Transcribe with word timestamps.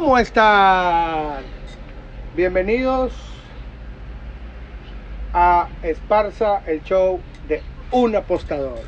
¿Cómo 0.00 0.16
están? 0.16 1.42
Bienvenidos 2.34 3.12
a 5.34 5.68
Esparza, 5.82 6.62
el 6.66 6.82
show 6.84 7.20
de 7.46 7.60
un 7.90 8.16
apostador. 8.16 8.80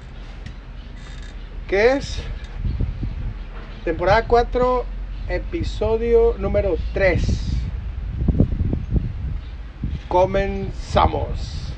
Que 1.69 1.93
es 1.93 2.19
temporada 3.85 4.27
4, 4.27 4.87
episodio 5.29 6.35
número 6.39 6.77
3. 6.95 7.57
Comenzamos. 10.09 11.75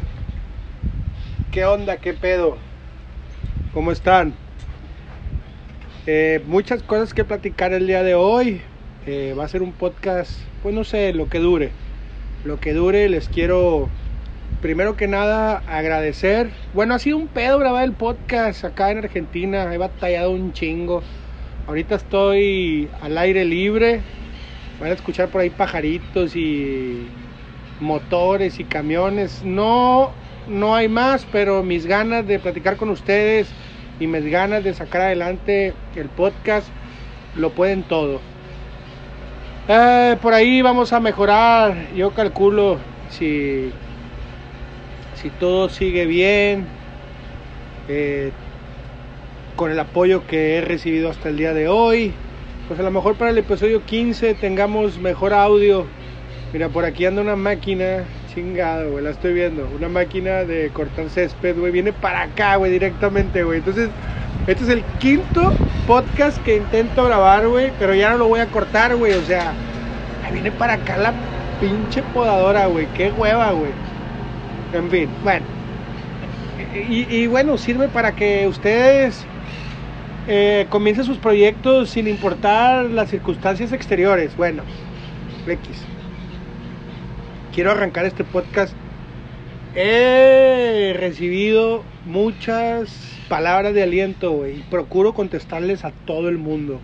¿Qué 1.51 1.65
onda? 1.65 1.97
¿Qué 1.97 2.15
pedo? 2.15 2.57
¿Cómo 3.73 3.91
están? 3.91 4.33
Eh, 6.07 6.41
muchas 6.47 6.85
cosas 6.85 7.13
que 7.13 7.25
platicar 7.25 7.73
el 7.73 7.89
día 7.89 8.05
de 8.05 8.15
hoy. 8.15 8.63
Va 9.07 9.45
a 9.45 9.49
ser 9.49 9.63
un 9.63 9.73
podcast, 9.73 10.33
pues 10.63 10.75
no 10.75 10.83
sé, 10.83 11.13
lo 11.13 11.29
que 11.29 11.39
dure. 11.39 11.71
Lo 12.43 12.59
que 12.59 12.73
dure, 12.73 13.07
les 13.11 13.29
quiero, 13.29 13.91
primero 14.63 14.97
que 14.97 15.09
nada, 15.09 15.63
agradecer. 15.67 16.49
Bueno, 16.73 16.95
ha 16.95 16.99
sido 16.99 17.19
un 17.19 17.29
pedo 17.29 17.59
grabar 17.59 17.85
el 17.85 17.93
podcast 17.93 18.65
acá 18.65 18.91
en 18.91 18.99
Argentina. 18.99 19.75
He 19.75 19.77
batallado 19.77 20.31
un 20.31 20.55
chingo. 20.55 21.03
Ahorita 21.67 21.97
estoy 21.97 22.89
al 23.03 23.19
aire 23.19 23.45
libre. 23.45 24.01
Van 24.81 24.91
a 24.91 24.95
escuchar 24.95 25.29
por 25.29 25.43
ahí 25.43 25.51
pajaritos 25.51 26.35
y 26.35 27.07
motores 27.81 28.59
y 28.59 28.65
camiones. 28.65 29.43
No, 29.45 30.13
no 30.49 30.75
hay 30.75 30.89
más, 30.89 31.27
pero 31.31 31.63
mis 31.63 31.85
ganas 31.85 32.27
de 32.27 32.39
platicar 32.39 32.79
con 32.79 32.89
ustedes 32.89 33.49
y 34.01 34.07
mis 34.07 34.25
ganas 34.25 34.65
de 34.65 34.73
sacar 34.73 35.03
adelante 35.03 35.75
el 35.95 36.09
podcast 36.09 36.69
lo 37.37 37.51
pueden 37.51 37.83
todo. 37.83 38.34
Eh, 39.67 40.17
por 40.21 40.35
ahí 40.35 40.61
vamos 40.61 40.93
a 40.93 41.01
mejorar, 41.01 41.75
yo 41.97 42.11
calculo 42.11 42.77
si, 43.09 43.71
si 45.15 45.31
todo 45.31 45.71
sigue 45.71 46.05
bien, 46.05 46.67
eh, 47.89 48.31
con 49.57 49.71
el 49.71 49.79
apoyo 49.79 50.27
que 50.27 50.57
he 50.57 50.61
recibido 50.61 51.09
hasta 51.09 51.31
el 51.31 51.39
día 51.39 51.55
de 51.55 51.69
hoy, 51.69 52.13
pues 52.69 52.79
a 52.79 52.83
lo 52.83 52.91
mejor 52.91 53.15
para 53.17 53.31
el 53.31 53.39
episodio 53.39 53.83
15 53.83 54.35
tengamos 54.35 54.99
mejor 54.99 55.33
audio. 55.33 55.87
Mira, 56.53 56.69
por 56.69 56.85
aquí 56.85 57.07
anda 57.07 57.23
una 57.23 57.37
máquina 57.37 58.05
chingado, 58.35 58.91
güey, 58.91 59.03
la 59.03 59.11
estoy 59.11 59.33
viendo. 59.33 59.67
Una 59.75 59.89
máquina 59.89 60.45
de 60.45 60.73
cortar 60.75 61.09
césped, 61.09 61.57
güey, 61.59 61.73
viene 61.73 61.95
para 61.95 62.23
acá, 62.23 62.57
güey, 62.57 62.71
directamente, 62.71 63.43
güey. 63.45 63.61
Entonces, 63.61 63.89
este 64.47 64.65
es 64.65 64.71
el 64.71 64.85
quinto 64.99 65.53
podcast 65.87 66.43
que 66.45 66.57
intento 66.57 67.05
grabar, 67.05 67.49
güey, 67.49 67.73
pero 67.79 67.95
ya 67.95 68.11
no 68.11 68.19
lo 68.19 68.29
voy 68.29 68.41
a 68.41 68.47
cortar, 68.47 68.97
güey. 68.97 69.13
O 69.15 69.23
sea, 69.23 69.53
ahí 70.25 70.33
viene 70.33 70.53
para 70.53 70.75
acá 70.75 70.97
la 70.97 71.15
pinche 71.61 72.03
podadora, 72.03 72.67
güey. 72.67 72.87
Qué 72.95 73.11
hueva, 73.11 73.53
güey. 73.53 73.73
En 74.73 74.91
fin, 74.91 75.09
bueno. 75.23 75.47
Y, 76.75 77.27
bueno, 77.29 77.57
sirve 77.57 77.89
para 77.89 78.13
que 78.13 78.47
ustedes 78.49 79.25
eh, 80.27 80.67
comiencen 80.71 81.05
sus 81.05 81.19
proyectos 81.19 81.91
sin 81.91 82.09
importar 82.09 82.87
las 82.87 83.11
circunstancias 83.11 83.73
exteriores. 83.73 84.37
Bueno, 84.37 84.63
X 85.47 85.87
quiero 87.55 87.71
arrancar 87.71 88.05
este 88.05 88.25
podcast. 88.25 88.75
He 89.77 90.95
recibido 90.97 91.83
muchas 92.07 93.19
palabras 93.29 93.75
de 93.75 93.83
aliento, 93.83 94.47
y 94.47 94.63
procuro 94.71 95.15
contestarles 95.15 95.85
a 95.85 95.91
todo 95.91 96.29
el 96.29 96.39
mundo. 96.39 96.81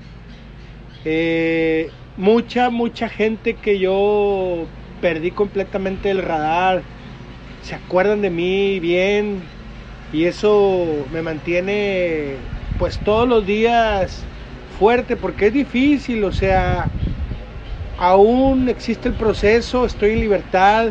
Eh, 1.04 1.88
mucha, 2.16 2.68
mucha 2.68 3.08
gente 3.08 3.54
que 3.54 3.78
yo 3.78 4.66
perdí 5.00 5.30
completamente 5.30 6.10
el 6.10 6.20
radar, 6.20 6.82
se 7.62 7.76
acuerdan 7.76 8.22
de 8.22 8.30
mí 8.30 8.80
bien, 8.80 9.40
y 10.12 10.24
eso 10.24 11.06
me 11.12 11.22
mantiene, 11.22 12.34
pues 12.76 12.98
todos 12.98 13.28
los 13.28 13.46
días 13.46 14.24
fuerte, 14.80 15.14
porque 15.14 15.46
es 15.46 15.52
difícil, 15.52 16.24
o 16.24 16.32
sea, 16.32 16.88
aún 17.98 18.68
existe 18.68 19.08
el 19.08 19.14
proceso, 19.14 19.86
estoy 19.86 20.10
en 20.10 20.20
libertad, 20.20 20.88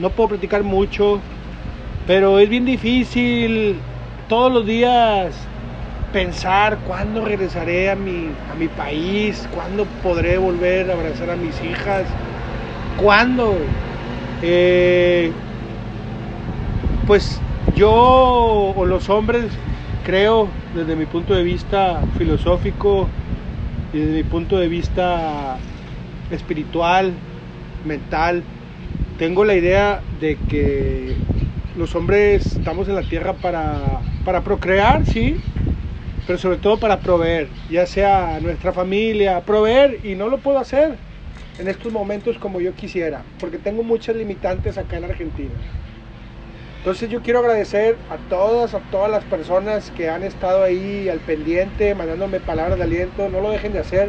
no 0.00 0.10
puedo 0.10 0.30
platicar 0.30 0.62
mucho, 0.62 1.20
pero 2.06 2.38
es 2.38 2.48
bien 2.48 2.64
difícil 2.64 3.76
todos 4.28 4.52
los 4.52 4.66
días 4.66 5.34
pensar 6.12 6.78
cuándo 6.86 7.24
regresaré 7.24 7.90
a 7.90 7.96
mi, 7.96 8.28
a 8.50 8.54
mi 8.58 8.68
país, 8.68 9.48
cuándo 9.54 9.86
podré 10.02 10.38
volver 10.38 10.90
a 10.90 10.94
abrazar 10.94 11.30
a 11.30 11.36
mis 11.36 11.60
hijas, 11.62 12.04
cuándo. 13.00 13.54
Eh, 14.42 15.30
pues 17.06 17.40
yo 17.76 17.92
o 17.92 18.84
los 18.86 19.08
hombres 19.08 19.46
creo 20.04 20.48
desde 20.74 20.96
mi 20.96 21.06
punto 21.06 21.34
de 21.34 21.42
vista 21.42 22.00
filosófico 22.16 23.08
y 23.92 23.98
desde 23.98 24.12
mi 24.14 24.22
punto 24.22 24.58
de 24.58 24.68
vista 24.68 25.58
espiritual, 26.30 27.12
mental. 27.84 28.42
Tengo 29.20 29.44
la 29.44 29.54
idea 29.54 30.00
de 30.18 30.38
que 30.48 31.14
los 31.76 31.94
hombres 31.94 32.54
estamos 32.54 32.88
en 32.88 32.94
la 32.94 33.02
tierra 33.02 33.34
para, 33.34 34.00
para 34.24 34.40
procrear, 34.40 35.04
sí, 35.04 35.36
pero 36.26 36.38
sobre 36.38 36.56
todo 36.56 36.78
para 36.78 37.00
proveer, 37.00 37.46
ya 37.68 37.84
sea 37.84 38.40
nuestra 38.40 38.72
familia, 38.72 39.42
proveer, 39.42 39.98
y 40.04 40.14
no 40.14 40.30
lo 40.30 40.38
puedo 40.38 40.58
hacer 40.58 40.96
en 41.58 41.68
estos 41.68 41.92
momentos 41.92 42.38
como 42.38 42.62
yo 42.62 42.72
quisiera, 42.72 43.22
porque 43.38 43.58
tengo 43.58 43.82
muchas 43.82 44.16
limitantes 44.16 44.78
acá 44.78 44.96
en 44.96 45.04
Argentina. 45.04 45.52
Entonces 46.78 47.10
yo 47.10 47.20
quiero 47.20 47.40
agradecer 47.40 47.98
a 48.08 48.16
todas, 48.30 48.72
a 48.72 48.78
todas 48.90 49.10
las 49.10 49.24
personas 49.24 49.90
que 49.98 50.08
han 50.08 50.22
estado 50.22 50.62
ahí 50.62 51.10
al 51.10 51.18
pendiente, 51.18 51.94
mandándome 51.94 52.40
palabras 52.40 52.78
de 52.78 52.84
aliento, 52.84 53.28
no 53.28 53.42
lo 53.42 53.50
dejen 53.50 53.74
de 53.74 53.80
hacer 53.80 54.08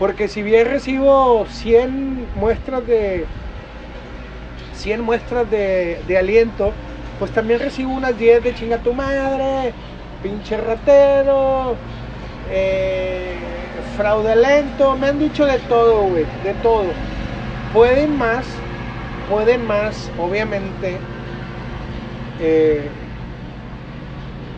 porque 0.00 0.26
si 0.26 0.42
bien 0.42 0.66
recibo 0.66 1.46
100 1.48 2.26
muestras 2.34 2.84
de 2.88 3.24
100 4.82 5.00
muestras 5.00 5.48
de, 5.48 6.16
aliento, 6.18 6.72
pues 7.20 7.30
también 7.30 7.60
recibo 7.60 7.92
unas 7.92 8.18
10 8.18 8.42
de 8.42 8.54
chinga 8.54 8.78
tu 8.78 8.92
madre, 8.92 9.72
pinche 10.22 10.56
ratero, 10.56 11.76
eh, 12.50 13.36
fraudulento, 13.96 14.96
me 14.96 15.06
han 15.06 15.20
dicho 15.20 15.46
de 15.46 15.58
todo, 15.60 16.02
güey, 16.08 16.24
de 16.42 16.54
todo. 16.62 16.86
Pueden 17.72 18.18
más, 18.18 18.44
pueden 19.30 19.64
más, 19.66 20.10
obviamente, 20.18 20.98
eh, 22.40 22.88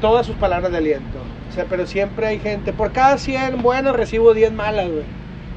todas 0.01 0.27
sus 0.27 0.37
palabras 0.37 0.73
de 0.73 0.79
aliento. 0.79 1.19
O 1.51 1.53
sea, 1.53 1.67
pero 1.69 1.87
siempre 1.87 2.27
hay 2.27 2.39
gente, 2.39 2.73
por 2.73 2.93
cada 2.93 3.19
100 3.19 3.61
buenas 3.61 3.95
recibo 3.95 4.33
10 4.33 4.53
malas, 4.53 4.89
güey. 4.89 5.05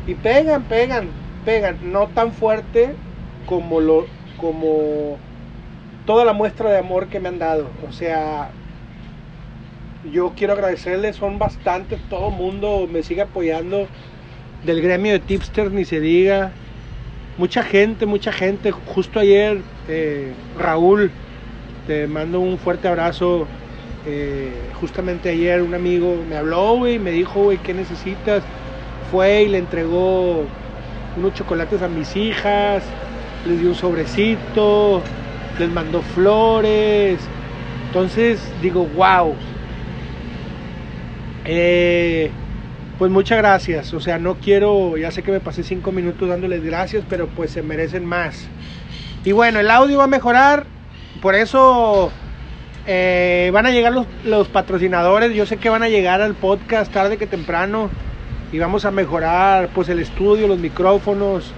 Y 0.08 0.14
pegan, 0.16 0.64
pegan, 0.64 1.08
pegan, 1.46 1.80
no 1.92 2.08
tan 2.08 2.34
fuerte 2.34 2.96
como 3.46 3.80
lo 3.80 4.17
como 4.40 5.18
toda 6.06 6.26
la 6.26 6.34
muestra 6.34 6.70
de 6.72 6.78
amor 6.78 7.08
que 7.08 7.20
me 7.20 7.30
han 7.30 7.40
dado. 7.40 7.68
O 7.88 7.92
sea, 7.92 8.50
yo 10.12 10.34
quiero 10.36 10.54
agradecerles, 10.54 11.16
son 11.16 11.40
bastantes, 11.40 12.00
todo 12.10 12.30
el 12.30 12.36
mundo 12.36 12.88
me 12.92 13.04
sigue 13.04 13.22
apoyando. 13.22 13.88
Del 14.66 14.82
gremio 14.82 15.14
de 15.14 15.20
tipsters 15.20 15.72
ni 15.72 15.86
se 15.86 16.00
diga. 16.00 16.52
Mucha 17.38 17.64
gente, 17.64 18.06
mucha 18.06 18.32
gente. 18.32 18.72
Justo 18.72 19.20
ayer, 19.20 19.62
eh, 19.88 20.34
Raúl, 20.58 21.12
te 21.86 22.08
mando 22.08 22.40
un 22.40 22.58
fuerte 22.58 22.88
abrazo. 22.88 23.48
Eh, 24.06 24.52
justamente 24.80 25.30
ayer 25.30 25.62
un 25.62 25.74
amigo 25.74 26.24
me 26.30 26.38
habló, 26.38 26.88
y 26.88 27.00
me 27.00 27.12
dijo, 27.12 27.44
güey, 27.44 27.58
¿qué 27.60 27.74
necesitas? 27.74 28.44
fue 29.12 29.44
y 29.44 29.50
le 29.50 29.58
entregó 29.58 30.54
unos 31.16 31.34
chocolates 31.34 31.82
a 31.82 31.88
mis 31.88 32.16
hijas, 32.16 32.84
les 33.48 33.60
dio 33.60 33.70
un 33.70 33.76
sobrecito, 33.76 35.02
les 35.58 35.70
mandó 35.70 36.02
flores. 36.02 37.20
Entonces 37.88 38.42
digo, 38.62 38.86
wow. 38.96 39.34
Eh, 41.46 42.30
pues 42.98 43.12
muchas 43.12 43.38
gracias. 43.38 43.94
O 43.94 44.00
sea, 44.00 44.20
no 44.20 44.36
quiero, 44.36 44.98
ya 44.98 45.12
sé 45.12 45.24
que 45.24 45.32
me 45.32 45.40
pasé 45.40 45.64
cinco 45.64 45.92
minutos 45.92 46.28
dándoles 46.28 46.64
gracias, 46.64 47.04
pero 47.10 47.28
pues 47.28 47.52
se 47.52 47.62
merecen 47.62 48.06
más. 48.06 48.48
Y 49.24 49.32
bueno, 49.32 49.60
el 49.60 49.70
audio 49.70 50.00
va 50.00 50.06
a 50.06 50.08
mejorar. 50.08 50.66
Por 51.22 51.36
eso 51.36 52.12
eh, 52.86 53.50
van 53.54 53.66
a 53.66 53.72
llegar 53.72 53.94
los, 53.94 54.06
los 54.24 54.48
patrocinadores. 54.48 55.34
Yo 55.34 55.46
sé 55.46 55.58
que 55.58 55.70
van 55.70 55.84
a 55.84 55.90
llegar 55.90 56.22
al 56.22 56.36
podcast 56.36 56.92
tarde 56.92 57.18
que 57.18 57.28
temprano 57.28 57.90
y 58.52 58.60
vamos 58.60 58.86
a 58.86 58.92
mejorar 58.92 59.70
pues 59.74 59.90
el 59.90 60.00
estudio, 60.00 60.48
los 60.48 60.60
micrófonos, 60.60 61.54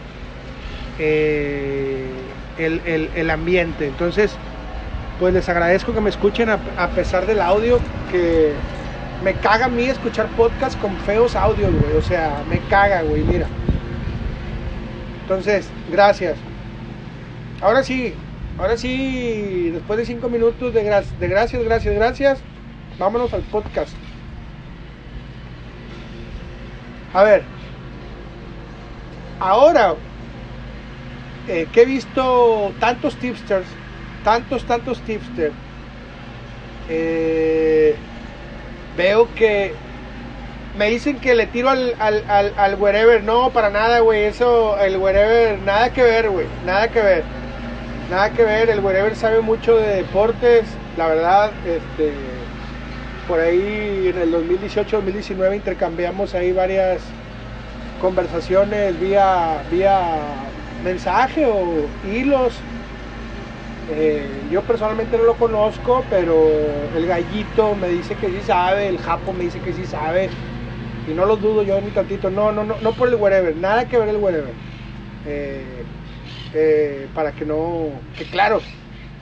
eh, 0.99 2.11
el, 2.57 3.29
ambiente. 3.29 3.87
Entonces, 3.87 4.35
pues 5.19 5.33
les 5.33 5.47
agradezco 5.49 5.93
que 5.93 6.01
me 6.01 6.09
escuchen 6.09 6.49
a, 6.49 6.89
pesar 6.89 7.25
del 7.25 7.41
audio, 7.41 7.79
que 8.11 8.53
me 9.23 9.33
caga 9.33 9.65
a 9.65 9.69
mí 9.69 9.85
escuchar 9.85 10.27
podcast 10.35 10.79
con 10.79 10.95
feos 10.97 11.35
audios, 11.35 11.71
güey. 11.71 11.95
O 11.95 12.01
sea, 12.01 12.43
me 12.49 12.59
caga, 12.69 13.01
güey, 13.01 13.23
mira. 13.23 13.47
Entonces, 15.21 15.69
gracias. 15.91 16.37
Ahora 17.61 17.83
sí, 17.83 18.13
ahora 18.57 18.77
sí, 18.77 19.69
después 19.73 19.99
de 19.99 20.05
cinco 20.05 20.29
minutos 20.29 20.73
de, 20.73 20.83
de 20.83 21.27
gracias, 21.27 21.63
gracias, 21.63 21.95
gracias, 21.95 22.39
vámonos 22.97 23.33
al 23.33 23.41
podcast. 23.41 23.93
A 27.13 27.23
ver, 27.23 27.43
ahora 29.39 29.95
eh, 31.47 31.67
que 31.71 31.81
he 31.81 31.85
visto 31.85 32.73
tantos 32.79 33.15
tipsters, 33.15 33.65
tantos, 34.23 34.65
tantos 34.65 34.99
tipsters, 35.01 35.53
eh, 36.89 37.95
veo 38.97 39.27
que 39.35 39.73
me 40.77 40.89
dicen 40.89 41.19
que 41.19 41.35
le 41.35 41.47
tiro 41.47 41.69
al, 41.69 41.95
al, 41.99 42.23
al, 42.29 42.53
al 42.57 42.75
wherever. 42.75 43.23
No, 43.23 43.49
para 43.51 43.69
nada, 43.69 43.99
güey. 43.99 44.23
Eso, 44.23 44.77
el 44.79 44.97
wherever, 44.97 45.59
nada 45.59 45.91
que 45.91 46.03
ver, 46.03 46.29
güey. 46.29 46.47
Nada 46.65 46.87
que 46.89 47.01
ver. 47.01 47.23
Nada 48.09 48.29
que 48.31 48.43
ver. 48.43 48.69
El 48.69 48.79
wherever 48.79 49.15
sabe 49.15 49.41
mucho 49.41 49.75
de 49.75 49.95
deportes. 49.97 50.65
La 50.97 51.07
verdad, 51.07 51.51
este. 51.65 52.13
Por 53.27 53.39
ahí 53.39 54.11
en 54.11 54.17
el 54.19 54.33
2018-2019 54.33 55.55
intercambiamos 55.55 56.33
ahí 56.33 56.51
varias 56.51 56.99
conversaciones 58.01 58.99
vía, 58.99 59.61
vía 59.69 60.48
mensaje 60.83 61.45
o 61.45 61.85
hilos. 62.11 62.53
Eh, 63.91 64.27
yo 64.51 64.61
personalmente 64.61 65.17
no 65.17 65.23
lo 65.23 65.35
conozco, 65.35 66.03
pero 66.09 66.47
el 66.95 67.07
gallito 67.07 67.75
me 67.75 67.89
dice 67.89 68.15
que 68.15 68.27
sí 68.27 68.39
sabe, 68.45 68.87
el 68.87 68.99
japo 68.99 69.33
me 69.33 69.45
dice 69.45 69.59
que 69.59 69.73
sí 69.73 69.83
sabe, 69.85 70.29
y 71.09 71.13
no 71.13 71.25
lo 71.25 71.37
dudo 71.37 71.63
yo 71.63 71.81
ni 71.81 71.89
tantito. 71.89 72.29
No, 72.29 72.51
no, 72.51 72.63
no, 72.63 72.75
no 72.81 72.91
por 72.93 73.09
el 73.09 73.15
wherever, 73.15 73.55
nada 73.55 73.87
que 73.87 73.97
ver 73.97 74.09
el 74.09 74.17
wherever. 74.17 74.53
Eh, 75.25 75.83
eh, 76.53 77.07
para 77.15 77.31
que 77.31 77.45
no, 77.45 77.89
que 78.17 78.25
claro, 78.25 78.61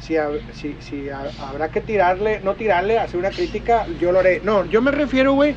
si, 0.01 0.15
si, 0.53 0.75
si 0.80 1.10
habrá 1.10 1.69
que 1.69 1.81
tirarle, 1.81 2.42
no 2.44 2.56
tirarle, 2.56 3.00
hacer 3.00 3.19
una 3.19 3.30
crítica, 3.30 3.86
yo 4.00 4.12
lo 4.12 4.19
haré. 4.19 4.42
No, 4.44 4.65
yo 4.65 4.81
me 4.81 4.92
refiero, 4.92 5.33
güey, 5.33 5.56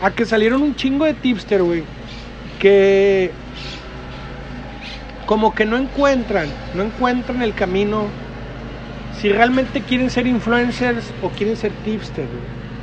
a 0.00 0.10
que 0.10 0.24
salieron 0.24 0.62
un 0.62 0.74
chingo 0.74 1.04
de 1.04 1.14
tipster, 1.14 1.62
güey, 1.62 1.82
que 2.58 3.30
como 5.26 5.54
que 5.54 5.64
no 5.64 5.76
encuentran, 5.76 6.48
no 6.74 6.84
encuentran 6.84 7.42
el 7.42 7.52
camino 7.52 8.06
si 9.20 9.28
realmente 9.28 9.82
quieren 9.82 10.08
ser 10.08 10.26
influencers 10.26 11.12
o 11.22 11.28
quieren 11.30 11.56
ser 11.56 11.72
tipsters. 11.84 12.28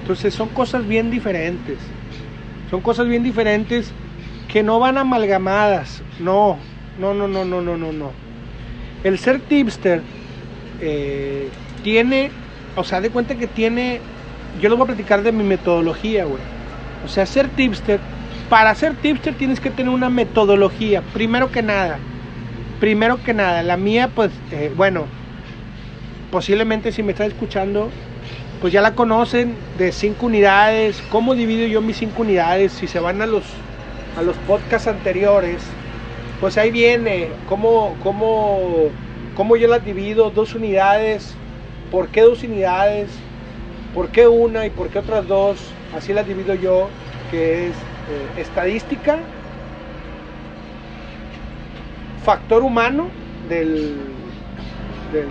Entonces 0.01 0.33
son 0.33 0.49
cosas 0.49 0.85
bien 0.87 1.09
diferentes. 1.09 1.77
Son 2.69 2.81
cosas 2.81 3.07
bien 3.07 3.23
diferentes 3.23 3.91
que 4.51 4.61
no 4.61 4.79
van 4.79 4.97
amalgamadas. 4.97 6.01
No, 6.19 6.57
no, 6.99 7.13
no, 7.13 7.27
no, 7.27 7.45
no, 7.45 7.61
no, 7.61 7.77
no, 7.77 7.93
no. 7.93 8.11
El 9.03 9.17
ser 9.19 9.39
tipster 9.39 10.01
eh, 10.81 11.49
tiene, 11.83 12.31
o 12.75 12.83
sea, 12.83 12.99
de 12.99 13.09
cuenta 13.09 13.35
que 13.35 13.47
tiene, 13.47 14.01
yo 14.61 14.69
les 14.69 14.77
voy 14.77 14.83
a 14.83 14.87
platicar 14.87 15.23
de 15.23 15.31
mi 15.31 15.43
metodología, 15.43 16.25
güey. 16.25 16.41
O 17.05 17.07
sea, 17.07 17.25
ser 17.25 17.47
tipster, 17.49 17.99
para 18.49 18.73
ser 18.75 18.95
tipster 18.95 19.33
tienes 19.35 19.59
que 19.59 19.69
tener 19.69 19.93
una 19.93 20.09
metodología, 20.09 21.01
primero 21.13 21.51
que 21.51 21.61
nada 21.61 21.99
primero 22.83 23.23
que 23.23 23.33
nada, 23.33 23.63
la 23.63 23.77
mía, 23.77 24.09
pues, 24.13 24.29
eh, 24.51 24.69
bueno, 24.75 25.05
posiblemente 26.33 26.91
si 26.91 27.01
me 27.01 27.13
está 27.13 27.25
escuchando, 27.25 27.89
pues 28.59 28.73
ya 28.73 28.81
la 28.81 28.93
conocen 28.93 29.55
de 29.77 29.93
cinco 29.93 30.25
unidades. 30.25 31.01
¿Cómo 31.09 31.33
divido 31.33 31.65
yo 31.65 31.79
mis 31.79 31.95
cinco 31.95 32.23
unidades? 32.23 32.73
Si 32.73 32.89
se 32.89 32.99
van 32.99 33.21
a 33.21 33.25
los, 33.25 33.45
a 34.17 34.21
los 34.21 34.35
podcasts 34.35 34.89
anteriores, 34.89 35.61
pues 36.41 36.57
ahí 36.57 36.71
viene. 36.71 37.29
Cómo, 37.47 37.95
cómo, 38.03 38.89
cómo 39.37 39.55
yo 39.55 39.69
las 39.69 39.85
divido, 39.85 40.29
dos 40.29 40.53
unidades, 40.53 41.35
por 41.89 42.09
qué 42.09 42.19
dos 42.19 42.43
unidades, 42.43 43.07
por 43.95 44.09
qué 44.09 44.27
una 44.27 44.65
y 44.65 44.71
por 44.71 44.89
qué 44.89 44.99
otras 44.99 45.25
dos, 45.25 45.57
así 45.95 46.11
las 46.11 46.27
divido 46.27 46.53
yo, 46.53 46.89
que 47.31 47.67
es 47.67 47.71
eh, 47.71 48.41
estadística, 48.41 49.19
factor 52.23 52.63
humano 52.63 53.09
del, 53.49 53.95
del, 55.11 55.27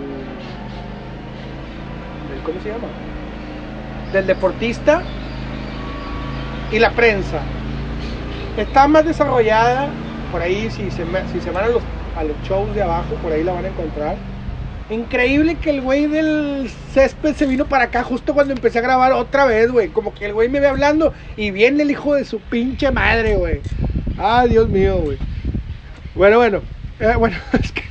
¿cómo 2.44 2.60
se 2.60 2.68
llama? 2.68 2.88
Del 4.12 4.26
deportista 4.26 5.02
y 6.70 6.78
la 6.78 6.90
prensa. 6.90 7.40
Está 8.56 8.86
más 8.86 9.04
desarrollada, 9.04 9.88
por 10.30 10.42
ahí 10.42 10.70
si 10.70 10.90
se, 10.90 11.04
si 11.32 11.40
se 11.40 11.50
van 11.50 11.64
a 11.64 11.68
los, 11.68 11.82
a 12.16 12.24
los 12.24 12.36
shows 12.42 12.74
de 12.74 12.82
abajo, 12.82 13.14
por 13.22 13.32
ahí 13.32 13.42
la 13.42 13.52
van 13.52 13.64
a 13.64 13.68
encontrar. 13.68 14.16
Increíble 14.90 15.54
que 15.54 15.70
el 15.70 15.80
güey 15.80 16.06
del 16.06 16.68
césped 16.92 17.34
se 17.34 17.46
vino 17.46 17.66
para 17.66 17.84
acá 17.84 18.02
justo 18.02 18.34
cuando 18.34 18.52
empecé 18.52 18.78
a 18.80 18.82
grabar 18.82 19.12
otra 19.12 19.46
vez, 19.46 19.70
güey. 19.70 19.88
Como 19.88 20.12
que 20.12 20.26
el 20.26 20.34
güey 20.34 20.50
me 20.50 20.60
ve 20.60 20.66
hablando 20.66 21.14
y 21.36 21.50
viene 21.50 21.82
el 21.84 21.90
hijo 21.90 22.14
de 22.14 22.26
su 22.26 22.40
pinche 22.40 22.90
madre, 22.90 23.36
güey. 23.36 23.62
Ah, 24.18 24.44
Dios 24.46 24.68
mío, 24.68 24.98
güey. 24.98 25.18
Bueno, 26.14 26.36
bueno. 26.38 26.62
Eh, 27.02 27.16
bueno, 27.16 27.36
es 27.60 27.72
que 27.72 27.82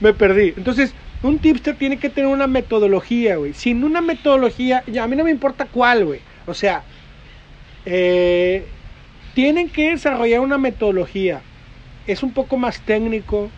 me 0.00 0.14
perdí. 0.14 0.54
Entonces, 0.56 0.94
un 1.22 1.38
tipster 1.38 1.76
tiene 1.76 1.98
que 1.98 2.08
tener 2.08 2.30
una 2.30 2.46
metodología, 2.46 3.36
güey. 3.36 3.52
Sin 3.52 3.84
una 3.84 4.00
metodología, 4.00 4.82
ya, 4.86 5.04
a 5.04 5.06
mí 5.06 5.16
no 5.16 5.24
me 5.24 5.30
importa 5.30 5.66
cuál, 5.66 6.06
güey. 6.06 6.20
O 6.46 6.54
sea, 6.54 6.82
eh, 7.84 8.66
tienen 9.34 9.68
que 9.68 9.90
desarrollar 9.90 10.40
una 10.40 10.56
metodología. 10.56 11.42
Es 12.06 12.22
un 12.22 12.32
poco 12.32 12.56
más 12.56 12.80
técnico. 12.80 13.50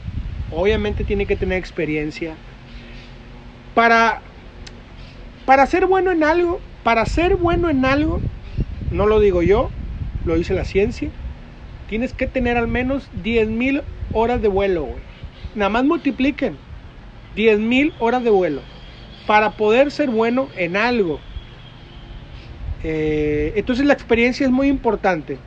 Obviamente 0.51 1.05
tiene 1.05 1.27
que 1.27 1.37
tener 1.37 1.59
experiencia. 1.59 2.35
Para, 3.77 4.23
para 5.45 5.67
ser 5.67 5.87
bueno 5.87 6.11
en 6.11 6.25
algo, 6.25 6.61
para 6.83 7.07
ser 7.07 7.37
bueno 7.37 7.71
en 7.71 7.85
algo, 7.85 8.21
no 8.91 9.07
lo 9.07 9.21
digo 9.21 9.43
yo, 9.43 9.71
lo 10.25 10.35
dice 10.35 10.55
la 10.55 10.65
ciencia, 10.65 11.11
tienes 11.89 12.13
que 12.13 12.27
tener 12.27 12.57
al 12.57 12.69
menos 12.69 13.09
10.000 13.23 13.83
horas 14.13 14.43
de 14.43 14.49
vuelo, 14.49 14.85
güey. 14.85 15.03
Nada 15.55 15.69
más 15.71 15.85
multipliquen 15.85 16.57
10.000 17.37 17.93
horas 17.99 18.25
de 18.25 18.31
vuelo 18.31 18.63
para 19.27 19.53
poder 19.53 19.91
ser 19.91 20.11
bueno 20.11 20.49
en 20.57 20.77
algo. 20.77 21.21
Eh, 22.83 23.53
entonces 23.57 23.85
la 23.87 23.93
experiencia 23.93 24.47
es 24.47 24.53
muy 24.53 24.69
importante. 24.69 25.39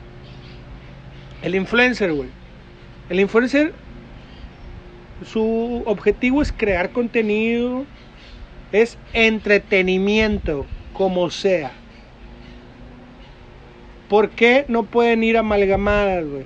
El 1.42 1.54
influencer, 1.54 2.12
güey. 2.12 2.28
El 3.08 3.20
influencer, 3.20 3.72
su 5.24 5.82
objetivo 5.86 6.42
es 6.42 6.52
crear 6.52 6.90
contenido, 6.90 7.84
es 8.72 8.98
entretenimiento, 9.12 10.66
como 10.92 11.30
sea. 11.30 11.72
¿Por 14.10 14.28
qué 14.28 14.66
no 14.68 14.82
pueden 14.82 15.24
ir 15.24 15.38
amalgamadas, 15.38 16.26
güey? 16.26 16.44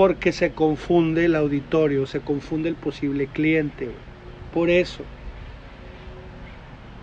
porque 0.00 0.32
se 0.32 0.52
confunde 0.52 1.26
el 1.26 1.36
auditorio, 1.36 2.06
se 2.06 2.20
confunde 2.20 2.70
el 2.70 2.74
posible 2.74 3.26
cliente. 3.26 3.90
Por 4.54 4.70
eso. 4.70 5.02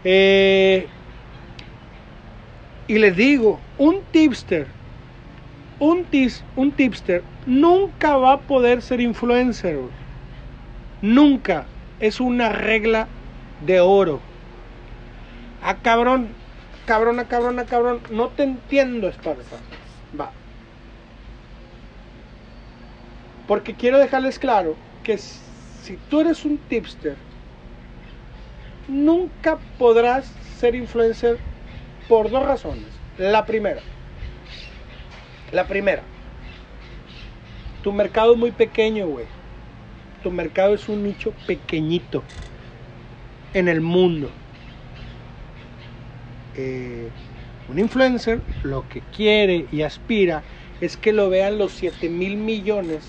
Eh, 0.04 0.88
y 2.88 2.98
les 2.98 3.16
digo, 3.16 3.60
un 3.78 3.98
tipster, 4.12 4.66
un, 5.80 6.08
un 6.56 6.72
tipster 6.72 7.22
nunca 7.46 8.18
va 8.18 8.32
a 8.32 8.40
poder 8.40 8.82
ser 8.82 9.00
influencer. 9.00 9.78
Nunca. 11.04 11.68
Es 12.00 12.20
una 12.20 12.50
regla 12.50 13.08
de 13.64 13.80
oro. 13.80 14.20
Ah, 15.64 15.76
cabrón, 15.84 16.30
cabrón, 16.88 17.20
a 17.20 17.26
cabrón. 17.66 18.02
No 18.10 18.30
te 18.30 18.44
entiendo, 18.44 19.08
Esparza. 19.08 19.58
Va. 20.20 20.32
Porque 23.48 23.76
quiero 23.76 24.00
dejarles 24.00 24.40
claro 24.40 24.76
que 25.04 25.18
si 25.18 25.98
tú 26.10 26.22
eres 26.22 26.44
un 26.44 26.58
tipster, 26.58 27.16
nunca 28.88 29.60
podrás 29.78 30.26
ser 30.58 30.74
influencer 30.74 31.38
por 32.08 32.32
dos 32.32 32.46
razones. 32.46 32.86
La 33.18 33.46
primera, 33.46 33.82
la 35.52 35.68
primera, 35.68 36.04
tu 37.84 37.92
mercado 37.92 38.34
es 38.34 38.38
muy 38.38 38.52
pequeño, 38.52 39.08
güey. 39.08 39.26
Tu 40.24 40.32
mercado 40.32 40.74
es 40.74 40.90
un 40.90 41.04
nicho 41.04 41.34
pequeñito 41.46 42.24
en 43.54 43.68
el 43.68 43.82
mundo. 43.82 44.30
Eh, 46.58 47.10
un 47.70 47.80
influencer 47.80 48.42
lo 48.64 48.88
que 48.90 49.02
quiere 49.16 49.66
y 49.72 49.84
aspira 49.84 50.44
es 50.82 50.98
que 50.98 51.14
lo 51.14 51.30
vean 51.30 51.58
los 51.58 51.72
7 51.74 52.10
mil 52.10 52.38
millones 52.38 53.04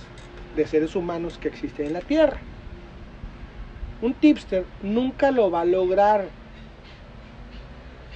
de 0.57 0.67
seres 0.67 0.95
humanos 0.97 1.39
que 1.39 1.49
existen 1.49 1.87
en 1.87 1.93
la 1.95 2.01
Tierra. 2.01 2.39
Un 4.03 4.15
tipster 4.15 4.65
nunca 4.83 5.31
lo 5.31 5.51
va 5.51 5.63
a 5.63 5.65
lograr. 5.65 6.29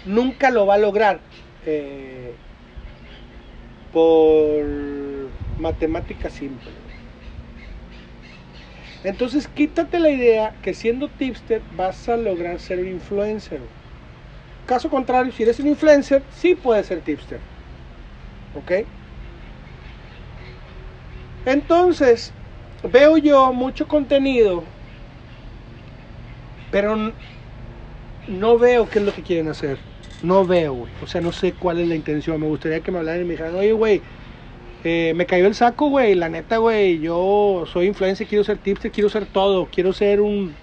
Nunca 0.07 0.51
lo 0.51 0.67
va 0.67 0.75
a 0.75 0.79
lograr. 0.79 1.21
Eh, 1.67 2.33
por 3.93 4.65
matemática 5.59 6.31
simple. 6.31 6.71
Entonces 9.05 9.49
quítate 9.49 9.99
la 9.99 10.11
idea 10.11 10.55
que 10.63 10.75
siendo 10.75 11.09
tipster 11.09 11.61
vas 11.77 12.09
a 12.09 12.17
lograr 12.17 12.61
ser 12.61 12.79
un 12.81 12.89
influencer. 12.89 13.61
Caso 14.67 14.89
contrario, 14.89 15.33
si 15.33 15.43
eres 15.43 15.59
un 15.61 15.69
influencer, 15.69 16.23
sí 16.31 16.55
puedes 16.55 16.87
ser 16.87 17.01
tipster. 17.01 17.41
¿Ok? 18.57 18.87
Entonces, 21.45 22.33
veo 22.93 23.17
yo 23.17 23.53
mucho 23.53 23.89
contenido, 23.89 24.63
pero 26.71 27.13
no 28.29 28.59
veo 28.59 28.89
qué 28.89 28.99
es 29.01 29.05
lo 29.05 29.13
que 29.13 29.23
quieren 29.23 29.49
hacer. 29.49 29.79
No 30.23 30.47
veo, 30.47 30.75
güey. 30.75 30.93
O 31.03 31.07
sea, 31.07 31.21
no 31.21 31.33
sé 31.33 31.53
cuál 31.53 31.81
es 31.81 31.89
la 31.89 31.97
intención. 31.97 32.41
Me 32.41 32.47
gustaría 32.47 32.81
que 32.81 32.93
me 32.93 32.99
hablaran 32.99 33.23
y 33.23 33.25
me 33.25 33.33
dijeran, 33.33 33.57
oye, 33.57 33.73
güey, 33.73 34.03
eh, 34.85 35.13
me 35.17 35.27
cayó 35.27 35.47
el 35.47 35.55
saco, 35.55 35.89
güey. 35.89 36.15
La 36.15 36.29
neta, 36.29 36.59
güey, 36.59 37.01
yo 37.01 37.65
soy 37.67 37.87
influencer, 37.87 38.27
quiero 38.27 38.45
ser 38.45 38.59
tipster, 38.59 38.93
quiero 38.93 39.09
ser 39.09 39.27
todo. 39.27 39.69
Quiero 39.73 39.93
ser 39.93 40.21
un. 40.21 40.55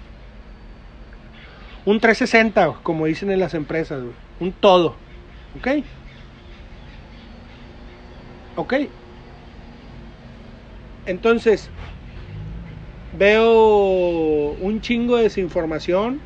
Un 1.89 1.99
360, 1.99 2.81
como 2.83 3.07
dicen 3.07 3.31
en 3.31 3.39
las 3.39 3.55
empresas. 3.55 4.03
Un 4.39 4.51
todo. 4.51 4.95
¿Ok? 5.57 5.83
¿Ok? 8.57 8.73
Entonces, 11.07 11.71
veo 13.17 14.51
un 14.61 14.81
chingo 14.81 15.17
de 15.17 15.23
desinformación. 15.23 16.21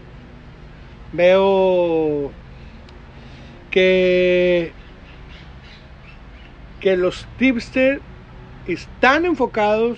Veo 1.13 2.33
que, 3.71 4.73
que 6.81 6.97
los 6.97 7.25
tipsters 7.37 8.01
están 8.67 9.23
enfocados 9.23 9.97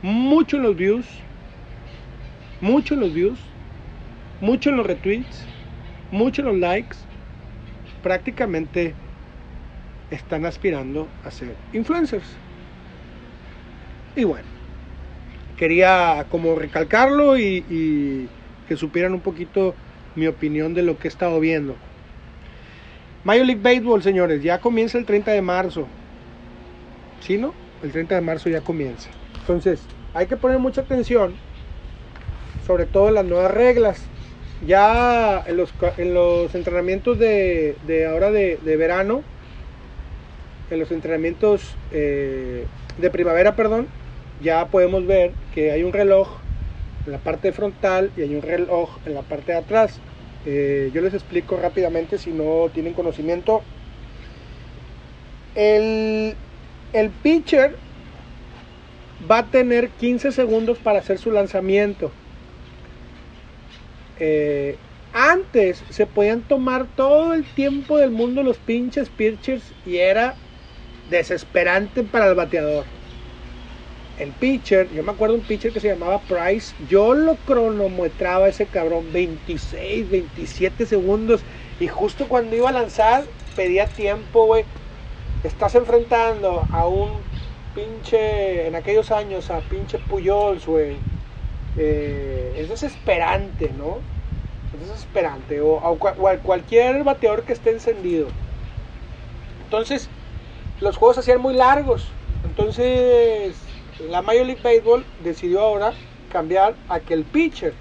mucho 0.00 0.56
en 0.56 0.62
los 0.62 0.74
views, 0.74 1.04
mucho 2.62 2.94
en 2.94 3.00
los 3.00 3.12
views, 3.12 3.38
mucho 4.40 4.70
en 4.70 4.76
los 4.76 4.86
retweets, 4.86 5.44
mucho 6.10 6.42
en 6.42 6.48
los 6.48 6.56
likes. 6.58 6.96
Prácticamente 8.02 8.94
están 10.10 10.46
aspirando 10.46 11.08
a 11.24 11.30
ser 11.30 11.54
influencers. 11.72 12.26
Y 14.16 14.24
bueno, 14.24 14.46
quería 15.56 16.26
como 16.30 16.54
recalcarlo 16.54 17.38
y, 17.38 18.28
que 18.66 18.76
supieran 18.76 19.14
un 19.14 19.20
poquito 19.20 19.74
mi 20.14 20.26
opinión 20.26 20.74
de 20.74 20.82
lo 20.82 20.98
que 20.98 21.08
he 21.08 21.10
estado 21.10 21.40
viendo. 21.40 21.76
Major 23.24 23.46
League 23.46 23.62
Baseball, 23.62 24.02
señores, 24.02 24.42
ya 24.42 24.60
comienza 24.60 24.98
el 24.98 25.04
30 25.04 25.32
de 25.32 25.42
marzo. 25.42 25.86
¿Sí, 27.20 27.38
no? 27.38 27.54
El 27.82 27.92
30 27.92 28.14
de 28.14 28.20
marzo 28.20 28.48
ya 28.48 28.60
comienza. 28.60 29.10
Entonces, 29.40 29.82
hay 30.14 30.26
que 30.26 30.36
poner 30.36 30.58
mucha 30.58 30.82
atención, 30.82 31.34
sobre 32.66 32.86
todo 32.86 33.08
en 33.08 33.14
las 33.14 33.24
nuevas 33.24 33.50
reglas. 33.50 34.04
Ya 34.66 35.44
en 35.46 35.56
los, 35.56 35.72
en 35.98 36.14
los 36.14 36.54
entrenamientos 36.54 37.18
de, 37.18 37.76
ahora 38.10 38.30
de, 38.30 38.58
de, 38.64 38.76
verano, 38.76 39.22
en 40.70 40.80
los 40.80 40.90
entrenamientos 40.90 41.76
eh, 41.92 42.64
de 42.98 43.10
primavera, 43.10 43.54
perdón, 43.54 43.86
ya 44.42 44.66
podemos 44.66 45.06
ver 45.06 45.32
que 45.54 45.70
hay 45.70 45.84
un 45.84 45.92
reloj 45.92 46.28
en 47.06 47.12
la 47.12 47.18
parte 47.18 47.52
frontal 47.52 48.10
y 48.16 48.22
hay 48.22 48.34
un 48.34 48.42
reloj 48.42 48.98
en 49.06 49.14
la 49.14 49.22
parte 49.22 49.52
de 49.52 49.58
atrás. 49.58 50.00
Eh, 50.44 50.90
yo 50.92 51.02
les 51.02 51.14
explico 51.14 51.56
rápidamente 51.56 52.18
si 52.18 52.30
no 52.30 52.68
tienen 52.72 52.94
conocimiento. 52.94 53.62
El, 55.54 56.34
el 56.92 57.10
pitcher 57.10 57.76
va 59.30 59.38
a 59.38 59.46
tener 59.46 59.88
15 59.90 60.32
segundos 60.32 60.78
para 60.78 61.00
hacer 61.00 61.18
su 61.18 61.30
lanzamiento. 61.30 62.10
Eh, 64.20 64.76
antes 65.12 65.84
se 65.88 66.06
podían 66.06 66.42
tomar 66.42 66.86
todo 66.96 67.34
el 67.34 67.44
tiempo 67.44 67.98
del 67.98 68.10
mundo 68.10 68.42
los 68.42 68.58
pinches 68.58 69.08
pitchers 69.10 69.74
y 69.86 69.98
era 69.98 70.34
desesperante 71.10 72.02
para 72.02 72.28
el 72.28 72.34
bateador 72.34 72.84
el 74.18 74.32
pitcher, 74.32 74.88
yo 74.92 75.02
me 75.04 75.12
acuerdo 75.12 75.36
un 75.36 75.42
pitcher 75.42 75.72
que 75.72 75.80
se 75.80 75.88
llamaba 75.88 76.20
Price, 76.22 76.74
yo 76.88 77.14
lo 77.14 77.36
cronometraba 77.36 78.48
ese 78.48 78.66
cabrón 78.66 79.12
26, 79.12 80.10
27 80.10 80.86
segundos 80.86 81.40
y 81.78 81.86
justo 81.86 82.26
cuando 82.28 82.56
iba 82.56 82.68
a 82.68 82.72
lanzar 82.72 83.24
pedía 83.54 83.86
tiempo, 83.86 84.46
güey. 84.46 84.64
Estás 85.44 85.74
enfrentando 85.76 86.66
a 86.72 86.88
un 86.88 87.10
pinche, 87.74 88.66
en 88.66 88.74
aquellos 88.74 89.12
años, 89.12 89.50
a 89.50 89.60
pinche 89.60 89.98
Puyols, 89.98 90.66
güey. 90.66 90.96
Eh, 91.76 92.56
es 92.58 92.68
desesperante, 92.68 93.70
¿no? 93.76 93.98
Es 94.74 94.88
desesperante. 94.88 95.60
O, 95.60 95.98
cualquier 96.42 97.04
bateador 97.04 97.42
que 97.42 97.52
esté 97.52 97.70
encendido. 97.70 98.28
Entonces, 99.64 100.08
los 100.80 100.96
juegos 100.96 101.16
se 101.16 101.20
hacían 101.20 101.40
muy 101.40 101.54
largos. 101.54 102.08
Entonces, 102.44 103.54
la 104.08 104.22
Major 104.22 104.46
League 104.46 104.62
Baseball 104.62 105.04
decidió 105.22 105.60
ahora 105.60 105.92
cambiar 106.32 106.74
a 106.88 107.00
que 107.00 107.14
el 107.14 107.24
pitcher, 107.24 107.74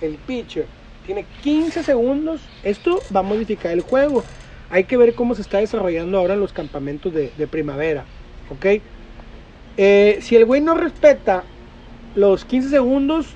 el 0.00 0.16
pitcher, 0.16 0.66
tiene 1.06 1.24
15 1.42 1.82
segundos. 1.82 2.40
Esto 2.62 3.00
va 3.14 3.20
a 3.20 3.22
modificar 3.22 3.72
el 3.72 3.80
juego. 3.80 4.24
Hay 4.70 4.84
que 4.84 4.96
ver 4.96 5.14
cómo 5.14 5.34
se 5.34 5.42
está 5.42 5.58
desarrollando 5.58 6.18
ahora 6.18 6.34
en 6.34 6.40
los 6.40 6.52
campamentos 6.52 7.12
de, 7.12 7.32
de 7.36 7.46
primavera. 7.46 8.04
¿Ok? 8.50 8.82
Eh, 9.76 10.18
si 10.22 10.34
el 10.34 10.44
güey 10.44 10.60
no 10.60 10.74
respeta 10.74 11.44
los 12.18 12.44
15 12.44 12.68
segundos, 12.68 13.26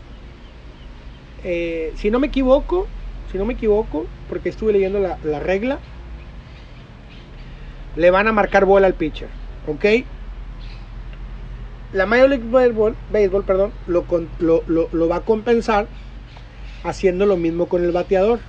eh, 1.45 1.93
si 1.97 2.11
no 2.11 2.19
me 2.19 2.27
equivoco, 2.27 2.87
si 3.31 3.39
no 3.39 3.45
me 3.45 3.55
equivoco, 3.55 4.07
porque 4.29 4.49
estuve 4.49 4.73
leyendo 4.73 4.99
la, 4.99 5.19
la 5.25 5.41
regla, 5.41 5.79
le 7.97 8.11
van 8.11 8.29
a 8.29 8.33
marcar 8.33 8.65
bola 8.65 8.87
al 8.87 8.95
pitcher. 8.95 9.29
¿Ok? 9.67 9.85
la 11.93 12.07
Major 12.07 12.29
League 12.29 12.51
Baseball, 12.51 12.95
Baseball 13.13 13.45
perdón, 13.45 13.73
lo, 13.87 15.09
va 15.09 15.17
a 15.17 15.21
compensar 15.21 15.87
haciendo 16.85 17.27
lo 17.27 17.37
mismo 17.37 17.67
con 17.67 17.85
el 17.85 17.93
bateador. 17.93 18.41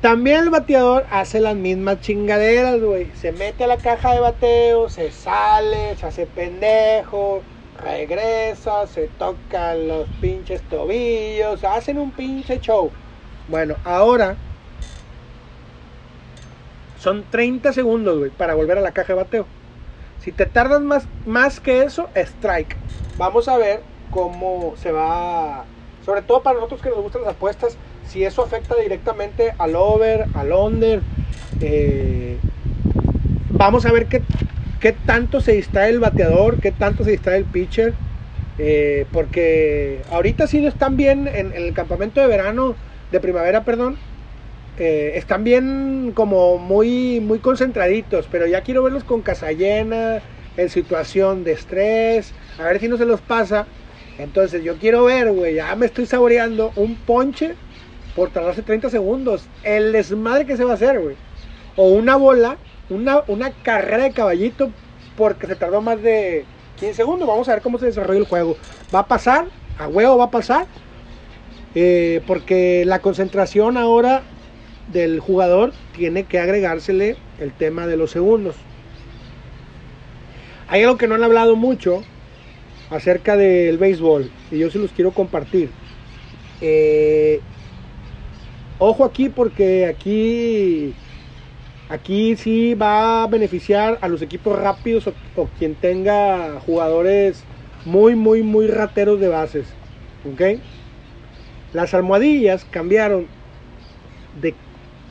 También 0.00 0.44
el 0.44 0.50
bateador 0.50 1.04
hace 1.10 1.40
las 1.40 1.54
mismas 1.54 2.00
chingaderas, 2.00 2.80
güey. 2.80 3.10
Se 3.16 3.32
mete 3.32 3.64
a 3.64 3.66
la 3.66 3.76
caja 3.76 4.14
de 4.14 4.20
bateo, 4.20 4.88
se 4.88 5.10
sale, 5.10 5.94
se 5.96 6.06
hace 6.06 6.24
pendejo, 6.24 7.42
regresa, 7.82 8.86
se 8.86 9.08
tocan 9.08 9.88
los 9.88 10.08
pinches 10.20 10.62
tobillos, 10.62 11.62
hacen 11.64 11.98
un 11.98 12.12
pinche 12.12 12.60
show. 12.60 12.90
Bueno, 13.48 13.76
ahora 13.84 14.36
son 16.98 17.24
30 17.30 17.74
segundos, 17.74 18.18
güey, 18.18 18.30
para 18.30 18.54
volver 18.54 18.78
a 18.78 18.82
la 18.82 18.92
caja 18.92 19.12
de 19.12 19.22
bateo. 19.22 19.46
Si 20.20 20.32
te 20.32 20.46
tardas 20.46 20.80
más, 20.80 21.04
más 21.26 21.60
que 21.60 21.82
eso, 21.82 22.08
strike. 22.14 22.74
Vamos 23.18 23.48
a 23.48 23.58
ver 23.58 23.82
cómo 24.10 24.74
se 24.76 24.92
va, 24.92 25.64
sobre 26.06 26.22
todo 26.22 26.42
para 26.42 26.56
nosotros 26.56 26.80
que 26.80 26.88
nos 26.88 27.02
gustan 27.02 27.22
las 27.22 27.32
apuestas, 27.32 27.76
si 28.10 28.24
eso 28.24 28.42
afecta 28.42 28.74
directamente 28.74 29.54
al 29.56 29.76
over, 29.76 30.26
al 30.34 30.52
under. 30.52 31.00
Eh, 31.60 32.38
vamos 33.56 33.86
a 33.86 33.92
ver 33.92 34.06
qué, 34.06 34.20
qué, 34.80 34.92
tanto 34.92 35.40
se 35.40 35.52
distrae 35.52 35.90
el 35.90 36.00
bateador, 36.00 36.58
qué 36.58 36.72
tanto 36.72 37.04
se 37.04 37.12
distrae 37.12 37.38
el 37.38 37.44
pitcher. 37.44 37.94
Eh, 38.58 39.06
porque 39.12 40.02
ahorita 40.10 40.46
sí 40.48 40.66
están 40.66 40.96
bien 40.96 41.28
en, 41.28 41.52
el 41.52 41.72
campamento 41.72 42.20
de 42.20 42.26
verano, 42.26 42.74
de 43.12 43.20
primavera, 43.20 43.64
perdón, 43.64 43.96
eh, 44.76 45.12
están 45.14 45.44
bien 45.44 46.12
como 46.12 46.58
muy, 46.58 47.20
muy 47.20 47.38
concentraditos, 47.38 48.26
pero 48.30 48.46
ya 48.46 48.62
quiero 48.62 48.82
verlos 48.82 49.04
con 49.04 49.22
casa 49.22 49.52
llena, 49.52 50.20
en 50.56 50.68
situación 50.68 51.44
de 51.44 51.52
estrés, 51.52 52.34
a 52.58 52.64
ver 52.64 52.80
si 52.80 52.88
no 52.88 52.98
se 52.98 53.06
los 53.06 53.20
pasa. 53.20 53.66
Entonces 54.18 54.62
yo 54.62 54.76
quiero 54.76 55.04
ver, 55.04 55.30
güey, 55.32 55.54
ya 55.54 55.74
me 55.76 55.86
estoy 55.86 56.04
saboreando 56.04 56.72
un 56.76 56.96
ponche 56.96 57.54
por 58.14 58.30
tardarse 58.30 58.62
30 58.62 58.90
segundos. 58.90 59.46
El 59.62 59.92
desmadre 59.92 60.46
que 60.46 60.56
se 60.56 60.64
va 60.64 60.72
a 60.72 60.74
hacer, 60.74 61.00
güey. 61.00 61.16
O 61.76 61.88
una 61.88 62.16
bola, 62.16 62.56
una, 62.88 63.22
una 63.28 63.50
carrera 63.50 64.04
de 64.04 64.12
caballito 64.12 64.70
porque 65.16 65.46
se 65.46 65.56
tardó 65.56 65.80
más 65.80 66.02
de 66.02 66.44
15 66.78 66.94
segundos. 66.94 67.28
Vamos 67.28 67.48
a 67.48 67.54
ver 67.54 67.62
cómo 67.62 67.78
se 67.78 67.86
desarrolla 67.86 68.20
el 68.20 68.26
juego. 68.26 68.56
¿Va 68.94 69.00
a 69.00 69.06
pasar? 69.06 69.46
¿A 69.78 69.88
huevo 69.88 70.18
va 70.18 70.24
a 70.24 70.30
pasar? 70.30 70.66
Eh, 71.74 72.20
porque 72.26 72.84
la 72.84 72.98
concentración 72.98 73.76
ahora 73.76 74.22
del 74.92 75.20
jugador 75.20 75.72
tiene 75.96 76.24
que 76.24 76.38
agregársele 76.38 77.16
el 77.38 77.52
tema 77.52 77.86
de 77.86 77.96
los 77.96 78.10
segundos. 78.10 78.56
Hay 80.68 80.82
algo 80.82 80.98
que 80.98 81.06
no 81.06 81.14
han 81.14 81.24
hablado 81.24 81.56
mucho 81.56 82.02
acerca 82.90 83.36
del 83.36 83.78
béisbol 83.78 84.30
y 84.50 84.58
yo 84.58 84.70
se 84.70 84.78
los 84.78 84.90
quiero 84.92 85.12
compartir. 85.12 85.70
Eh, 86.60 87.40
ojo 88.80 89.04
aquí 89.04 89.28
porque 89.28 89.86
aquí 89.86 90.94
Aquí 91.90 92.36
sí 92.36 92.74
va 92.74 93.24
a 93.24 93.26
beneficiar 93.26 93.98
a 94.00 94.06
los 94.06 94.22
equipos 94.22 94.56
rápidos 94.56 95.08
o, 95.34 95.48
quien 95.58 95.74
tenga 95.74 96.60
jugadores 96.60 97.42
muy, 97.84 98.14
muy, 98.14 98.44
muy 98.44 98.68
rateros 98.68 99.18
de 99.18 99.26
bases. 99.26 99.66
¿Ok? 100.32 100.60
Las 101.72 101.92
almohadillas 101.92 102.64
cambiaron 102.64 103.26
de 104.40 104.54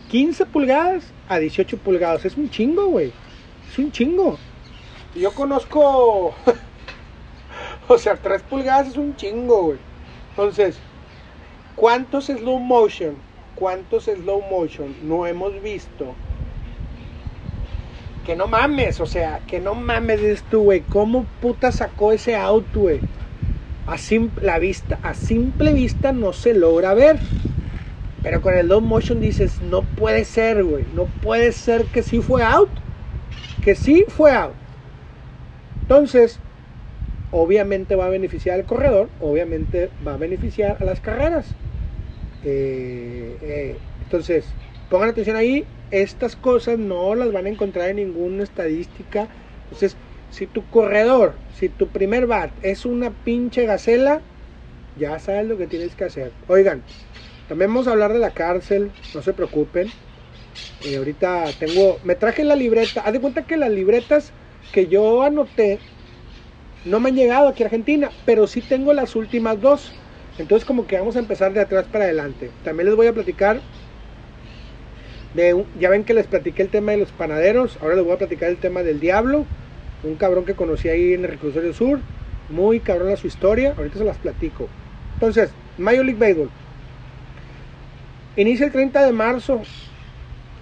15 0.07 0.45
pulgadas 0.45 1.03
a 1.27 1.37
18 1.39 1.77
pulgadas. 1.79 2.23
Es 2.23 2.37
un 2.37 2.49
chingo, 2.49 2.85
güey. 2.87 3.11
Es 3.69 3.77
un 3.77 3.91
chingo. 3.91 4.37
Yo 5.15 5.33
conozco. 5.33 6.33
o 7.89 7.97
sea, 7.97 8.15
3 8.15 8.41
pulgadas 8.43 8.87
es 8.87 8.95
un 8.95 9.17
chingo, 9.17 9.63
güey. 9.63 9.79
Entonces, 10.29 10.77
¿cuántos 11.75 12.27
slow 12.27 12.57
motion? 12.57 13.15
¿Cuántos 13.59 14.05
slow 14.05 14.41
motion 14.49 14.95
no 15.03 15.27
hemos 15.27 15.61
visto? 15.61 16.15
Que 18.25 18.37
no 18.37 18.47
mames, 18.47 19.01
o 19.01 19.05
sea, 19.05 19.41
que 19.47 19.59
no 19.59 19.75
mames, 19.75 20.43
tú, 20.43 20.63
güey. 20.63 20.79
¿Cómo 20.79 21.25
puta 21.41 21.73
sacó 21.73 22.13
ese 22.13 22.37
out, 22.37 22.73
güey? 22.73 23.01
A 23.85 23.97
la 24.41 24.59
vista, 24.59 24.97
a 25.03 25.13
simple 25.13 25.73
vista 25.73 26.13
no 26.13 26.31
se 26.31 26.53
logra 26.53 26.93
ver. 26.93 27.19
Pero 28.23 28.41
con 28.41 28.53
el 28.53 28.67
slow 28.67 28.79
motion 28.79 29.19
dices, 29.19 29.59
no 29.61 29.81
puede 29.81 30.23
ser, 30.23 30.63
güey. 30.63 30.85
No 30.95 31.05
puede 31.21 31.51
ser 31.51 31.83
que 31.85 32.01
sí 32.01 32.21
fue 32.21 32.43
out. 32.43 32.69
Que 33.61 33.75
sí 33.75 34.05
fue 34.07 34.31
out. 34.31 34.53
Entonces, 35.81 36.39
obviamente 37.31 37.95
va 37.95 38.05
a 38.05 38.09
beneficiar 38.09 38.57
al 38.57 38.65
corredor, 38.65 39.09
obviamente 39.19 39.89
va 40.07 40.13
a 40.13 40.17
beneficiar 40.17 40.77
a 40.79 40.85
las 40.85 41.01
carreras. 41.01 41.53
Eh, 42.41 43.37
eh, 43.41 43.81
entonces, 44.01 44.55
pongan 44.87 45.09
atención 45.09 45.35
ahí, 45.35 45.67
estas 45.91 46.35
cosas 46.35 46.77
no 46.79 47.15
las 47.15 47.31
van 47.31 47.45
a 47.45 47.49
encontrar 47.49 47.89
en 47.89 47.97
ninguna 47.97 48.43
estadística. 48.43 49.29
Entonces, 49.63 49.97
si 50.29 50.47
tu 50.47 50.67
corredor, 50.69 51.39
si 51.49 51.69
tu 51.69 51.91
primer 51.91 52.27
bat 52.27 52.57
es 52.61 52.85
una 52.85 53.11
pinche 53.23 53.65
gacela, 53.65 54.23
ya 54.95 55.19
sabes 55.19 55.47
lo 55.47 55.57
que 55.57 55.67
tienes 55.67 55.95
que 55.95 56.05
hacer. 56.05 56.33
Oigan, 56.47 56.85
también 57.47 57.71
vamos 57.71 57.87
a 57.87 57.91
hablar 57.91 58.13
de 58.13 58.19
la 58.19 58.33
cárcel, 58.33 58.93
no 59.13 59.21
se 59.21 59.33
preocupen. 59.33 59.93
Eh, 60.81 60.97
ahorita 60.97 61.57
tengo, 61.59 61.99
me 62.03 62.15
traje 62.15 62.43
la 62.43 62.55
libreta. 62.55 63.01
Haz 63.01 63.13
de 63.13 63.21
cuenta 63.21 63.45
que 63.45 63.57
las 63.57 63.71
libretas 63.71 64.33
que 64.71 64.87
yo 64.87 65.23
anoté 65.23 65.81
no 66.83 66.99
me 66.99 67.09
han 67.09 67.15
llegado 67.15 67.47
aquí 67.47 67.63
a 67.63 67.67
Argentina, 67.67 68.13
pero 68.25 68.47
sí 68.47 68.61
tengo 68.61 68.93
las 68.93 69.15
últimas 69.15 69.59
dos. 69.59 69.95
Entonces 70.39 70.65
como 70.65 70.87
que 70.87 70.97
vamos 70.97 71.15
a 71.15 71.19
empezar 71.19 71.53
de 71.53 71.59
atrás 71.61 71.85
para 71.91 72.05
adelante. 72.05 72.49
También 72.63 72.87
les 72.87 72.95
voy 72.95 73.07
a 73.07 73.13
platicar 73.13 73.59
de 75.33 75.63
ya 75.79 75.89
ven 75.89 76.03
que 76.05 76.13
les 76.13 76.25
platiqué 76.27 76.63
el 76.63 76.69
tema 76.69 76.91
de 76.93 76.97
los 76.97 77.11
panaderos, 77.11 77.77
ahora 77.81 77.95
les 77.95 78.03
voy 78.03 78.13
a 78.13 78.17
platicar 78.17 78.49
el 78.49 78.57
tema 78.57 78.81
del 78.81 78.99
diablo, 78.99 79.45
un 80.03 80.15
cabrón 80.15 80.45
que 80.45 80.55
conocí 80.55 80.89
ahí 80.89 81.13
en 81.13 81.23
el 81.25 81.31
reclusorio 81.31 81.73
sur, 81.73 81.99
muy 82.49 82.79
cabrón 82.79 83.15
su 83.17 83.27
historia, 83.27 83.75
ahorita 83.77 83.99
se 83.99 84.05
las 84.05 84.17
platico. 84.17 84.67
Entonces, 85.15 85.51
Major 85.77 86.03
League 86.05 86.19
Baseball. 86.19 86.49
Inicia 88.37 88.65
el 88.65 88.71
30 88.71 89.05
de 89.05 89.11
marzo. 89.11 89.61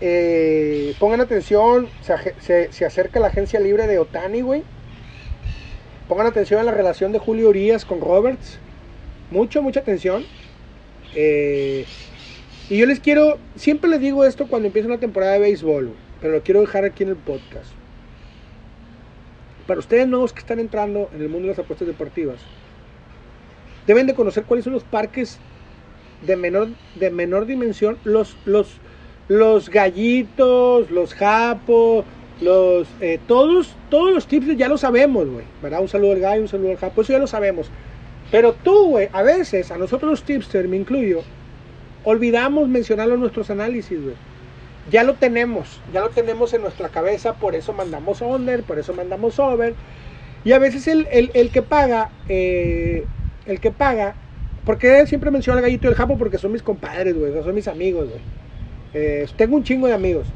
Eh, 0.02 0.96
pongan 1.00 1.22
atención, 1.22 1.88
se- 2.42 2.72
se 2.72 2.86
acerca 2.86 3.20
la 3.20 3.28
agencia 3.28 3.60
libre 3.60 3.88
de 3.88 4.00
Otani, 4.00 4.42
güey. 4.42 4.64
Pongan 6.08 6.28
atención 6.28 6.60
a 6.60 6.64
la 6.64 6.72
relación 6.72 7.12
de 7.12 7.20
Julio 7.20 7.50
Urias 7.50 7.86
con 7.86 8.02
Roberts. 8.02 8.60
Mucho, 9.32 9.62
mucha 9.62 9.82
atención. 9.82 10.24
Eh, 11.16 11.86
y 12.70 12.78
yo 12.78 12.86
les 12.86 13.00
quiero, 13.00 13.38
siempre 13.56 13.90
les 13.90 14.00
digo 14.00 14.26
esto 14.26 14.48
cuando 14.48 14.68
empieza 14.68 14.88
una 14.88 15.00
temporada 15.00 15.34
de 15.34 15.40
béisbol, 15.40 15.92
pero 16.22 16.34
lo 16.34 16.44
quiero 16.44 16.62
dejar 16.62 16.86
aquí 16.86 17.04
en 17.04 17.10
el 17.10 17.16
podcast. 17.16 17.72
Para 19.66 19.80
ustedes 19.80 20.08
nuevos 20.08 20.32
que 20.32 20.40
están 20.40 20.60
entrando 20.60 21.10
en 21.14 21.22
el 21.22 21.30
mundo 21.30 21.48
de 21.48 21.54
las 21.54 21.60
apuestas 21.60 21.88
deportivas, 21.88 22.40
deben 23.86 24.08
de 24.08 24.16
conocer 24.16 24.44
cuáles 24.44 24.64
son 24.64 24.74
los 24.74 24.84
parques 24.84 25.40
de 26.26 26.36
menor, 26.36 26.70
de 26.96 27.10
menor 27.10 27.46
dimensión, 27.46 27.98
los, 28.04 28.38
los, 28.46 28.78
los 29.28 29.70
gallitos, 29.70 30.90
los 30.90 31.14
japos, 31.14 32.06
los, 32.42 32.88
eh, 33.02 33.20
todos, 33.28 33.76
todos 33.90 34.14
los 34.14 34.28
tips 34.28 34.58
ya 34.58 34.68
lo 34.68 34.78
sabemos, 34.78 35.28
güey, 35.28 35.46
¿verdad? 35.62 35.82
Un 35.82 35.88
saludo 35.90 36.14
al 36.14 36.20
gallo, 36.20 36.42
un 36.42 36.48
saludo 36.48 36.72
al 36.72 36.78
japo, 36.78 37.02
eso 37.02 37.14
ya 37.14 37.20
lo 37.20 37.28
sabemos. 37.28 37.70
Pero 38.32 38.54
tú, 38.54 38.90
güey, 38.90 39.10
a 39.14 39.22
veces, 39.24 39.72
a 39.72 39.78
nosotros 39.78 40.10
los 40.12 40.24
tipsters, 40.24 40.68
me 40.68 40.78
incluyo, 40.78 41.22
olvidamos 42.04 42.68
mencionarlo 42.68 43.16
en 43.16 43.22
nuestros 43.22 43.50
análisis, 43.50 44.02
güey. 44.02 44.16
Ya 44.92 45.04
lo 45.04 45.16
tenemos, 45.16 45.82
ya 45.94 46.02
lo 46.02 46.10
tenemos 46.10 46.54
en 46.54 46.62
nuestra 46.62 46.90
cabeza, 46.90 47.34
por 47.36 47.56
eso 47.56 47.74
mandamos 47.74 48.22
under, 48.22 48.64
por 48.64 48.80
eso 48.80 48.94
mandamos 48.94 49.38
over. 49.40 49.76
Y 50.46 50.54
a 50.54 50.60
veces 50.60 50.88
el, 50.88 51.08
el- 51.12 51.32
el 51.34 51.50
que 51.52 51.62
paga, 51.62 52.10
eh, 52.30 53.06
el 53.46 53.60
que 53.60 53.72
paga, 53.72 54.16
porque 54.66 55.06
siempre 55.08 55.32
menciono 55.32 55.58
al 55.58 55.64
gallito 55.64 55.88
y 55.88 55.92
el 55.92 55.96
japo 55.96 56.18
porque 56.18 56.38
son 56.38 56.52
mis 56.52 56.64
compadres, 56.64 57.16
güey, 57.16 57.34
son 57.44 57.56
mis 57.56 57.68
amigos, 57.68 58.10
güey. 58.10 58.22
Eh, 58.94 59.28
tengo 59.38 59.56
un 59.58 59.64
chingo 59.64 59.88
de 59.88 59.94
amigos. 59.94 60.28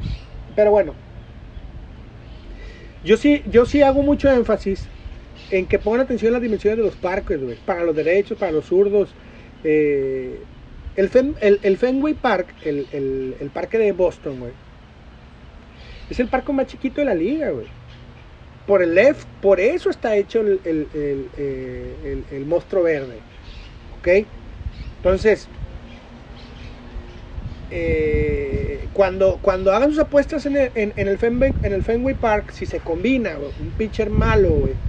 Pero 0.54 0.70
bueno, 0.70 0.94
yo 3.04 3.16
sí, 3.16 3.42
yo 3.46 3.66
sí 3.66 3.82
hago 3.82 4.02
mucho 4.02 4.30
énfasis 4.30 4.88
en 5.52 5.66
que 5.66 5.78
pongan 5.78 6.00
atención 6.00 6.30
a 6.30 6.34
las 6.34 6.42
dimensiones 6.42 6.78
de 6.78 6.84
los 6.84 6.96
parques, 6.96 7.40
güey. 7.40 7.56
Para 7.64 7.84
los 7.84 7.94
derechos, 7.94 8.38
para 8.38 8.52
los 8.52 8.66
zurdos. 8.66 9.14
Eh, 9.62 10.48
el, 10.96 11.10
Fen- 11.10 11.36
el- 11.40 11.76
Fenway 11.78 12.14
Park, 12.14 12.56
el, 12.64 12.88
el- 12.92 13.50
parque 13.50 13.78
de 13.78 13.92
Boston, 13.92 14.40
güey. 14.40 14.52
Es 16.08 16.20
el 16.20 16.28
parque 16.28 16.52
más 16.52 16.66
chiquito 16.66 17.00
de 17.00 17.04
la 17.06 17.14
liga, 17.14 17.50
güey. 17.50 17.66
Por 18.66 18.82
el 18.82 18.94
left, 18.94 19.28
por 19.40 19.60
eso 19.60 19.90
está 19.90 20.16
hecho 20.16 20.40
el, 20.40 20.60
el- 20.64 20.88
eh, 21.36 22.44
monstruo 22.46 22.82
verde. 22.84 23.26
¿Ok? 23.90 24.08
Entonces, 25.02 25.52
eh, 27.70 28.88
cuando, 28.92 29.40
cuando 29.40 29.72
hagan 29.72 29.90
sus 29.90 29.98
apuestas 30.00 30.46
en 30.46 30.56
el, 30.56 30.72
en 30.74 31.08
el 31.08 31.18
Fenway, 31.18 31.54
en 31.62 31.72
el 31.72 31.82
Fenway 31.82 32.14
Park, 32.14 32.52
si 32.52 32.66
se 32.66 32.82
combina 32.82 33.34
güey, 33.36 33.52
un 33.58 33.72
pitcher 33.72 34.10
malo, 34.10 34.50
güey, 34.54 34.80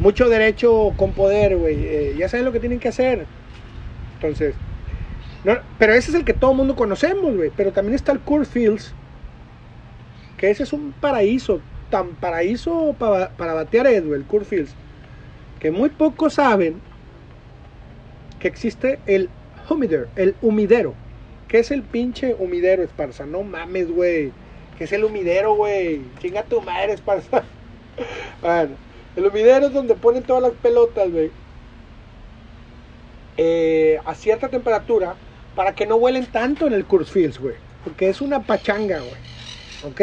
mucho 0.00 0.28
derecho 0.28 0.92
con 0.96 1.12
poder, 1.12 1.56
güey, 1.56 1.76
eh, 1.84 2.14
ya 2.18 2.28
saben 2.28 2.44
lo 2.44 2.52
que 2.52 2.60
tienen 2.60 2.80
que 2.80 2.88
hacer. 2.88 3.26
Entonces, 4.14 4.54
no, 5.44 5.58
pero 5.78 5.92
ese 5.92 6.10
es 6.10 6.16
el 6.16 6.24
que 6.24 6.32
todo 6.32 6.52
el 6.52 6.56
mundo 6.56 6.74
conocemos, 6.74 7.36
güey. 7.36 7.50
Pero 7.56 7.72
también 7.72 7.94
está 7.94 8.12
el 8.12 8.20
Coors 8.20 8.48
Fields, 8.48 8.94
que 10.36 10.50
ese 10.50 10.62
es 10.62 10.72
un 10.72 10.92
paraíso, 10.92 11.60
tan 11.90 12.14
paraíso 12.14 12.94
para, 12.98 13.30
para 13.30 13.54
batear 13.54 13.86
Ed, 13.86 14.04
güey, 14.04 14.20
el 14.20 14.26
Coors 14.26 14.48
Fields, 14.48 14.74
que 15.60 15.70
muy 15.70 15.90
pocos 15.90 16.34
saben 16.34 16.80
que 18.38 18.48
existe 18.48 18.98
el 19.06 19.28
humider, 19.68 20.08
el 20.16 20.34
humidero. 20.42 20.94
¿Qué 21.48 21.58
es 21.58 21.70
el 21.70 21.82
pinche 21.82 22.34
humidero, 22.34 22.82
Esparza? 22.82 23.26
No 23.26 23.42
mames, 23.42 23.90
güey. 23.90 24.32
¿Qué 24.76 24.84
es 24.84 24.92
el 24.92 25.04
humidero, 25.04 25.54
güey? 25.54 26.02
Chinga 26.18 26.42
tu 26.42 26.60
madre, 26.60 26.94
Esparza. 26.94 27.44
bueno, 28.42 28.76
el 29.16 29.26
humidero 29.26 29.66
es 29.66 29.72
donde 29.72 29.94
ponen 29.96 30.24
todas 30.24 30.42
las 30.42 30.52
pelotas, 30.54 31.10
güey. 31.10 31.32
eh, 33.36 33.98
a 34.04 34.14
cierta 34.14 34.48
temperatura 34.48 35.16
para 35.54 35.74
que 35.74 35.86
no 35.86 35.96
huelen 35.96 36.26
tanto 36.26 36.66
en 36.66 36.72
el 36.72 36.86
Coors 36.86 37.10
Fields, 37.10 37.38
güey. 37.38 37.56
Porque 37.82 38.08
es 38.08 38.20
una 38.20 38.46
pachanga, 38.46 39.00
güey. 39.00 39.22
¿Ok? 39.82 40.00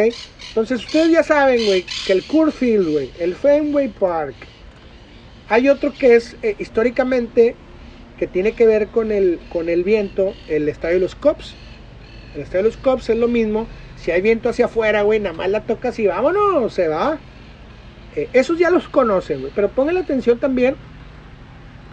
Entonces 0.49 0.83
ustedes 0.85 1.11
ya 1.11 1.23
saben, 1.23 1.65
güey, 1.65 1.85
que 2.05 2.13
el 2.13 2.25
Coors 2.25 2.55
Field, 2.55 2.89
güey, 2.89 3.13
el 3.19 3.35
Fenway 3.35 3.89
Park, 3.89 4.35
hay 5.47 5.69
otro 5.69 5.97
que 5.97 6.15
es 6.15 6.37
eh, 6.41 6.55
históricamente 6.59 7.57
que 8.17 8.27
tiene 8.27 8.53
que 8.55 8.65
ver 8.65 8.89
con 8.89 9.11
el, 9.11 9.41
con 9.49 9.69
el 9.69 9.83
viento, 9.83 10.37
el 10.47 10.69
estadio 10.69 10.95
de 10.95 11.01
los 11.01 11.15
Cubs. 11.15 11.59
El 12.33 12.41
estadio 12.41 12.63
de 12.65 12.69
los 12.69 12.77
Cubs 12.77 13.09
es 13.09 13.17
lo 13.17 13.27
mismo. 13.27 13.67
Si 13.95 14.11
hay 14.11 14.21
viento 14.21 14.49
hacia 14.49 14.65
afuera, 14.65 15.01
güey, 15.03 15.19
nada 15.19 15.35
más 15.35 15.49
la 15.49 15.65
tocas 15.65 15.99
y 15.99 16.07
vámonos, 16.07 16.73
se 16.73 16.87
va. 16.87 17.23
Eh, 18.15 18.29
esos 18.33 18.57
ya 18.57 18.69
los 18.69 18.87
conocen, 18.89 19.41
güey. 19.41 19.51
Pero 19.55 19.69
pongan 19.69 19.97
atención 19.97 20.37
también 20.37 20.75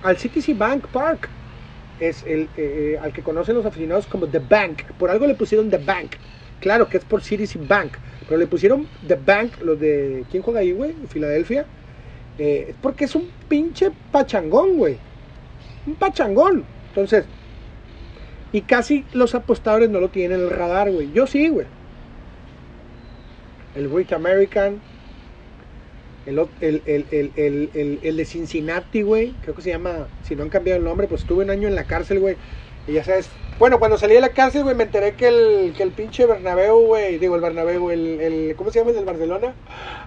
al 0.02 0.16
Citizen 0.16 0.58
Bank 0.58 0.86
Park. 0.88 1.28
Es 2.00 2.24
el 2.24 2.42
eh, 2.42 2.94
eh, 2.96 2.98
al 3.02 3.12
que 3.12 3.22
conocen 3.22 3.56
los 3.56 3.66
aficionados 3.66 4.06
como 4.06 4.26
The 4.26 4.40
Bank. 4.40 4.82
Por 4.98 5.10
algo 5.10 5.26
le 5.26 5.34
pusieron 5.34 5.70
The 5.70 5.78
Bank. 5.78 6.12
Claro 6.60 6.88
que 6.88 6.98
es 6.98 7.04
por 7.04 7.22
Citizen 7.22 7.66
Bank. 7.68 7.92
Pero 8.26 8.38
le 8.38 8.46
pusieron 8.46 8.86
The 9.06 9.16
Bank, 9.16 9.60
los 9.62 9.78
de. 9.78 10.24
¿Quién 10.30 10.42
juega 10.42 10.60
ahí, 10.60 10.72
güey? 10.72 10.94
Filadelfia. 11.08 11.66
Porque 12.82 13.06
es 13.06 13.14
un 13.16 13.28
pinche 13.48 13.90
pachangón, 14.12 14.76
güey. 14.76 14.96
Un 15.86 15.94
pachangón. 15.94 16.64
Entonces. 16.88 17.24
Y 18.52 18.62
casi 18.62 19.04
los 19.12 19.34
apostadores 19.34 19.90
no 19.90 20.00
lo 20.00 20.08
tienen 20.08 20.40
en 20.40 20.46
el 20.46 20.50
radar, 20.50 20.90
güey. 20.90 21.12
Yo 21.12 21.26
sí, 21.26 21.48
güey. 21.48 21.66
El 23.74 23.88
Great 23.88 24.12
American. 24.12 24.80
El, 26.60 26.82
el, 26.86 27.32
el- 27.36 27.98
el 28.02 28.16
de 28.16 28.24
Cincinnati, 28.24 29.02
güey. 29.02 29.34
Creo 29.42 29.54
que 29.54 29.62
se 29.62 29.70
llama. 29.70 30.08
Si 30.24 30.36
no 30.36 30.42
han 30.42 30.50
cambiado 30.50 30.78
el 30.78 30.84
nombre, 30.84 31.06
pues 31.06 31.22
estuve 31.22 31.44
un 31.44 31.50
año 31.50 31.68
en 31.68 31.74
la 31.74 31.84
cárcel, 31.84 32.20
güey. 32.20 32.36
Y 32.86 32.92
ya 32.92 33.04
sabes, 33.04 33.28
bueno, 33.58 33.78
cuando 33.78 33.98
salí 33.98 34.14
de 34.14 34.20
la 34.22 34.30
cárcel, 34.30 34.62
güey, 34.62 34.74
me 34.74 34.84
enteré 34.84 35.12
que 35.12 35.28
el, 35.28 35.74
que 35.76 35.82
el 35.82 35.90
pinche 35.90 36.24
Bernabéu, 36.24 36.86
güey, 36.86 37.18
digo, 37.18 37.34
el 37.34 37.42
Bernabéu, 37.42 37.90
el, 37.90 38.18
el, 38.20 38.56
¿cómo 38.56 38.70
se 38.70 38.78
llama 38.78 38.90
el 38.90 38.96
del 38.96 39.04
Barcelona? 39.04 39.52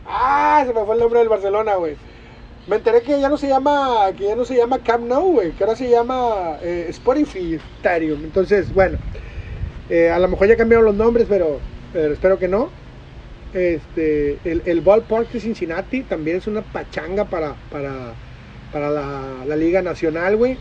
Ah, 0.06 0.64
se 0.66 0.74
me 0.74 0.84
fue 0.84 0.96
el 0.96 1.00
nombre 1.02 1.20
del 1.20 1.30
Barcelona, 1.30 1.76
güey. 1.76 1.96
Me 2.68 2.78
enteré 2.78 3.02
que 3.02 3.20
ya 3.20 3.30
no 3.30 3.38
se 3.38 3.48
llama, 3.48 4.12
que 4.18 4.26
ya 4.26 4.36
no 4.36 4.46
se 4.46 4.56
llama 4.56 4.80
Camp 4.80 5.06
Nou, 5.06 5.32
güey, 5.32 5.52
que 5.52 5.64
ahora 5.64 5.76
se 5.76 5.90
llama 5.90 6.58
eh, 6.64 6.88
Spotify 6.90 7.60
Stadium. 7.80 8.24
Entonces, 8.24 8.74
bueno, 8.74 8.98
eh, 9.90 10.10
a 10.10 10.18
lo 10.20 10.28
mejor 10.28 10.48
ya 10.48 10.56
cambiaron 10.58 10.86
los 10.86 10.96
nombres, 10.96 11.28
pero, 11.30 11.60
pero 11.94 12.14
espero 12.14 12.40
que 12.40 12.48
no. 12.48 12.70
Este, 13.54 14.38
el, 14.46 14.62
el 14.66 14.82
ballpark 14.82 15.30
de 15.32 15.40
Cincinnati 15.42 16.04
también 16.04 16.38
es 16.38 16.48
una 16.48 16.62
pachanga 16.62 17.26
para, 17.26 17.56
para, 17.70 18.14
para 18.72 18.90
la, 18.90 19.46
la 19.46 19.56
Liga 19.56 19.82
Nacional, 19.82 20.38
güey. 20.38 20.58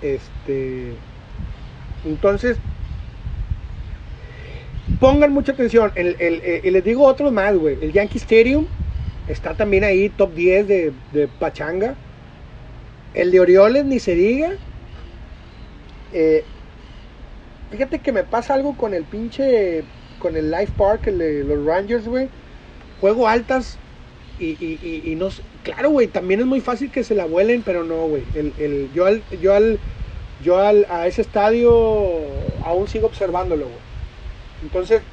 Este, 0.00 0.92
entonces, 2.04 2.56
pongan 5.00 5.32
mucha 5.32 5.52
atención. 5.52 5.92
El, 5.94 6.16
el, 6.18 6.64
y 6.64 6.70
les 6.70 6.84
digo 6.84 7.04
otro 7.04 7.30
más, 7.30 7.56
güey. 7.56 7.76
El 7.80 7.92
Yankee 7.92 8.18
Stadium 8.18 8.66
está 9.28 9.54
también 9.54 9.84
ahí, 9.84 10.08
top 10.08 10.34
10 10.34 10.68
de, 10.68 10.92
de 11.12 11.28
Pachanga. 11.28 11.94
El 13.14 13.30
de 13.30 13.40
Orioles, 13.40 13.84
ni 13.84 13.98
se 13.98 14.14
diga. 14.14 14.52
Eh, 16.12 16.44
fíjate 17.70 17.98
que 17.98 18.12
me 18.12 18.24
pasa 18.24 18.54
algo 18.54 18.76
con 18.76 18.94
el 18.94 19.04
pinche. 19.04 19.84
Con 20.18 20.36
el 20.36 20.50
Life 20.50 20.74
Park, 20.76 21.08
el 21.08 21.18
de 21.18 21.44
los 21.44 21.64
Rangers, 21.64 22.06
güey. 22.08 22.30
Juego 23.00 23.28
altas 23.28 23.80
y, 24.38 24.50
y, 24.64 24.78
y, 24.82 25.12
y 25.12 25.16
no 25.16 25.30
sé- 25.30 25.44
Claro, 25.62 25.90
güey, 25.90 26.08
también 26.08 26.40
es 26.40 26.46
muy 26.46 26.60
fácil 26.60 26.90
que 26.90 27.04
se 27.04 27.14
la 27.14 27.26
vuelen, 27.26 27.62
pero 27.64 27.84
no, 27.84 28.06
güey. 28.08 28.30
El, 28.34 28.54
el, 28.58 28.90
yo 28.92 29.06
al, 29.06 29.26
yo 29.30 29.54
al, 29.54 29.80
yo 30.38 30.58
al, 30.58 30.86
a 30.90 31.06
ese 31.08 31.22
estadio 31.22 31.70
aún 32.62 32.88
sigo 32.88 33.06
observándolo, 33.08 33.68
güey. 33.70 33.84
Entonces, 34.60 35.04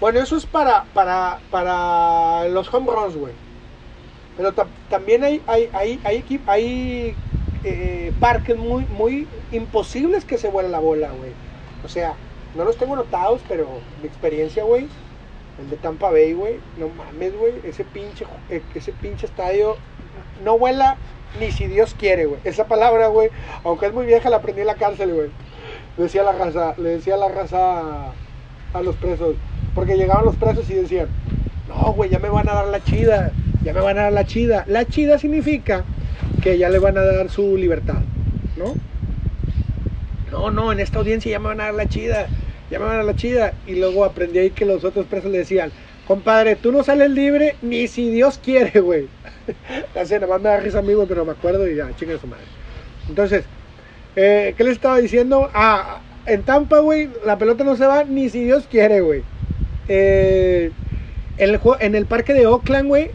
bueno, 0.00 0.20
eso 0.20 0.36
es 0.36 0.46
para, 0.46 0.92
para, 0.92 1.46
para 1.50 2.48
los 2.48 2.72
home 2.72 2.90
runs, 2.92 3.16
güey. 3.16 3.40
Pero 4.34 4.54
ta- 4.54 4.74
también 4.88 5.24
hay, 5.24 5.42
hay, 5.46 5.70
hay, 5.72 6.00
hay, 6.04 6.24
hay 6.46 7.20
eh, 7.62 8.16
parques 8.18 8.56
muy, 8.56 8.86
muy 8.86 9.30
imposibles 9.50 10.24
que 10.24 10.38
se 10.38 10.48
vuela 10.48 10.68
la 10.68 10.80
bola, 10.80 11.12
güey. 11.12 11.38
O 11.82 11.88
sea, 11.88 12.23
no 12.54 12.64
los 12.64 12.76
tengo 12.76 12.96
notados, 12.96 13.40
pero 13.48 13.66
mi 14.00 14.08
experiencia, 14.08 14.64
güey, 14.64 14.86
el 15.60 15.70
de 15.70 15.76
Tampa 15.76 16.10
Bay, 16.10 16.32
güey, 16.32 16.56
no 16.78 16.88
mames, 16.88 17.36
güey, 17.36 17.54
ese 17.64 17.84
pinche, 17.84 18.24
eh, 18.50 18.62
ese 18.74 18.92
pinche 18.92 19.26
estadio 19.26 19.76
no 20.44 20.58
vuela 20.58 20.96
ni 21.40 21.50
si 21.50 21.66
Dios 21.66 21.94
quiere, 21.98 22.26
güey. 22.26 22.40
Esa 22.44 22.66
palabra, 22.66 23.08
güey, 23.08 23.30
aunque 23.64 23.86
es 23.86 23.92
muy 23.92 24.06
vieja, 24.06 24.30
la 24.30 24.36
aprendí 24.36 24.60
en 24.60 24.68
la 24.68 24.74
cárcel, 24.74 25.12
güey. 25.12 25.30
Decía 25.96 26.22
la 26.22 26.32
raza, 26.32 26.74
le 26.76 26.90
decía 26.90 27.16
la 27.16 27.28
raza 27.28 27.58
a, 27.58 28.12
a 28.72 28.82
los 28.82 28.96
presos, 28.96 29.36
porque 29.74 29.96
llegaban 29.96 30.24
los 30.24 30.36
presos 30.36 30.68
y 30.70 30.74
decían, 30.74 31.08
no, 31.68 31.92
güey, 31.92 32.10
ya 32.10 32.18
me 32.18 32.28
van 32.28 32.48
a 32.48 32.54
dar 32.54 32.66
la 32.66 32.82
chida, 32.82 33.30
ya 33.64 33.72
me 33.72 33.80
van 33.80 33.98
a 33.98 34.02
dar 34.02 34.12
la 34.12 34.24
chida. 34.24 34.64
La 34.68 34.84
chida 34.84 35.18
significa 35.18 35.84
que 36.42 36.58
ya 36.58 36.68
le 36.68 36.78
van 36.78 36.98
a 36.98 37.02
dar 37.02 37.30
su 37.30 37.56
libertad, 37.56 38.02
¿no? 38.56 38.74
No, 40.30 40.50
no, 40.50 40.72
en 40.72 40.80
esta 40.80 40.98
audiencia 40.98 41.30
ya 41.30 41.38
me 41.38 41.48
van 41.48 41.60
a 41.60 41.64
dar 41.64 41.74
la 41.74 41.88
chida, 41.88 42.26
van 42.78 42.98
a 42.98 43.02
la 43.02 43.14
chida. 43.16 43.54
Y 43.66 43.76
luego 43.76 44.04
aprendí 44.04 44.38
ahí 44.38 44.50
que 44.50 44.64
los 44.64 44.84
otros 44.84 45.06
presos 45.06 45.30
le 45.30 45.38
decían, 45.38 45.70
compadre, 46.06 46.56
tú 46.56 46.72
no 46.72 46.82
sales 46.84 47.10
libre 47.10 47.56
ni 47.62 47.86
si 47.88 48.10
Dios 48.10 48.38
quiere, 48.42 48.80
güey. 48.80 49.08
Así, 49.94 50.14
nada 50.14 50.26
más 50.26 50.40
me 50.40 50.48
da 50.48 50.60
risa 50.60 50.78
a 50.78 50.82
mí, 50.82 50.94
güey, 50.94 51.06
pero 51.08 51.24
me 51.24 51.32
acuerdo 51.32 51.68
y 51.68 51.76
ya, 51.76 51.94
chinga 51.96 52.18
su 52.18 52.26
madre. 52.26 52.44
Entonces, 53.08 53.44
eh, 54.16 54.54
¿qué 54.56 54.64
les 54.64 54.74
estaba 54.74 54.98
diciendo? 54.98 55.50
Ah, 55.54 56.00
en 56.26 56.42
Tampa, 56.42 56.78
güey, 56.80 57.10
la 57.24 57.36
pelota 57.38 57.64
no 57.64 57.76
se 57.76 57.86
va 57.86 58.04
ni 58.04 58.28
si 58.30 58.44
Dios 58.44 58.66
quiere, 58.70 59.00
güey. 59.00 59.22
Eh, 59.88 60.70
en, 61.36 61.50
el, 61.50 61.60
jue- 61.60 61.76
en 61.80 61.94
el 61.94 62.06
parque 62.06 62.32
de 62.32 62.46
Oakland, 62.46 62.88
güey, 62.88 63.10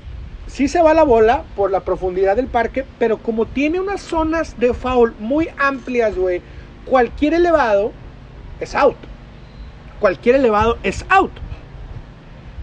sí 0.45 0.67
se 0.67 0.82
va 0.82 0.93
la 0.93 1.04
bola 1.04 1.43
por 1.56 1.72
la 1.72 1.84
profundidad 1.84 2.36
del 2.36 2.48
parque, 2.48 2.86
pero 3.00 3.17
como 3.22 3.48
tiene 3.48 3.80
unas 3.80 4.02
zonas 4.02 4.60
de 4.60 4.74
foul 4.74 5.15
muy 5.19 5.50
amplias, 5.58 6.15
güey, 6.15 6.43
cualquier 6.86 7.34
elevado 7.34 7.95
es 8.60 8.76
out. 8.76 8.98
Cualquier 10.00 10.36
elevado 10.36 10.78
es 10.84 11.06
out. 11.10 11.32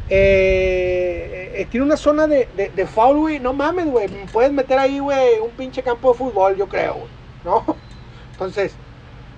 Eh, 0.09 1.53
eh, 1.57 1.67
tiene 1.71 1.85
una 1.85 1.97
zona 1.97 2.27
de, 2.27 2.49
de, 2.57 2.71
de 2.71 2.87
foul, 2.87 3.19
güey. 3.19 3.41
No 3.41 3.53
mames, 3.53 3.87
güey. 3.87 4.09
Puedes 4.33 4.53
meter 4.53 4.79
ahí, 4.79 4.99
güey, 4.99 5.41
un 5.41 5.51
pinche 5.51 5.83
campo 5.83 6.13
de 6.13 6.19
fútbol, 6.19 6.57
yo 6.57 6.69
creo, 6.69 6.95
güey. 6.95 7.09
¿No? 7.45 7.77
Entonces, 8.33 8.75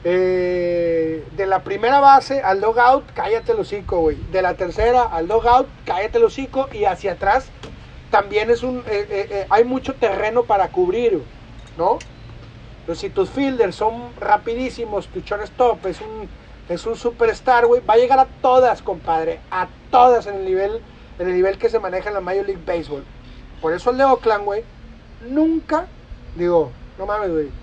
eh, 0.05 1.25
de 1.37 1.47
la 1.47 1.63
primera 1.63 2.01
base 2.01 2.41
al 2.41 2.61
dogout, 2.61 3.05
cállate 3.15 3.53
el 3.53 3.61
hocico, 3.61 4.01
güey. 4.01 4.17
De 4.31 4.43
la 4.43 4.55
tercera 4.55 5.03
al 5.03 5.27
dogout, 5.27 5.69
cállate 5.85 6.19
el 6.19 6.25
hocico. 6.25 6.69
Y 6.73 6.85
hacia 6.85 7.13
atrás 7.13 7.49
también 8.11 8.51
es 8.51 8.63
un. 8.63 8.85
hay 9.51 9.65
mucho 9.65 9.95
terreno 9.95 10.45
para 10.45 10.69
cubrir, 10.69 11.23
¿no? 11.77 11.99
Entonces, 12.81 13.03
si 13.03 13.11
tus 13.11 13.29
fielders 13.29 13.77
son 13.77 14.11
rapidísimos, 14.19 15.09
tu 15.09 15.21
shortstop 15.21 15.85
es 15.87 16.01
un, 16.01 16.29
es 16.69 16.87
un 16.87 16.97
superstar, 16.97 17.67
güey, 17.67 17.83
va 17.83 17.95
a 17.95 17.97
llegar 17.99 18.19
a 18.19 18.41
todas, 18.41 18.83
compadre, 18.83 19.47
a 19.51 19.75
todas 19.91 20.27
en 20.27 20.37
el 20.37 20.45
nivel, 20.45 20.85
en 21.19 21.29
el 21.29 21.35
nivel 21.35 21.59
que 21.59 21.71
se 21.71 21.81
maneja 21.81 22.09
en 22.11 22.15
la 22.15 22.21
Major 22.21 22.47
League 22.47 22.63
Baseball. 22.65 23.09
Por 23.61 23.73
eso 23.75 23.91
el 23.91 23.99
de 23.99 24.05
Oakland, 24.05 24.45
güey, 24.45 24.69
nunca, 25.21 25.95
digo, 26.35 26.81
no 26.97 27.07
mames, 27.07 27.31
güey, 27.33 27.55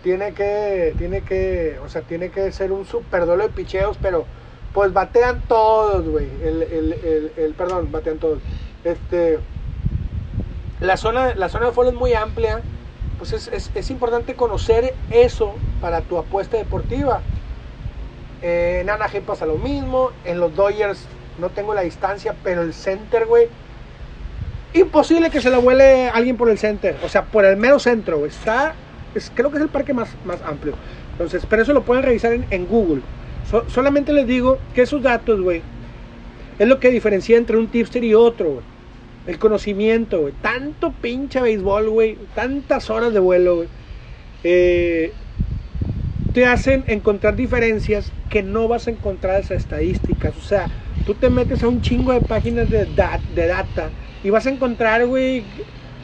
tiene 0.00 0.34
que, 0.34 0.94
tiene 0.98 1.24
que, 1.24 1.78
o 1.80 1.88
sea, 1.88 2.06
tiene 2.06 2.30
que 2.30 2.52
ser 2.52 2.72
un 2.72 2.86
super 2.86 3.26
duelo 3.26 3.44
de 3.44 3.50
picheos, 3.54 3.98
pero 3.98 4.30
pues 4.72 4.92
batean 4.92 5.46
todos, 5.46 6.08
güey, 6.08 6.40
el, 6.42 6.62
el, 6.62 7.32
el, 7.36 7.56
perdón, 7.56 7.90
batean 7.92 8.18
todos, 8.18 8.44
este, 8.82 9.44
la 10.78 10.96
zona, 10.96 11.34
la 11.34 11.48
zona 11.48 11.66
de 11.66 11.72
foul 11.72 11.88
es 11.88 11.94
muy 11.94 12.14
amplia, 12.14 12.68
pues 13.16 13.32
es, 13.32 13.48
es- 13.48 13.70
es 13.74 13.90
importante 13.90 14.36
conocer 14.36 15.00
eso 15.08 15.64
para 15.78 16.06
tu 16.06 16.18
apuesta 16.18 16.56
deportiva. 16.56 17.26
Eh, 18.42 18.80
en 18.82 18.90
Anaheim 18.90 19.24
pasa 19.24 19.46
lo 19.46 19.56
mismo, 19.56 20.10
en 20.24 20.40
los 20.40 20.54
Dodgers 20.54 21.06
no 21.38 21.48
tengo 21.50 21.74
la 21.74 21.82
distancia, 21.82 22.34
pero 22.42 22.62
el 22.62 22.74
center, 22.74 23.26
güey, 23.26 23.48
imposible 24.74 25.30
que 25.30 25.40
se 25.40 25.50
la 25.50 25.58
vuele 25.58 26.08
alguien 26.08 26.36
por 26.36 26.50
el 26.50 26.58
center, 26.58 26.96
o 27.04 27.08
sea, 27.08 27.24
por 27.24 27.44
el 27.44 27.56
mero 27.56 27.78
centro, 27.78 28.26
está, 28.26 28.74
es, 29.14 29.30
creo 29.34 29.50
que 29.50 29.56
es 29.56 29.62
el 29.62 29.68
parque 29.68 29.94
más, 29.94 30.10
más 30.24 30.40
amplio. 30.42 30.74
Entonces, 31.12 31.46
pero 31.48 31.62
eso 31.62 31.72
lo 31.72 31.82
pueden 31.82 32.04
revisar 32.04 32.32
en, 32.50 32.66
Google. 32.66 33.00
So- 33.50 33.64
solamente 33.68 34.12
les 34.12 34.26
digo 34.26 34.58
que 34.74 34.82
esos 34.82 35.02
datos, 35.02 35.40
güey, 35.40 35.62
es 36.58 36.68
lo 36.68 36.78
que 36.78 36.90
diferencia 36.90 37.36
entre 37.38 37.56
un 37.56 37.68
tipster 37.68 38.04
y 38.04 38.14
otro. 38.14 38.62
El 39.26 39.38
conocimiento, 39.38 40.20
güey. 40.20 40.34
Tanto 40.40 40.92
pinche 40.92 41.40
béisbol, 41.40 41.88
güey. 41.88 42.16
Tantas 42.34 42.90
horas 42.90 43.12
de 43.12 43.18
vuelo, 43.18 43.56
güey. 43.56 43.68
Eh, 44.44 45.12
te 46.36 46.46
hacen 46.46 46.84
encontrar 46.88 47.34
diferencias 47.36 48.14
que 48.28 48.42
no 48.42 48.68
vas 48.68 48.86
a 48.86 48.90
encontrar 48.90 49.36
en 49.36 49.40
esas 49.42 49.56
estadísticas. 49.58 50.36
O 50.36 50.42
sea, 50.42 50.70
tú 51.02 51.14
te 51.18 51.30
metes 51.30 51.62
a 51.64 51.68
un 51.68 51.80
chingo 51.80 52.12
de 52.12 52.20
páginas 52.22 52.68
de, 52.68 52.86
dat- 52.86 53.24
de 53.26 53.46
data 53.46 53.94
y 54.22 54.30
vas 54.30 54.46
a 54.46 54.50
encontrar, 54.50 55.06
güey, 55.06 55.50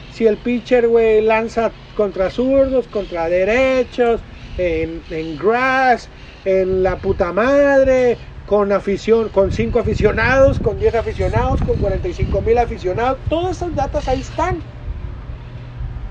si 0.07 0.25
el 0.25 0.39
pitcher, 0.39 0.87
güey, 0.87 1.21
lanza 1.21 1.77
contra 1.93 2.29
zurdos, 2.31 2.87
contra 2.87 3.29
derechos, 3.29 4.25
en, 4.57 5.05
en 5.09 5.35
grass, 5.35 6.11
en 6.43 6.81
la 6.83 6.99
puta 7.01 7.31
madre, 7.33 8.19
con 8.45 8.71
afición, 8.71 9.29
con 9.29 9.51
5 9.51 9.79
aficionados, 9.79 10.59
con 10.59 10.79
10 10.79 10.95
aficionados, 10.95 11.61
con 11.61 11.77
45 11.77 12.41
mil 12.41 12.57
aficionados. 12.57 13.21
Todas 13.27 13.57
esas 13.57 13.75
datas 13.75 14.07
ahí 14.07 14.21
están. 14.21 14.65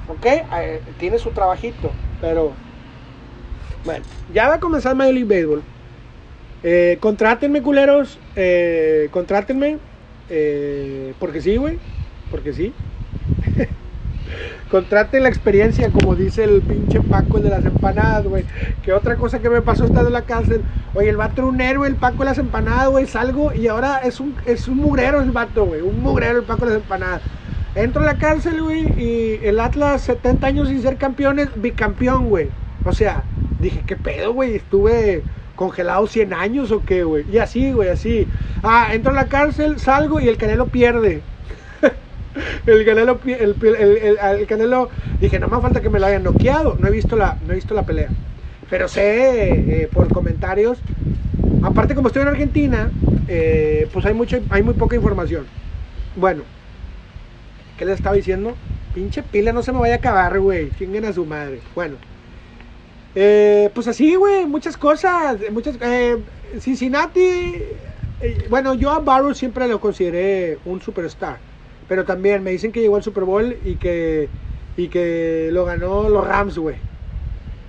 ¿Ok? 0.04 0.26
Eh, 0.26 0.94
tiene 0.98 1.18
su 1.18 1.32
trabajito, 1.32 2.02
pero 2.18 2.62
bueno, 3.84 4.04
ya 4.32 4.48
va 4.48 4.54
a 4.54 4.60
comenzar 4.60 4.94
Major 4.94 5.14
League 5.14 5.28
Baseball. 5.28 5.62
Eh, 6.62 6.98
culeros. 7.62 8.18
Eh, 8.36 9.10
eh, 10.30 11.14
porque 11.18 11.40
sí, 11.40 11.56
güey. 11.56 11.78
Porque 12.30 12.52
sí. 12.52 12.72
Contraten 14.70 15.24
la 15.24 15.28
experiencia, 15.28 15.90
como 15.90 16.14
dice 16.14 16.44
el 16.44 16.62
pinche 16.62 17.00
Paco, 17.00 17.40
de 17.40 17.50
las 17.50 17.64
empanadas, 17.64 18.24
güey. 18.24 18.44
Que 18.82 18.92
otra 18.92 19.16
cosa 19.16 19.40
que 19.40 19.50
me 19.50 19.60
pasó 19.60 19.84
estando 19.84 20.06
en 20.06 20.14
la 20.14 20.22
cárcel. 20.22 20.62
Oye, 20.94 21.10
el 21.10 21.16
vato 21.16 21.42
era 21.42 21.46
un 21.46 21.60
héroe, 21.60 21.88
el 21.88 21.96
Paco 21.96 22.20
de 22.20 22.26
las 22.26 22.38
empanadas, 22.38 22.88
güey. 22.88 23.06
Salgo 23.06 23.52
y 23.52 23.66
ahora 23.68 23.98
es 23.98 24.20
un, 24.20 24.34
es 24.46 24.68
un 24.68 24.78
mugrero 24.78 25.20
el 25.20 25.30
vato, 25.32 25.66
güey. 25.66 25.82
Un 25.82 26.00
mugrero 26.00 26.38
el 26.38 26.44
Paco 26.44 26.64
de 26.64 26.74
las 26.74 26.82
empanadas. 26.82 27.22
Entro 27.74 28.02
a 28.02 28.06
la 28.06 28.18
cárcel, 28.18 28.62
güey, 28.62 28.82
y 29.00 29.40
el 29.42 29.58
Atlas, 29.58 30.02
70 30.02 30.46
años 30.46 30.68
sin 30.68 30.82
ser 30.82 30.98
campeones, 30.98 31.48
bicampeón, 31.56 32.28
güey. 32.28 32.48
O 32.84 32.92
sea, 32.92 33.24
dije, 33.62 33.82
¿qué 33.86 33.96
pedo, 33.96 34.32
güey? 34.32 34.56
Estuve 34.56 35.22
congelado 35.56 36.06
100 36.06 36.34
años 36.34 36.70
o 36.72 36.84
qué, 36.84 37.04
güey. 37.04 37.24
Y 37.30 37.38
así, 37.38 37.72
güey, 37.72 37.88
así. 37.88 38.26
Ah, 38.62 38.88
entro 38.92 39.12
a 39.12 39.14
la 39.14 39.28
cárcel, 39.28 39.78
salgo 39.80 40.20
y 40.20 40.28
el 40.28 40.36
Canelo 40.36 40.66
pierde. 40.66 41.22
el 42.66 42.84
Canelo, 42.84 43.20
el, 43.24 43.56
el, 43.60 43.74
el- 43.76 43.96
el- 43.98 44.18
el 44.40 44.46
Canelo, 44.46 44.88
dije, 45.20 45.38
no 45.38 45.48
me 45.48 45.60
falta 45.60 45.80
que 45.80 45.90
me 45.90 46.00
lo 46.00 46.06
hayan 46.06 46.22
noqueado. 46.24 46.76
No 46.78 46.88
he 46.88 46.90
visto 46.90 47.16
la, 47.16 47.38
no 47.46 47.52
he 47.52 47.56
visto 47.56 47.74
la 47.74 47.84
pelea. 47.86 48.08
Pero 48.70 48.88
sé 48.88 49.82
eh, 49.82 49.88
por 49.92 50.08
comentarios. 50.12 50.78
Aparte, 51.62 51.94
como 51.94 52.08
estoy 52.08 52.22
en 52.22 52.28
Argentina, 52.28 52.90
eh, 53.28 53.88
pues 53.92 54.04
hay, 54.06 54.14
mucho, 54.14 54.38
hay 54.50 54.62
muy 54.62 54.74
poca 54.74 54.96
información. 54.96 55.46
Bueno, 56.16 56.42
¿qué 57.78 57.84
les 57.84 57.96
estaba 57.96 58.16
diciendo? 58.16 58.56
Pinche 58.94 59.22
pila 59.22 59.52
no 59.52 59.62
se 59.62 59.72
me 59.72 59.78
vaya 59.80 59.94
a 59.94 59.98
acabar, 59.98 60.38
güey. 60.40 60.70
Chinguen 60.78 61.04
a 61.04 61.12
su 61.12 61.24
madre. 61.24 61.60
Bueno. 61.74 61.96
Eh, 63.14 63.70
pues 63.74 63.88
así, 63.88 64.14
güey, 64.16 64.46
muchas 64.46 64.76
cosas. 64.76 65.38
Muchas, 65.50 65.78
eh, 65.80 66.24
Cincinnati. 66.60 67.20
eh, 68.20 68.46
bueno, 68.48 68.74
yo 68.74 68.90
a 68.90 69.00
Barrow 69.00 69.34
siempre 69.34 69.68
lo 69.68 69.80
consideré 69.80 70.60
un 70.64 70.80
superstar. 70.80 71.44
Pero 71.86 72.04
también 72.04 72.42
me 72.42 72.52
dicen 72.52 72.72
que 72.72 72.80
llegó 72.80 72.96
al 72.96 73.02
Super 73.02 73.24
Bowl 73.24 73.58
y 73.62 73.76
que, 73.78 74.32
y 74.76 74.88
que 74.88 75.50
lo 75.52 75.64
ganó 75.64 76.08
los 76.08 76.26
Rams, 76.26 76.58
güey. 76.58 76.86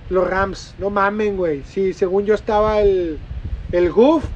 Los 0.08 0.28
Rams, 0.28 0.74
no 0.78 0.90
mamen, 0.90 1.36
güey. 1.36 1.64
Sí, 1.64 1.94
según 1.94 2.26
yo 2.26 2.34
estaba 2.34 2.80
el, 2.82 3.24
el 3.70 3.92
Goof. 3.92 4.32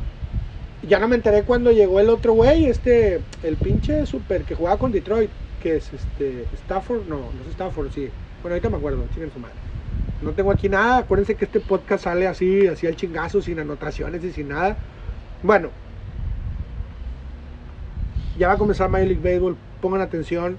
Ya 0.83 1.01
no 1.01 1.09
me 1.09 1.17
enteré 1.17 1.45
cuando 1.45 1.73
llegó 1.73 2.01
el 2.01 2.09
otro 2.11 2.35
güey, 2.35 2.67
este, 2.67 3.27
el 3.43 3.59
pinche 3.61 4.07
super 4.07 4.45
que 4.45 4.55
jugaba 4.55 4.79
con 4.79 4.93
Detroit, 4.93 5.35
que 5.59 5.77
es 5.77 5.93
este, 5.93 6.49
Stafford, 6.55 7.07
no, 7.07 7.33
no 7.33 7.43
es 7.43 7.49
Stafford, 7.51 7.91
sí. 7.93 8.15
Bueno, 8.43 8.55
ahorita 8.55 8.71
me 8.71 8.77
acuerdo, 8.79 9.09
chinguen 9.09 9.33
su 9.33 9.41
madre. 9.41 9.68
No 10.21 10.33
tengo 10.33 10.51
aquí 10.51 10.69
nada, 10.69 10.99
acuérdense 10.99 11.37
que 11.37 11.45
este 11.45 11.61
podcast 11.61 12.05
sale 12.05 12.27
así, 12.27 12.67
así 12.67 12.87
al 12.87 12.97
chingazo, 12.97 13.41
sin 13.41 13.61
anotaciones 13.61 14.23
y 14.25 14.33
sin 14.33 14.49
nada. 14.49 14.77
Bueno, 15.43 15.71
ya 18.39 18.49
va 18.49 18.55
a 18.55 18.59
comenzar 18.59 18.89
Major 18.89 19.07
League 19.09 19.23
Baseball, 19.23 19.57
pongan 19.81 20.01
atención, 20.01 20.59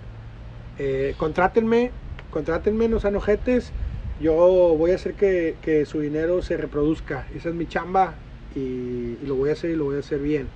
eh, 0.77 1.13
contrátenme, 1.17 1.91
contrátenme, 2.31 2.87
no 2.87 2.99
sean 2.99 3.17
ojetes. 3.17 3.73
Yo 4.21 4.33
voy 4.77 4.91
a 4.91 4.95
hacer 4.95 5.13
que, 5.13 5.55
que 5.61 5.85
su 5.85 5.99
dinero 5.99 6.41
se 6.41 6.57
reproduzca. 6.57 7.25
Esa 7.35 7.49
es 7.49 7.55
mi 7.55 7.67
chamba 7.67 8.15
y, 8.55 9.17
lo 9.25 9.35
voy 9.35 9.49
a 9.49 9.53
hacer 9.53 9.71
y 9.71 9.75
lo 9.75 9.85
voy 9.85 9.97
a 9.97 9.99
hacer 9.99 10.19
bien, 10.19 10.47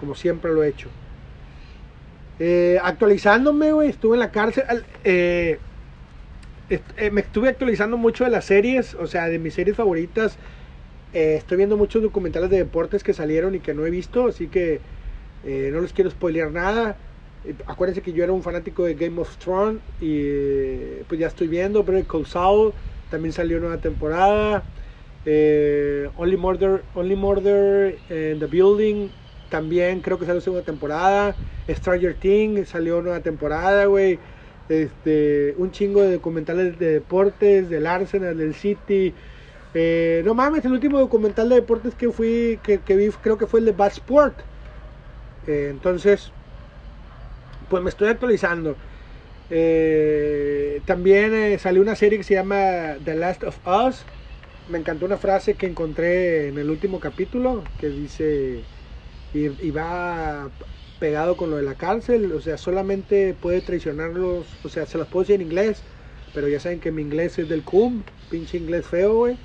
como 0.00 0.14
siempre 0.14 0.52
lo 0.52 0.62
he 0.64 0.68
hecho. 0.68 0.88
Eh, 2.40 2.78
actualizándome, 2.82 3.72
güey, 3.72 3.88
estuve 3.90 4.16
en 4.16 4.20
la 4.20 4.30
cárcel. 4.30 4.64
eh, 5.04 5.58
eh, 6.70 7.10
me 7.10 7.20
estuve 7.22 7.48
actualizando 7.48 7.96
mucho 7.96 8.24
de 8.24 8.30
las 8.30 8.44
series, 8.44 8.94
o 8.94 9.06
sea, 9.06 9.28
de 9.28 9.38
mis 9.38 9.54
series 9.54 9.76
favoritas. 9.76 10.36
Eh, 11.12 11.36
estoy 11.36 11.56
viendo 11.56 11.76
muchos 11.76 12.02
documentales 12.02 12.50
de 12.50 12.58
deportes 12.58 13.02
que 13.02 13.14
salieron 13.14 13.54
y 13.54 13.60
que 13.60 13.74
no 13.74 13.86
he 13.86 13.90
visto, 13.90 14.26
así 14.28 14.48
que 14.48 14.80
eh, 15.44 15.70
no 15.72 15.80
les 15.80 15.92
quiero 15.92 16.10
spoilear 16.10 16.50
nada. 16.50 16.96
Acuérdense 17.66 18.02
que 18.02 18.12
yo 18.12 18.24
era 18.24 18.32
un 18.32 18.42
fanático 18.42 18.84
de 18.84 18.94
Game 18.94 19.20
of 19.20 19.36
Thrones 19.38 19.80
y 20.00 21.02
pues 21.08 21.18
ya 21.20 21.28
estoy 21.28 21.48
viendo. 21.48 21.84
Better 21.84 22.04
Call 22.04 22.26
Saul 22.26 22.74
también 23.10 23.32
salió 23.32 23.58
nueva 23.60 23.78
temporada. 23.78 24.64
Only 25.24 26.36
Murder, 26.36 26.82
Only 26.94 27.16
Murder 27.16 27.98
in 28.10 28.40
the 28.40 28.46
Building 28.46 29.08
también 29.48 30.00
creo 30.00 30.18
que 30.18 30.26
salió 30.26 30.40
segunda 30.40 30.64
temporada. 30.64 31.36
Stranger 31.68 32.14
Things 32.14 32.68
salió 32.68 33.00
nueva 33.02 33.20
temporada, 33.20 33.86
güey. 33.86 34.18
Este, 34.68 35.54
un 35.56 35.70
chingo 35.70 36.02
de 36.02 36.14
documentales 36.14 36.78
de 36.78 36.92
deportes, 36.92 37.70
del 37.70 37.86
Arsenal, 37.86 38.36
del 38.36 38.54
City. 38.54 39.14
Eh, 39.74 40.22
no 40.24 40.34
mames, 40.34 40.64
el 40.64 40.72
último 40.72 40.98
documental 40.98 41.48
de 41.48 41.56
deportes 41.56 41.94
que 41.94 42.10
fui, 42.10 42.58
que, 42.62 42.78
vi, 42.96 43.08
creo 43.22 43.38
que 43.38 43.46
fue 43.46 43.60
el 43.60 43.66
de 43.66 43.72
Bad 43.72 43.92
Sport. 43.92 44.40
Eh, 45.46 45.68
entonces, 45.70 46.32
pues 47.68 47.82
me 47.82 47.90
estoy 47.90 48.08
actualizando. 48.08 48.76
Eh, 49.50 50.82
también 50.84 51.58
salió 51.58 51.80
una 51.80 51.96
serie 51.96 52.18
que 52.18 52.24
se 52.24 52.34
llama 52.34 52.96
The 53.04 53.14
Last 53.14 53.44
of 53.44 53.58
Us. 53.66 54.04
Me 54.68 54.78
encantó 54.78 55.06
una 55.06 55.16
frase 55.16 55.54
que 55.56 55.66
encontré 55.66 56.48
en 56.48 56.58
el 56.58 56.68
último 56.70 57.00
capítulo 57.00 57.64
que 57.78 57.88
dice, 57.88 58.66
y, 59.32 59.66
y 59.66 59.70
va 59.70 60.50
pegado 60.98 61.36
con 61.36 61.50
lo 61.50 61.56
de 61.56 61.62
la 61.62 61.74
cárcel, 61.76 62.32
o 62.32 62.40
sea, 62.40 62.56
solamente 62.58 63.34
puede 63.34 63.60
traicionarlos, 63.62 64.46
o 64.64 64.68
sea, 64.68 64.86
se 64.86 64.98
las 64.98 65.08
puedo 65.08 65.22
decir 65.24 65.36
en 65.36 65.42
inglés, 65.42 65.84
pero 66.34 66.48
ya 66.48 66.60
saben 66.60 66.80
que 66.80 66.92
mi 66.92 67.02
inglés 67.02 67.38
es 67.38 67.48
del 67.48 67.64
cum, 67.64 68.02
pinche 68.28 68.58
inglés 68.58 68.86
feo, 68.86 69.14
güey. 69.14 69.36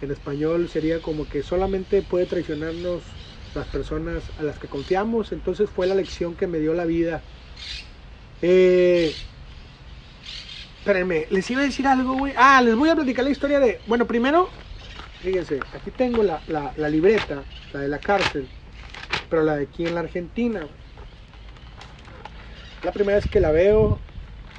En 0.00 0.10
español 0.10 0.68
sería 0.68 1.00
como 1.02 1.28
que 1.28 1.42
solamente 1.42 2.02
puede 2.02 2.26
traicionarnos 2.26 3.18
las 3.54 3.66
personas 3.68 4.32
a 4.38 4.42
las 4.42 4.58
que 4.58 4.68
confiamos, 4.68 5.32
entonces 5.32 5.70
fue 5.70 5.86
la 5.86 5.94
lección 5.94 6.36
que 6.36 6.46
me 6.46 6.58
dio 6.58 6.74
la 6.74 6.84
vida. 6.84 7.22
Eh, 8.42 9.20
espérenme, 10.78 11.26
les 11.30 11.50
iba 11.50 11.60
a 11.62 11.64
decir 11.64 11.86
algo, 11.86 12.14
güey. 12.14 12.32
Ah, 12.36 12.60
les 12.62 12.74
voy 12.76 12.88
a 12.88 12.94
platicar 12.94 13.24
la 13.24 13.30
historia 13.30 13.60
de. 13.60 13.80
Bueno, 13.86 14.06
primero, 14.06 14.48
fíjense, 15.20 15.60
aquí 15.72 15.90
tengo 15.90 16.22
la, 16.22 16.42
la- 16.46 16.72
la 16.76 16.88
libreta, 16.88 17.44
la 17.72 17.80
de 17.80 17.88
la 17.88 17.98
cárcel, 17.98 18.48
pero 19.28 19.42
la 19.42 19.56
de 19.56 19.64
aquí 19.64 19.86
en 19.86 19.94
la 19.94 20.00
Argentina. 20.00 20.60
güey. 20.60 20.87
La 22.84 22.92
primera 22.92 23.16
vez 23.16 23.26
que 23.28 23.40
la 23.40 23.50
veo, 23.50 23.98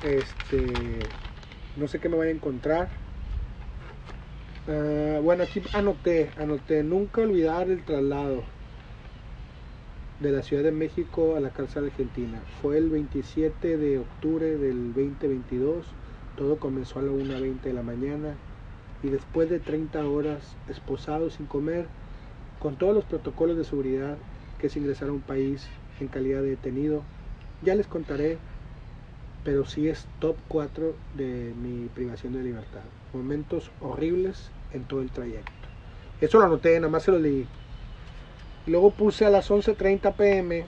este, 0.04 0.74
no 1.78 1.88
sé 1.88 2.00
qué 2.00 2.10
me 2.10 2.18
voy 2.18 2.28
a 2.28 2.32
encontrar. 2.32 2.90
Ah, 4.68 5.20
bueno, 5.24 5.44
aquí 5.44 5.62
anoté, 5.74 6.30
anoté, 6.38 6.84
nunca 6.84 7.22
olvidar 7.22 7.70
el 7.70 7.82
traslado 7.86 8.44
de 10.20 10.32
la 10.32 10.42
Ciudad 10.42 10.64
de 10.64 10.72
México 10.72 11.38
a 11.38 11.40
la 11.40 11.52
cárcel 11.52 11.86
argentina. 11.86 12.42
Fue 12.62 12.78
el 12.78 12.90
27 12.90 13.78
de 13.78 14.00
octubre 14.00 14.58
del 14.58 14.94
2022, 14.94 15.86
todo 16.38 16.58
comenzó 16.58 17.00
a 17.00 17.04
la 17.04 17.12
1.20 17.12 17.62
de 17.62 17.74
la 17.74 17.84
mañana 17.84 18.36
y 19.02 19.08
después 19.08 19.50
de 19.50 19.60
30 19.60 20.06
horas 20.06 20.58
esposados 20.68 21.36
sin 21.36 21.46
comer, 21.46 21.86
con 22.62 22.76
todos 22.76 22.94
los 22.94 23.06
protocolos 23.06 23.56
de 23.56 23.64
seguridad 23.64 24.18
que 24.60 24.68
es 24.68 24.76
ingresar 24.76 25.08
a 25.08 25.14
un 25.14 25.22
país 25.22 25.66
en 26.02 26.10
calidad 26.10 26.42
de 26.42 26.50
detenido, 26.50 27.02
ya 27.62 27.76
les 27.76 27.88
contaré, 27.88 28.38
pero 29.44 29.66
sí 29.66 29.88
es 29.88 30.08
top 30.20 30.36
4 30.48 30.96
de 31.16 31.54
mi 31.62 31.88
privación 31.88 32.34
de 32.34 32.44
libertad. 32.44 32.82
Momentos 33.14 33.72
horribles 33.82 34.52
en 34.74 34.84
todo 34.84 35.02
el 35.02 35.10
trayecto. 35.10 35.52
Eso 36.22 36.40
lo 36.40 36.46
anoté, 36.46 36.80
nada 36.80 36.92
más 36.92 37.04
se 37.04 37.12
lo 37.12 37.20
leí. 37.20 37.48
Luego 38.68 38.92
puse 38.92 39.26
a 39.26 39.30
las 39.30 39.50
11.30 39.50 40.14
pm 40.16 40.66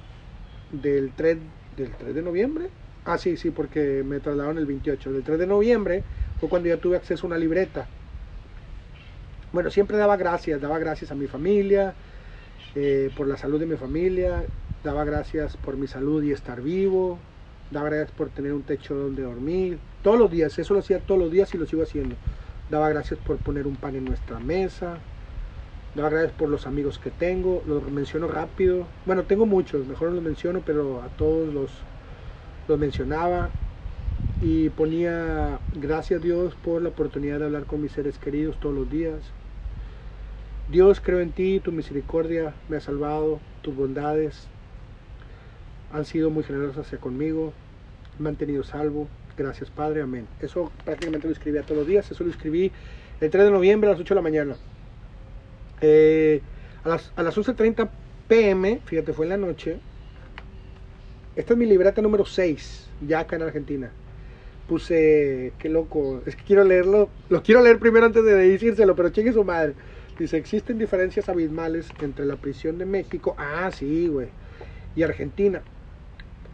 del 0.72 1.12
3, 1.12 1.38
del 1.78 1.92
3 1.92 2.16
de 2.16 2.22
noviembre. 2.22 2.70
Ah, 3.06 3.18
sí, 3.18 3.36
sí, 3.36 3.52
porque 3.52 4.04
me 4.06 4.20
trasladaron 4.20 4.58
el 4.58 4.66
28. 4.66 5.12
Del 5.12 5.24
3 5.24 5.40
de 5.40 5.48
noviembre 5.48 6.04
fue 6.40 6.50
cuando 6.50 6.70
ya 6.70 6.78
tuve 6.78 6.98
acceso 6.98 7.26
a 7.26 7.28
una 7.28 7.38
libreta. 7.38 7.88
Bueno, 9.52 9.70
siempre 9.70 9.98
daba 9.98 10.16
gracias, 10.16 10.62
daba 10.62 10.80
gracias 10.80 11.12
a 11.12 11.16
mi 11.16 11.28
familia, 11.28 11.94
eh, 12.76 13.12
por 13.16 13.28
la 13.28 13.38
salud 13.38 13.60
de 13.60 13.66
mi 13.66 13.76
familia, 13.76 14.44
daba 14.84 15.04
gracias 15.04 15.58
por 15.58 15.76
mi 15.76 15.88
salud 15.88 16.24
y 16.24 16.32
estar 16.32 16.62
vivo, 16.62 17.18
daba 17.70 17.90
gracias 17.90 18.12
por 18.12 18.30
tener 18.30 18.54
un 18.54 18.64
techo 18.64 18.96
donde 18.96 19.24
dormir, 19.24 19.78
todos 20.04 20.18
los 20.18 20.32
días, 20.32 20.58
eso 20.58 20.74
lo 20.74 20.80
hacía 20.80 21.00
todos 21.00 21.20
los 21.20 21.32
días 21.32 21.54
y 21.54 21.58
lo 21.58 21.66
sigo 21.66 21.84
haciendo. 21.84 22.16
Daba 22.70 22.90
gracias 22.90 23.20
por 23.20 23.38
poner 23.38 23.68
un 23.68 23.76
pan 23.76 23.96
en 23.96 24.06
nuestra 24.06 24.40
mesa, 24.40 24.98
daba 25.96 26.10
gracias 26.10 26.32
por 26.34 26.50
los 26.50 26.66
amigos 26.66 26.98
que 27.00 27.12
tengo, 27.12 27.62
los 27.68 27.84
menciono 27.92 28.28
rápido, 28.28 28.88
bueno, 29.06 29.24
tengo 29.24 29.46
muchos, 29.46 29.86
mejor 29.86 30.10
no 30.10 30.16
los 30.16 30.24
menciono, 30.24 30.62
pero 30.66 31.02
a 31.02 31.10
todos 31.10 31.54
los, 31.54 31.72
los 32.68 32.80
mencionaba 32.80 33.50
y 34.42 34.70
ponía 34.70 35.60
gracias 35.74 36.22
Dios 36.22 36.56
por 36.56 36.82
la 36.82 36.90
oportunidad 36.90 37.40
de 37.40 37.46
hablar 37.46 37.66
con 37.66 37.82
mis 37.82 37.92
seres 37.92 38.18
queridos 38.18 38.58
todos 38.60 38.74
los 38.76 38.90
días. 38.90 39.34
Dios, 40.72 41.02
creo 41.02 41.20
en 41.20 41.32
ti, 41.32 41.60
tu 41.60 41.74
misericordia 41.74 42.54
me 42.70 42.78
ha 42.78 42.80
salvado, 42.80 43.42
tus 43.62 43.76
bondades 43.76 44.48
han 45.92 46.06
sido 46.06 46.30
muy 46.30 46.46
generosas 46.46 46.86
hacia 46.86 46.98
conmigo, 46.98 47.52
me 48.20 48.30
han 48.30 48.38
tenido 48.38 48.64
salvo. 48.64 49.10
Gracias, 49.38 49.70
Padre, 49.70 50.02
amén. 50.02 50.28
Eso 50.40 50.72
prácticamente 50.86 51.28
lo 51.28 51.34
escribía 51.34 51.64
todos 51.64 51.80
los 51.80 51.88
días, 51.88 52.10
eso 52.10 52.24
lo 52.24 52.30
escribí 52.30 52.72
el 53.20 53.30
3 53.30 53.46
de 53.46 53.52
noviembre 53.52 53.90
a 53.90 53.94
las 53.94 54.00
8 54.00 54.14
de 54.14 54.16
la 54.16 54.22
mañana. 54.22 54.56
Eh, 55.82 56.42
a 56.86 56.90
las, 56.90 57.12
a 57.18 57.24
las 57.24 57.38
11.30 57.38 57.90
pm, 58.30 58.80
fíjate, 58.86 59.12
fue 59.12 59.26
en 59.26 59.30
la 59.32 59.38
noche. 59.38 59.78
Esta 61.36 61.54
es 61.54 61.60
mi 61.60 61.66
libreta 61.66 62.02
número 62.02 62.26
6, 62.26 62.88
ya 63.08 63.20
acá 63.20 63.36
en 63.36 63.42
Argentina. 63.42 63.92
Puse, 64.70 65.52
qué 65.60 65.68
loco, 65.68 66.22
es 66.26 66.38
que 66.38 66.44
quiero 66.44 66.64
leerlo, 66.64 67.10
lo 67.28 67.44
quiero 67.44 67.62
leer 67.62 67.78
primero 67.78 68.06
antes 68.06 68.24
de 68.24 68.36
decírselo, 68.36 68.96
pero 68.96 69.10
chingue 69.10 69.34
su 69.34 69.44
madre. 69.44 69.74
Dice, 70.22 70.38
existen 70.38 70.78
diferencias 70.78 71.30
abismales 71.30 71.88
entre 72.00 72.28
la 72.28 72.36
prisión 72.36 72.78
de 72.78 72.86
México, 72.86 73.34
ah, 73.40 73.72
sí, 73.72 74.08
güey, 74.08 74.28
y 74.96 75.02
Argentina. 75.02 75.64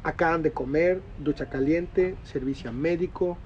Acaban 0.03 0.41
de 0.41 0.51
comer, 0.51 1.01
ducha 1.21 1.49
caliente, 1.49 2.15
servicio 2.23 2.71
médico, 2.71 3.37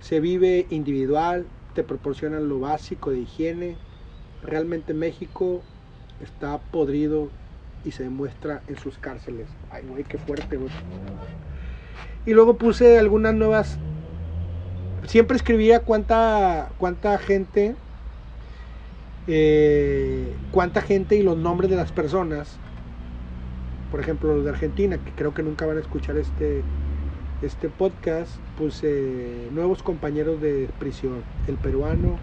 se 0.00 0.20
vive 0.20 0.66
individual, 0.70 1.44
te 1.74 1.82
proporcionan 1.82 2.48
lo 2.48 2.58
básico 2.58 3.10
de 3.10 3.18
higiene. 3.18 3.76
Realmente 4.42 4.94
México 4.94 5.60
está 6.24 6.56
podrido 6.56 7.28
y 7.84 7.90
se 7.90 8.04
demuestra 8.04 8.62
en 8.66 8.78
sus 8.78 8.96
cárceles. 8.96 9.46
Ay, 9.70 9.84
güey, 9.86 10.04
qué 10.04 10.16
fuerte, 10.16 10.56
güey. 10.56 10.70
Y 12.24 12.32
luego 12.32 12.56
puse 12.56 12.98
algunas 12.98 13.34
nuevas 13.34 13.78
siempre 15.06 15.36
escribía 15.36 15.80
cuánta, 15.80 16.70
cuánta 16.78 17.18
gente, 17.18 17.74
eh, 19.28 20.34
cuánta 20.52 20.82
gente 20.82 21.16
y 21.16 21.22
los 21.22 21.36
nombres 21.36 21.70
de 21.70 21.76
las 21.76 21.92
personas. 21.92 22.58
Por 23.90 24.00
ejemplo, 24.00 24.34
los 24.34 24.44
de 24.44 24.50
Argentina, 24.50 24.98
que 24.98 25.12
creo 25.12 25.34
que 25.34 25.42
nunca 25.42 25.66
van 25.66 25.78
a 25.78 25.80
escuchar 25.80 26.16
este, 26.16 26.62
este 27.42 27.68
podcast, 27.68 28.30
puse 28.58 29.48
nuevos 29.52 29.82
compañeros 29.82 30.40
de 30.40 30.68
prisión. 30.78 31.22
El 31.46 31.56
peruano, 31.56 32.18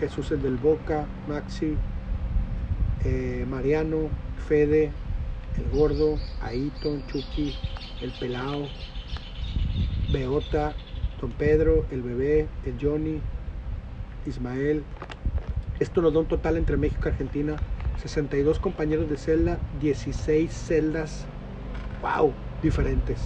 Jesús 0.00 0.30
el 0.30 0.42
del 0.42 0.56
Boca, 0.56 1.06
Maxi, 1.28 1.76
eh, 3.04 3.46
Mariano, 3.48 4.10
Fede, 4.46 4.92
el 5.58 5.68
gordo, 5.70 6.18
Aiton, 6.40 7.02
Chucky, 7.06 7.54
el 8.00 8.12
pelao, 8.12 8.68
Beota, 10.12 10.74
Don 11.20 11.30
Pedro, 11.32 11.84
el 11.90 12.02
bebé, 12.02 12.48
el 12.64 12.74
Johnny, 12.80 13.20
Ismael. 14.26 14.84
Esto 15.80 16.02
nos 16.02 16.12
da 16.12 16.20
un 16.20 16.26
total 16.26 16.56
entre 16.56 16.76
México 16.76 17.02
y 17.04 17.08
Argentina. 17.08 17.56
62 18.02 18.58
compañeros 18.58 19.08
de 19.08 19.16
celda, 19.16 19.58
16 19.80 20.52
celdas. 20.52 21.24
¡Wow! 22.02 22.32
Diferentes. 22.62 23.20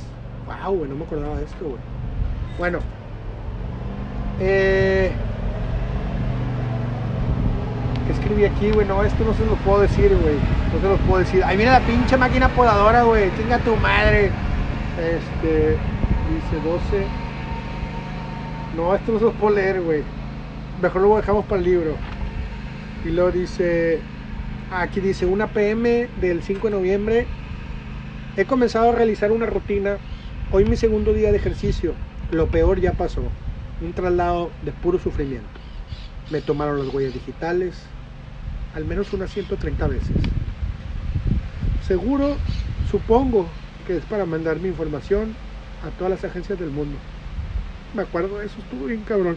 ¡Wow! 0.46 0.76
Güey, 0.76 0.90
no 0.90 0.96
me 0.96 1.04
acordaba 1.04 1.36
de 1.38 1.44
esto, 1.44 1.64
güey. 1.64 1.80
Bueno. 2.58 2.78
Eh, 4.38 5.12
¿Qué 8.06 8.12
escribí 8.12 8.44
aquí, 8.44 8.70
güey? 8.70 8.86
No, 8.86 9.02
esto 9.02 9.24
no 9.24 9.32
se 9.32 9.46
lo 9.46 9.54
puedo 9.56 9.80
decir, 9.80 10.14
güey. 10.20 10.34
No 10.74 10.80
se 10.80 10.88
lo 10.88 10.96
puedo 11.06 11.18
decir. 11.20 11.42
Ahí 11.44 11.56
viene 11.56 11.72
la 11.72 11.80
pinche 11.80 12.16
máquina 12.18 12.48
podadora, 12.48 13.02
güey. 13.02 13.30
Chinga 13.36 13.58
tu 13.60 13.76
madre. 13.76 14.30
Este. 14.98 15.78
Dice 16.28 16.60
12. 16.64 17.06
No, 18.76 18.94
esto 18.94 19.12
no 19.12 19.18
se 19.18 19.24
lo 19.24 19.32
puedo 19.32 19.54
leer, 19.54 19.80
güey. 19.80 20.02
Mejor 20.82 21.02
lo 21.02 21.16
dejamos 21.16 21.46
para 21.46 21.58
el 21.58 21.64
libro. 21.64 21.96
Y 23.04 23.10
luego 23.10 23.30
dice. 23.30 24.00
Aquí 24.70 25.00
dice 25.00 25.26
1 25.26 25.48
pm 25.48 26.08
del 26.20 26.42
5 26.42 26.68
de 26.68 26.74
noviembre. 26.74 27.26
He 28.36 28.46
comenzado 28.46 28.90
a 28.90 28.94
realizar 28.94 29.30
una 29.30 29.46
rutina. 29.46 29.98
Hoy 30.50 30.64
mi 30.64 30.76
segundo 30.76 31.12
día 31.12 31.30
de 31.30 31.36
ejercicio. 31.36 31.94
Lo 32.30 32.48
peor 32.48 32.80
ya 32.80 32.92
pasó. 32.92 33.22
Un 33.82 33.92
traslado 33.92 34.50
de 34.62 34.72
puro 34.72 34.98
sufrimiento. 34.98 35.48
Me 36.30 36.40
tomaron 36.40 36.78
las 36.78 36.94
huellas 36.94 37.12
digitales, 37.12 37.82
al 38.74 38.86
menos 38.86 39.12
unas 39.12 39.30
130 39.30 39.86
veces. 39.88 40.16
Seguro, 41.86 42.36
supongo 42.90 43.46
que 43.86 43.98
es 43.98 44.04
para 44.04 44.24
mandar 44.24 44.60
mi 44.60 44.68
información 44.68 45.34
a 45.84 45.90
todas 45.98 46.12
las 46.12 46.24
agencias 46.24 46.58
del 46.58 46.70
mundo. 46.70 46.96
Me 47.94 48.02
acuerdo 48.02 48.38
de 48.38 48.46
eso, 48.46 48.58
estuvo 48.60 48.86
bien 48.86 49.02
cabrón. 49.02 49.36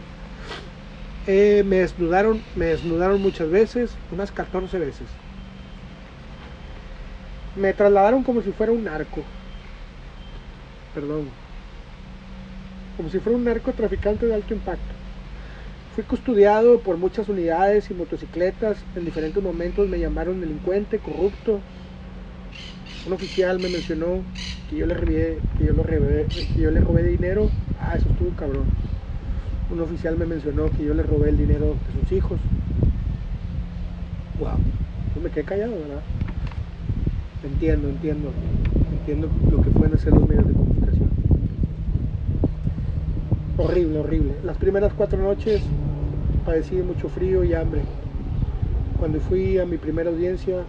Eh, 1.28 1.64
me 1.66 1.76
desnudaron, 1.76 2.40
me 2.54 2.66
desnudaron 2.66 3.20
muchas 3.20 3.50
veces, 3.50 3.90
unas 4.12 4.30
14 4.30 4.78
veces. 4.78 5.08
Me 7.56 7.72
trasladaron 7.72 8.22
como 8.22 8.42
si 8.42 8.52
fuera 8.52 8.70
un 8.70 8.84
narco. 8.84 9.22
Perdón. 10.94 11.24
Como 12.96 13.08
si 13.10 13.18
fuera 13.18 13.36
un 13.36 13.44
narcotraficante 13.44 14.26
de 14.26 14.34
alto 14.34 14.54
impacto. 14.54 14.94
Fui 15.96 16.04
custodiado 16.04 16.78
por 16.80 16.96
muchas 16.96 17.28
unidades 17.28 17.90
y 17.90 17.94
motocicletas. 17.94 18.78
En 18.94 19.04
diferentes 19.04 19.42
momentos 19.42 19.88
me 19.88 19.98
llamaron 19.98 20.40
delincuente, 20.40 20.98
corrupto. 20.98 21.60
Un 23.06 23.12
oficial 23.14 23.58
me 23.58 23.68
mencionó 23.68 24.22
que 24.70 24.76
yo 24.76 24.86
le 24.86 24.94
robé, 24.94 25.38
que 25.58 25.64
yo, 25.64 25.72
lo 25.72 25.82
robé, 25.82 26.26
que 26.54 26.62
yo 26.62 26.70
le 26.70 26.80
robé 26.80 27.02
dinero. 27.02 27.50
Ah, 27.80 27.96
eso 27.96 28.08
estuvo 28.10 28.30
cabrón. 28.36 28.85
Un 29.70 29.80
oficial 29.80 30.16
me 30.16 30.26
mencionó 30.26 30.70
que 30.70 30.84
yo 30.84 30.94
le 30.94 31.02
robé 31.02 31.30
el 31.30 31.38
dinero 31.38 31.74
de 31.74 32.00
sus 32.00 32.12
hijos. 32.12 32.38
Wow. 34.38 34.50
Pues 35.12 35.24
me 35.24 35.30
quedé 35.30 35.44
callado, 35.44 35.72
¿verdad? 35.72 36.02
Entiendo, 37.42 37.88
entiendo. 37.88 38.30
Entiendo 38.92 39.28
lo 39.50 39.62
que 39.62 39.70
pueden 39.70 39.94
hacer 39.94 40.12
los 40.12 40.28
medios 40.28 40.46
de 40.46 40.52
comunicación. 40.52 41.10
Horrible, 43.58 43.98
horrible. 43.98 44.32
Las 44.44 44.56
primeras 44.56 44.92
cuatro 44.92 45.18
noches 45.18 45.62
padecí 46.44 46.76
de 46.76 46.82
mucho 46.82 47.08
frío 47.08 47.42
y 47.42 47.54
hambre. 47.54 47.82
Cuando 48.98 49.20
fui 49.20 49.58
a 49.58 49.66
mi 49.66 49.78
primera 49.78 50.10
audiencia, 50.10 50.64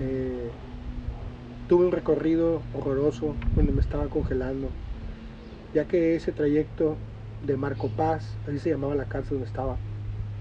eh, 0.00 0.50
tuve 1.68 1.86
un 1.86 1.92
recorrido 1.92 2.62
horroroso 2.74 3.34
donde 3.54 3.72
me 3.72 3.80
estaba 3.80 4.06
congelando, 4.06 4.68
ya 5.74 5.84
que 5.84 6.16
ese 6.16 6.32
trayecto 6.32 6.96
de 7.46 7.56
Marco 7.56 7.88
Paz, 7.88 8.34
así 8.46 8.58
se 8.58 8.70
llamaba 8.70 8.94
la 8.94 9.04
cárcel 9.04 9.38
donde 9.38 9.46
estaba, 9.46 9.76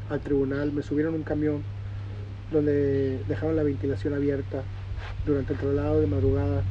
al 0.10 0.20
tribunal, 0.22 0.72
me 0.72 0.82
subieron 0.82 1.14
un 1.14 1.24
camión 1.24 1.62
donde 2.52 3.24
dejaron 3.28 3.56
la 3.56 3.64
ventilación 3.64 4.14
abierta 4.14 4.64
durante 5.26 5.54
el 5.54 5.60
traslado 5.60 6.02
de 6.02 6.08
madrugada. 6.08 6.64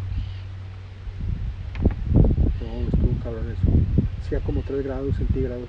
No, 2.60 2.80
estuvo 2.82 3.22
cabrón 3.22 3.50
eso. 3.50 4.02
Hacía 4.20 4.40
como 4.40 4.62
3 4.62 4.84
grados 4.84 5.16
centígrados 5.16 5.68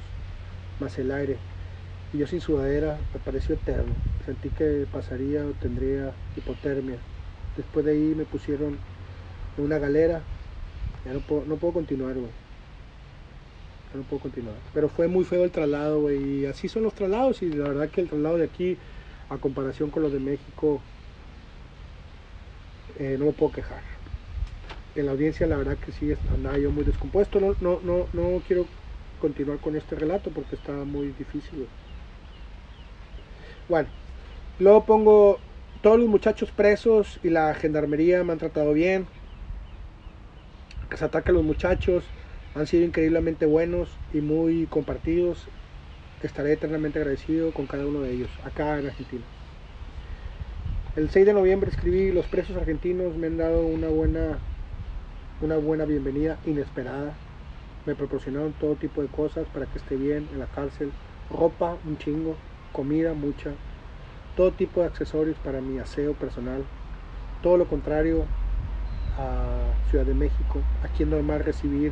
más 0.80 0.97
el 0.97 1.12
aire. 1.12 1.38
Y 2.12 2.17
yo 2.17 2.28
sin 2.28 2.41
sudadera 2.41 2.97
me 3.13 3.19
pareció 3.19 3.54
eterno. 3.54 3.93
Sentí 4.25 4.49
que 4.49 4.88
pasaría 4.91 5.45
o 5.45 5.52
tendría 5.52 6.12
hipotermia. 6.36 6.97
Después 7.56 7.86
de 7.86 7.91
ahí 7.91 8.13
me 8.17 8.25
pusieron 8.25 8.78
en 9.58 9.63
una 9.63 9.78
galera. 9.78 10.21
Ya 11.06 11.13
no 11.13 11.19
puedo, 11.19 11.45
no 11.45 11.56
puedo 11.58 11.75
continuar, 11.75 12.15
güey. 12.15 12.48
No 13.93 14.04
puedo 14.04 14.21
continuar. 14.21 14.56
Pero 14.73 14.88
fue 14.88 15.08
muy 15.08 15.25
feo 15.25 15.43
el 15.43 15.52
traslado. 15.52 16.12
Y 16.12 16.45
así 16.45 16.67
son 16.67 16.84
los 16.84 16.93
traslados. 16.93 17.41
Y 17.41 17.49
la 17.49 17.67
verdad 17.69 17.89
que 17.89 18.02
el 18.02 18.10
traslado 18.10 18.38
de 18.38 18.45
aquí, 18.45 18.78
a 19.30 19.38
comparación 19.38 19.89
con 19.89 20.04
los 20.04 20.13
de 20.13 20.19
México, 20.19 20.80
eh, 22.99 23.15
no 23.17 23.25
me 23.25 23.32
puedo 23.32 23.52
quejar. 23.52 23.82
En 24.95 25.06
la 25.06 25.13
audiencia, 25.13 25.47
la 25.47 25.58
verdad 25.58 25.78
que 25.78 25.91
sí, 25.91 26.13
andaba 26.34 26.58
yo 26.58 26.71
muy 26.71 26.84
descompuesto. 26.84 27.39
No, 27.39 27.56
no, 27.62 27.80
no, 27.84 28.06
no 28.13 28.41
quiero 28.47 28.65
continuar 29.19 29.58
con 29.60 29.75
este 29.75 29.95
relato 29.95 30.30
porque 30.30 30.56
está 30.56 30.71
muy 30.71 31.08
difícil. 31.08 31.67
Bueno, 33.67 33.88
luego 34.60 34.86
pongo 34.86 35.39
todos 35.82 35.99
los 35.99 36.10
muchachos 36.10 36.52
presos 36.52 37.19
y 37.23 37.30
la 37.30 37.54
gendarmería 37.56 38.23
me 38.23 38.34
han 38.34 38.39
tratado 38.39 38.73
bien. 38.73 39.08
Que 40.89 40.97
se 40.97 41.06
ataque 41.06 41.32
a 41.32 41.34
los 41.34 41.43
muchachos 41.43 42.04
han 42.55 42.67
sido 42.67 42.85
increíblemente 42.85 43.45
buenos 43.45 43.89
y 44.13 44.21
muy 44.21 44.65
compartidos. 44.67 45.47
Estaré 46.23 46.53
eternamente 46.53 46.99
agradecido 46.99 47.51
con 47.53 47.67
cada 47.67 47.85
uno 47.85 48.01
de 48.01 48.12
ellos, 48.12 48.29
acá 48.43 48.79
en 48.79 48.88
Argentina. 48.88 49.23
El 50.95 51.09
6 51.09 51.25
de 51.25 51.33
noviembre 51.33 51.69
escribí 51.69 52.12
Los 52.12 52.25
presos 52.25 52.57
argentinos 52.57 53.15
me 53.15 53.27
han 53.27 53.38
dado 53.38 53.65
una 53.65 53.88
buena, 53.88 54.39
una 55.41 55.57
buena 55.57 55.85
bienvenida 55.85 56.38
inesperada. 56.45 57.13
Me 57.85 57.95
proporcionaron 57.95 58.53
todo 58.53 58.75
tipo 58.75 59.01
de 59.01 59.07
cosas 59.07 59.47
para 59.53 59.65
que 59.65 59.77
esté 59.77 59.95
bien 59.95 60.27
en 60.33 60.39
la 60.39 60.47
cárcel, 60.47 60.91
ropa, 61.29 61.77
un 61.85 61.97
chingo, 61.97 62.35
comida, 62.73 63.13
mucha, 63.13 63.51
todo 64.35 64.51
tipo 64.51 64.81
de 64.81 64.88
accesorios 64.88 65.38
para 65.38 65.62
mi 65.62 65.79
aseo 65.79 66.13
personal, 66.13 66.63
todo 67.41 67.57
lo 67.57 67.65
contrario 67.65 68.25
a 69.17 69.89
Ciudad 69.89 70.05
de 70.05 70.13
México, 70.13 70.62
aquí 70.83 71.03
es 71.03 71.09
normal 71.09 71.43
recibir, 71.43 71.91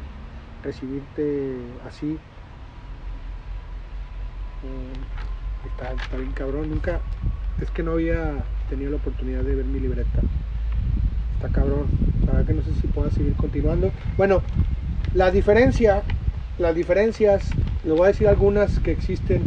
recibirte 0.67 1.55
así. 1.87 2.17
Mm, 4.61 5.67
está, 5.67 5.93
está 5.93 6.17
bien 6.17 6.31
cabrón, 6.33 6.69
nunca, 6.69 6.99
es 7.61 7.71
que 7.71 7.83
no 7.83 7.93
había 7.93 8.33
tenido 8.69 8.91
la 8.91 8.97
oportunidad 8.97 9.43
de 9.43 9.55
ver 9.55 9.65
mi 9.65 9.79
libreta. 9.79 10.21
Está 11.37 11.47
cabrón, 11.49 11.85
la 12.25 12.33
verdad 12.33 12.47
que 12.47 12.53
no 12.53 12.61
sé 12.63 12.73
si 12.81 12.87
pueda 12.87 13.09
seguir 13.11 13.33
continuando. 13.35 13.91
Bueno, 14.17 14.41
la 15.13 15.31
diferencia, 15.31 16.03
las 16.59 16.75
diferencias, 16.75 17.53
les 17.85 17.93
voy 17.93 18.03
a 18.03 18.07
decir 18.07 18.27
algunas 18.27 18.77
que 18.79 18.91
existen 18.91 19.43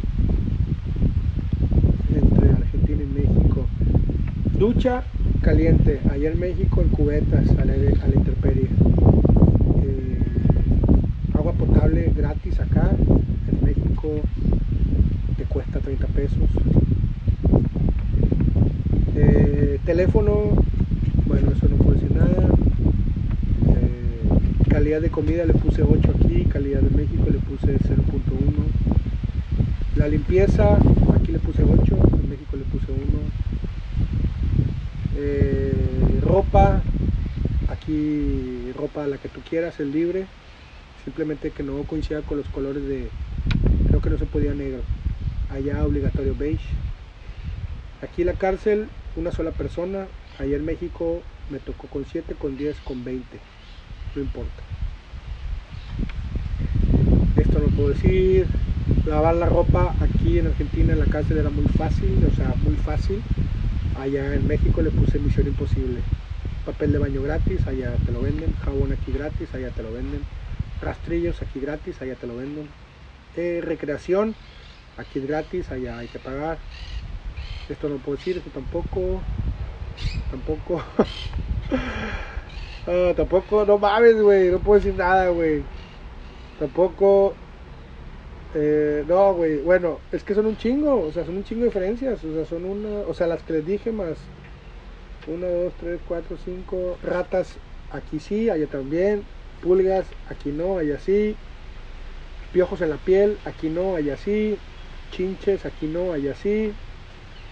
entre 2.15 2.51
Argentina 2.51 3.03
y 3.03 3.07
México. 3.07 3.67
Ducha 4.59 5.03
caliente, 5.43 6.01
allá 6.11 6.31
en 6.31 6.41
México 6.41 6.81
en 6.81 6.89
cubetas 6.89 7.51
a 7.59 7.65
la, 7.65 7.73
a 7.75 8.09
la 8.09 8.15
intemperie. 8.15 8.69
Eh, 11.61 11.67
potable 11.67 12.13
gratis 12.17 12.59
acá, 12.61 12.91
en 12.91 13.65
México 13.65 14.21
te 15.37 15.45
cuesta 15.45 15.81
30 15.81 16.07
pesos. 16.09 16.49
Eh, 19.17 19.79
teléfono, 19.85 20.55
bueno, 21.27 21.51
eso 21.53 21.69
no 21.69 21.77
puedo 21.77 21.93
decir 21.93 22.13
nada 22.13 22.51
calidad 24.81 25.03
de 25.03 25.11
comida 25.11 25.45
le 25.45 25.53
puse 25.53 25.83
8 25.83 26.15
aquí, 26.17 26.45
calidad 26.45 26.81
de 26.81 26.97
México 26.97 27.25
le 27.31 27.39
puse 27.39 27.77
0.1. 27.77 28.65
La 29.97 30.09
limpieza, 30.09 30.79
aquí 31.15 31.33
le 31.33 31.39
puse 31.39 31.63
8, 31.63 31.97
en 32.23 32.31
México 32.31 32.57
le 32.57 32.65
puse 32.65 32.87
1. 32.91 33.01
Eh, 35.19 35.75
ropa, 36.23 36.81
aquí 37.69 38.73
ropa 38.75 39.07
la 39.07 39.19
que 39.19 39.29
tú 39.29 39.41
quieras, 39.49 39.79
es 39.81 39.87
libre. 39.87 40.27
Simplemente 41.05 41.51
que 41.51 41.63
no 41.63 41.83
coincida 41.85 42.23
con 42.23 42.39
los 42.39 42.49
colores 42.49 42.87
de, 42.87 43.09
creo 43.89 44.01
que 44.01 44.11
no 44.11 44.19
se 44.19 44.27
podía 44.27 44.55
negro, 44.55 44.83
allá 45.51 45.85
obligatorio 45.85 46.35
beige. 46.35 46.69
Aquí 48.03 48.25
la 48.25 48.35
cárcel, 48.35 48.89
una 49.17 49.33
sola 49.33 49.51
persona, 49.51 50.07
allá 50.39 50.57
en 50.57 50.65
México 50.65 51.23
me 51.51 51.59
tocó 51.59 51.87
con 51.89 52.05
7, 52.05 52.35
con 52.35 52.57
10, 52.57 52.77
con 52.81 53.05
20, 53.05 53.25
no 54.15 54.23
importa. 54.23 54.63
Esto 57.37 57.59
no 57.59 57.67
puedo 57.75 57.91
decir, 57.91 58.47
lavar 59.07 59.35
la 59.35 59.47
ropa 59.47 59.95
aquí 60.01 60.39
en 60.39 60.47
Argentina 60.47 60.93
en 60.93 61.01
la 61.01 61.07
cárcel 61.07 61.39
era 61.39 61.51
muy 61.51 61.65
fácil, 61.65 62.25
o 62.31 62.35
sea, 62.35 62.55
muy 62.63 62.77
fácil. 62.77 63.23
Allá 63.99 64.35
en 64.35 64.47
México 64.47 64.81
le 64.83 64.91
puse 64.91 65.19
misión 65.19 65.47
imposible. 65.47 66.01
Papel 66.65 66.93
de 66.93 66.99
baño 66.99 67.23
gratis, 67.23 67.67
allá 67.67 67.95
te 68.05 68.13
lo 68.13 68.23
venden. 68.23 68.53
Jabón 68.65 68.93
aquí 68.93 69.13
gratis, 69.13 69.49
allá 69.55 69.71
te 69.71 69.83
lo 69.83 69.93
venden. 69.93 70.21
Rastrillos 70.83 71.41
aquí 71.43 71.61
gratis, 71.61 72.01
allá 72.01 72.15
te 72.15 72.27
lo 72.27 72.37
venden. 72.37 72.69
Eh, 73.37 73.61
recreación, 73.63 74.35
aquí 74.97 75.19
es 75.19 75.27
gratis, 75.27 75.71
allá 75.71 75.99
hay 75.99 76.09
que 76.09 76.19
pagar. 76.19 76.59
Esto 77.69 77.89
no 77.89 77.97
puedo 77.97 78.17
decir, 78.17 78.37
esto 78.37 78.51
tampoco. 78.51 79.21
Tampoco. 80.31 80.83
Ah, 82.87 83.13
tampoco, 83.15 83.67
no 83.67 83.77
mames, 83.77 84.17
güey, 84.21 84.51
no 84.51 84.59
puedo 84.59 84.81
decir 84.81 84.95
nada, 84.95 85.29
güey. 85.29 85.63
Tampoco 86.59 87.35
eh, 88.55 89.05
no, 89.07 89.35
güey, 89.35 89.59
bueno, 89.59 89.99
es 90.11 90.25
que 90.25 90.35
son 90.35 90.47
un 90.47 90.57
chingo, 90.57 91.07
o 91.07 91.13
sea, 91.13 91.25
son 91.25 91.37
un 91.37 91.45
chingo 91.45 91.61
de 91.61 91.67
diferencias, 91.69 92.25
o 92.25 92.35
sea, 92.35 92.45
son 92.45 92.65
una, 92.65 93.01
o 93.07 93.15
sea, 93.15 93.29
las 93.29 93.43
que 93.43 93.53
les 93.55 93.67
dije 93.67 93.93
más, 93.93 94.19
una, 95.29 95.47
dos, 95.47 95.73
tres, 95.79 96.01
cuatro, 96.09 96.37
cinco, 96.45 96.97
ratas, 97.05 97.55
aquí 97.93 98.19
sí, 98.19 98.51
allá 98.51 98.67
también, 98.67 99.23
pulgas, 99.61 100.09
aquí 100.27 100.53
no, 100.53 100.79
allá 100.79 100.99
sí, 100.99 101.37
piojos 102.53 102.81
en 102.81 102.91
la 102.91 102.99
piel, 102.99 103.39
aquí 103.45 103.69
no, 103.71 103.97
allá 103.97 104.17
sí, 104.17 104.59
chinches, 105.11 105.67
aquí 105.67 105.87
no, 105.89 106.13
allá 106.13 106.35
sí, 106.35 106.73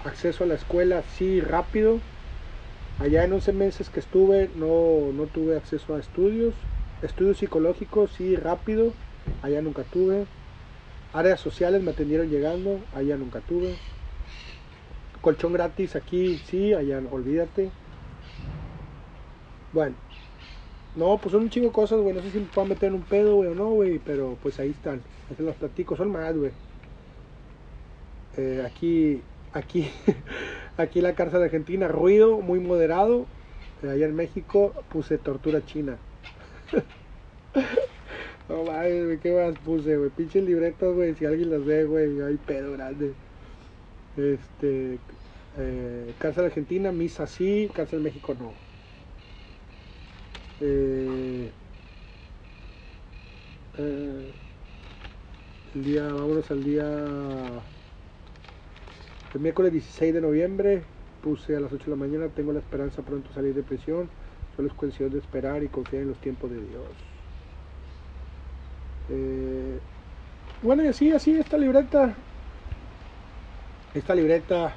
acceso 0.04 0.44
a 0.44 0.46
la 0.46 0.54
escuela, 0.54 1.02
sí, 1.02 1.40
rápido, 1.40 2.00
allá 2.98 3.24
en 3.24 3.32
11 3.32 3.52
meses 3.52 3.90
que 3.90 4.00
estuve, 4.00 4.50
no, 4.54 5.12
no 5.12 5.28
tuve 5.28 5.56
acceso 5.56 5.94
a 5.94 6.00
estudios, 6.00 6.54
estudios 7.02 7.38
psicológicos, 7.38 8.12
sí, 8.12 8.36
rápido, 8.36 8.94
allá 9.42 9.62
nunca 9.62 9.84
tuve, 9.84 10.26
Áreas 11.12 11.40
sociales 11.40 11.82
me 11.82 11.90
atendieron 11.92 12.28
llegando, 12.28 12.80
allá 12.92 13.16
nunca 13.16 13.40
tuve. 13.40 13.74
Colchón 15.20 15.52
gratis 15.52 15.96
aquí, 15.96 16.38
sí, 16.44 16.72
allá 16.74 16.98
olvídate. 17.10 17.72
Bueno, 19.72 19.96
no, 20.98 21.16
pues 21.18 21.32
son 21.32 21.42
un 21.42 21.50
chingo 21.50 21.68
de 21.68 21.72
cosas, 21.72 22.00
güey. 22.00 22.14
No 22.14 22.20
sé 22.22 22.30
si 22.30 22.40
me 22.40 22.46
puedo 22.46 22.66
meter 22.66 22.88
en 22.88 22.94
un 22.94 23.02
pedo, 23.02 23.36
güey, 23.36 23.50
o 23.50 23.54
no, 23.54 23.70
güey, 23.70 24.00
pero 24.00 24.36
pues 24.42 24.58
ahí 24.58 24.70
están. 24.70 25.00
Ahí 25.30 25.44
los 25.44 25.54
platico, 25.54 25.96
son 25.96 26.10
más, 26.10 26.36
güey. 26.36 26.50
Eh, 28.36 28.64
aquí, 28.66 29.22
aquí, 29.52 29.88
aquí 30.76 31.00
la 31.00 31.14
cárcel 31.14 31.42
Argentina, 31.42 31.86
ruido 31.86 32.40
muy 32.40 32.58
moderado. 32.58 33.26
Eh, 33.84 33.90
allá 33.90 34.06
en 34.06 34.16
México 34.16 34.74
puse 34.90 35.18
tortura 35.18 35.64
china. 35.64 35.98
No 38.48 38.64
mames, 38.64 39.04
güey, 39.04 39.18
qué 39.18 39.30
más 39.32 39.58
puse, 39.58 39.98
güey. 39.98 40.08
Pinches 40.08 40.42
libretos, 40.42 40.94
güey. 40.94 41.14
Si 41.14 41.26
alguien 41.26 41.50
las 41.50 41.66
ve, 41.66 41.84
güey, 41.84 42.22
hay 42.22 42.36
pedo 42.36 42.72
grande. 42.72 43.12
Este. 44.16 44.98
Eh, 45.58 46.14
cárcel 46.18 46.46
Argentina, 46.46 46.90
misa 46.90 47.26
sí, 47.26 47.70
cárcel 47.74 48.00
México 48.00 48.34
no. 48.38 48.67
Eh, 50.60 51.50
eh, 53.78 54.32
el 55.74 55.84
día, 55.84 56.02
vámonos 56.04 56.50
al 56.50 56.64
día. 56.64 56.84
El 59.34 59.40
miércoles 59.40 59.72
16 59.72 60.14
de 60.14 60.20
noviembre 60.20 60.82
puse 61.22 61.54
a 61.56 61.60
las 61.60 61.72
8 61.72 61.84
de 61.84 61.90
la 61.90 61.96
mañana. 61.96 62.28
Tengo 62.28 62.52
la 62.52 62.58
esperanza 62.60 63.02
pronto 63.02 63.32
salir 63.32 63.54
de 63.54 63.62
prisión. 63.62 64.08
Solo 64.56 64.68
es 64.68 64.74
cuestión 64.74 65.10
de 65.10 65.18
esperar 65.18 65.62
y 65.62 65.68
confiar 65.68 66.02
en 66.02 66.08
los 66.08 66.18
tiempos 66.18 66.50
de 66.50 66.56
Dios. 66.56 66.84
Eh, 69.10 69.78
bueno, 70.62 70.82
y 70.82 70.88
así, 70.88 71.12
así, 71.12 71.38
esta 71.38 71.56
libreta. 71.56 72.14
Esta 73.94 74.14
libreta. 74.14 74.74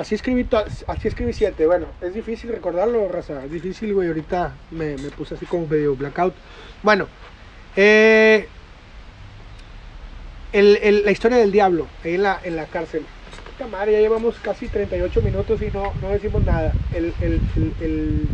Así 0.00 0.14
escribí, 0.14 0.46
así 0.86 1.08
escribí 1.08 1.34
siete. 1.34 1.66
Bueno, 1.66 1.88
es 2.00 2.14
difícil 2.14 2.50
recordarlo, 2.50 3.06
raza. 3.08 3.44
Es 3.44 3.52
difícil, 3.52 3.92
güey. 3.92 4.08
Ahorita 4.08 4.54
me, 4.70 4.94
puse 5.10 5.34
así 5.34 5.44
como 5.44 5.66
medio 5.66 5.94
blackout. 5.94 6.34
Bueno, 6.82 7.06
eh, 7.76 8.48
la 10.54 11.10
historia 11.10 11.36
del 11.36 11.52
diablo 11.52 11.86
ahí 12.02 12.14
en 12.14 12.22
la, 12.22 12.40
en 12.42 12.56
la 12.56 12.64
cárcel. 12.64 13.04
Puta 13.44 13.68
madre, 13.68 13.92
ya 13.92 13.98
llevamos 13.98 14.36
casi 14.42 14.68
38 14.68 15.20
minutos 15.20 15.60
y 15.60 15.66
no, 15.66 15.92
no 16.00 16.08
decimos 16.08 16.46
nada. 16.46 16.72
El, 16.94 17.12
el, 17.20 17.38
el, 17.82 18.26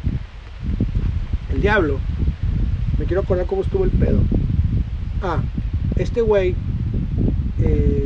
el 1.52 1.60
diablo 1.60 1.98
me 2.96 3.06
quiero 3.06 3.22
acordar 3.22 3.46
cómo 3.46 3.62
estuvo 3.62 3.82
el 3.82 3.90
pedo. 3.90 4.20
Ah, 5.20 5.42
este 5.96 6.20
güey. 6.20 6.54
Eh, 7.60 8.05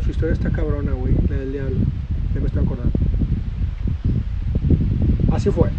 su 0.00 0.10
historia 0.10 0.32
está 0.34 0.50
cabrona, 0.50 0.92
güey. 0.92 1.14
La 1.28 1.36
del 1.36 1.52
diablo. 1.52 1.76
Ya 2.34 2.40
me 2.40 2.46
estoy 2.46 2.64
acordando. 2.64 2.92
Así 5.32 5.50
fue. 5.50 5.70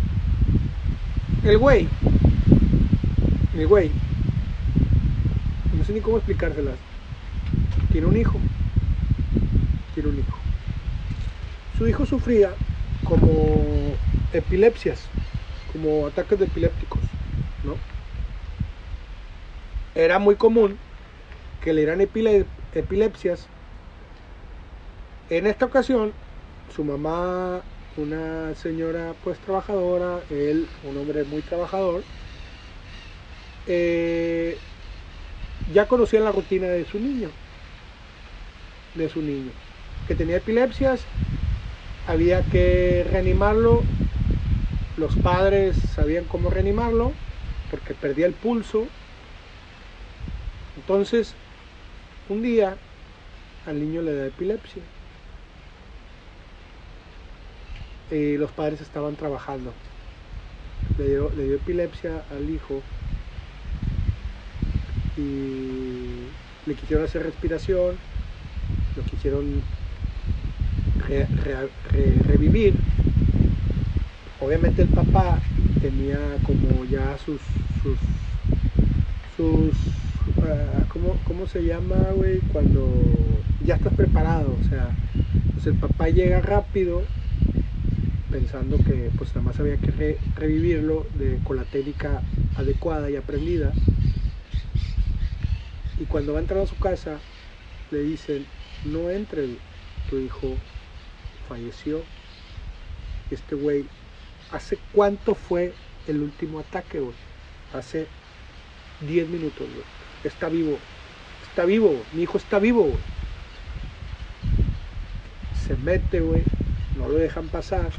El 1.44 1.58
güey. 1.58 1.88
El 3.58 3.68
güey. 3.68 3.92
No 5.78 5.84
sé 5.84 5.94
ni 5.94 6.02
cómo 6.02 6.18
explicárselas. 6.18 6.76
Tiene 7.92 8.08
un 8.08 8.18
hijo. 8.18 8.40
Tiene 9.94 10.10
un 10.10 10.20
hijo. 10.20 10.38
Su 11.78 11.88
hijo 11.88 12.06
sufría 12.06 12.52
como 13.04 13.96
epilepsias 14.34 15.08
como 15.72 16.08
ataques 16.08 16.40
de 16.40 16.46
epilépticos, 16.46 17.00
¿no? 17.64 17.76
Era 19.96 20.20
muy 20.20 20.36
común 20.36 20.78
que 21.62 21.74
le 21.74 21.82
dieran 21.82 22.02
epilepsias. 22.02 23.48
En 25.30 25.46
esta 25.46 25.66
ocasión, 25.66 26.12
su 26.76 26.84
mamá, 26.84 27.62
una 27.98 28.56
señora 28.56 29.14
pues 29.24 29.38
trabajadora, 29.40 30.20
él, 30.32 30.68
un 30.84 30.98
hombre 30.98 31.24
muy 31.24 31.42
trabajador, 31.42 32.02
eh, 33.68 34.58
ya 35.72 35.88
conocían 35.88 36.24
la 36.24 36.32
rutina 36.32 36.68
de 36.68 36.84
su 36.86 37.00
niño, 37.00 37.30
de 38.96 39.08
su 39.08 39.22
niño, 39.22 39.52
que 40.08 40.16
tenía 40.16 40.38
epilepsias, 40.38 41.06
había 42.08 42.42
que 42.50 43.06
reanimarlo 43.12 43.84
los 44.98 45.16
padres 45.16 45.78
sabían 45.78 46.26
cómo 46.26 46.50
reanimarlo 46.50 47.12
porque 47.72 47.94
perdía 47.94 48.26
el 48.26 48.34
pulso. 48.34 48.84
Entonces, 50.76 51.34
un 52.30 52.42
día 52.42 52.76
al 53.66 53.80
niño 53.80 54.02
le 54.02 54.14
da 54.14 54.26
epilepsia. 54.26 54.82
Y 58.12 58.38
los 58.38 58.52
padres 58.52 58.82
estaban 58.82 59.16
trabajando. 59.16 59.74
Le 60.98 61.10
dio, 61.10 61.32
le 61.36 61.44
dio 61.46 61.56
epilepsia 61.56 62.24
al 62.32 62.50
hijo 62.50 62.82
y 65.18 66.28
le 66.66 66.76
quisieron 66.76 67.06
hacer 67.06 67.24
respiración, 67.24 67.96
lo 68.96 69.04
quisieron 69.04 69.62
revivir 72.28 72.76
obviamente 74.40 74.84
el 74.84 74.88
papá 74.90 75.40
tenía 75.82 76.20
como 76.46 76.86
ya 76.86 77.18
sus 77.18 77.42
sus 77.82 77.98
sus 79.36 79.76
uh, 80.38 81.18
¿cómo, 81.26 81.48
se 81.48 81.64
llama 81.64 81.96
güey? 82.16 82.40
cuando 82.52 82.92
ya 83.66 83.76
estás 83.76 83.94
preparado 83.94 84.56
o 84.60 84.70
sea 84.70 84.90
pues 85.54 85.68
el 85.68 85.76
papá 85.76 86.10
llega 86.10 86.42
rápido 86.42 87.04
pensando 88.32 88.78
que 88.78 89.12
pues 89.18 89.30
nada 89.30 89.42
más 89.42 89.60
había 89.60 89.78
que 89.78 90.18
revivirlo 90.36 91.06
con 91.44 91.58
la 91.58 91.64
técnica 91.64 92.22
adecuada 92.56 93.10
y 93.10 93.16
aprendida 93.16 93.72
y 96.00 96.06
cuando 96.06 96.34
va 96.34 96.40
a 96.40 96.42
entrar 96.42 96.62
a 96.62 96.68
su 96.68 96.78
casa 96.78 97.20
le 97.92 98.00
dicen 98.00 98.46
no 98.86 99.10
entre 99.10 99.48
tu 100.10 100.18
hijo 100.20 100.56
falleció 101.48 102.02
este 103.32 103.56
güey 103.56 103.86
¿Hace 104.52 104.80
cuánto 104.94 105.36
fue 105.36 105.74
el 106.08 106.22
último 106.22 106.60
ataque, 106.60 107.00
güey? 107.00 107.14
Hace 107.74 108.08
10 109.02 109.30
minutos, 109.30 109.60
güey. 109.60 109.86
Está 110.24 110.50
vivo. 110.50 110.80
Está 111.48 111.66
vivo. 111.66 112.02
Mi 112.14 112.24
hijo 112.24 112.40
está 112.40 112.58
vivo, 112.58 112.82
güey. 112.82 112.98
Se 115.68 115.76
mete, 115.76 116.20
güey. 116.22 116.44
No 116.98 117.08
lo 117.08 117.16
dejan 117.16 117.48
pasar. 117.50 117.92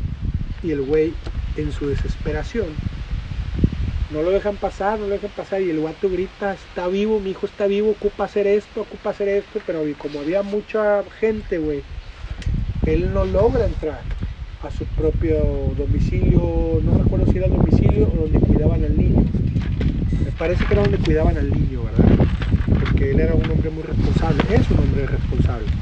Y 0.61 0.71
el 0.73 0.83
güey, 0.83 1.23
en 1.55 1.73
su 1.73 1.87
desesperación, 1.89 2.83
No 4.09 4.23
lo 4.23 4.31
dejan 4.33 4.59
pasar, 4.59 4.99
no 4.99 5.07
lo 5.07 5.15
dejan 5.15 5.33
pasar. 5.33 5.63
Y 5.63 5.71
el 5.71 5.79
guato 5.81 6.11
grita, 6.11 6.53
está 6.53 6.89
vivo, 6.89 7.21
mi 7.21 7.31
hijo 7.31 7.47
está 7.47 7.67
vivo, 7.67 7.91
ocupa 7.93 8.25
hacer 8.25 8.47
esto, 8.47 8.83
ocupa 8.83 9.11
hacer 9.11 9.29
esto. 9.29 9.63
Pero 9.65 9.83
como 9.99 10.21
había 10.21 10.43
mucha 10.43 11.05
gente, 11.11 11.59
güey, 11.59 11.87
él 12.85 13.13
no 13.13 13.25
logra 13.25 13.67
entrar 13.67 14.09
a 14.61 14.71
su 14.71 14.93
propio 14.95 15.75
domicilio. 15.77 16.81
No 16.83 16.95
recuerdo 16.95 17.27
si 17.27 17.39
era 17.39 17.49
domicilio 17.49 18.11
o 18.13 18.17
donde 18.17 18.43
cuidaban 18.43 18.85
al 18.85 18.97
niño. 18.97 19.33
Me 20.25 20.33
parece 20.33 20.67
que 20.67 20.75
era 20.75 20.83
donde 20.83 21.01
cuidaban 21.01 21.39
al 21.39 21.53
niño, 21.53 21.85
¿verdad? 21.85 22.15
Porque 22.79 23.13
él 23.13 23.21
era 23.21 23.35
un 23.37 23.51
hombre 23.51 23.71
muy 23.71 23.85
responsable, 23.85 24.47
es 24.57 24.71
un 24.71 24.81
hombre 24.81 25.07
responsable. 25.07 25.75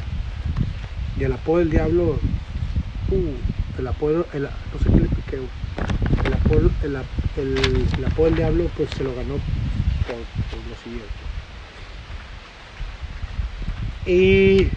Y 1.15 1.25
el 1.25 1.33
apodo 1.33 1.59
del 1.59 1.71
diablo, 1.71 2.23
uh, 3.09 3.43
el 3.79 3.87
apodo, 3.87 4.27
el, 4.33 4.43
no 4.43 4.79
sé 4.83 4.91
qué 4.91 5.01
le 5.01 5.09
el 6.27 6.33
apodo, 6.35 6.71
el, 6.83 6.97
el, 7.97 8.05
apodo 8.05 8.31
diablo 8.31 8.69
pues 8.77 8.91
se 8.91 9.05
lo 9.05 9.15
ganó 9.15 9.35
por, 10.07 10.17
lo 10.69 10.77
siguiente. 10.83 11.09
Y 14.07 14.69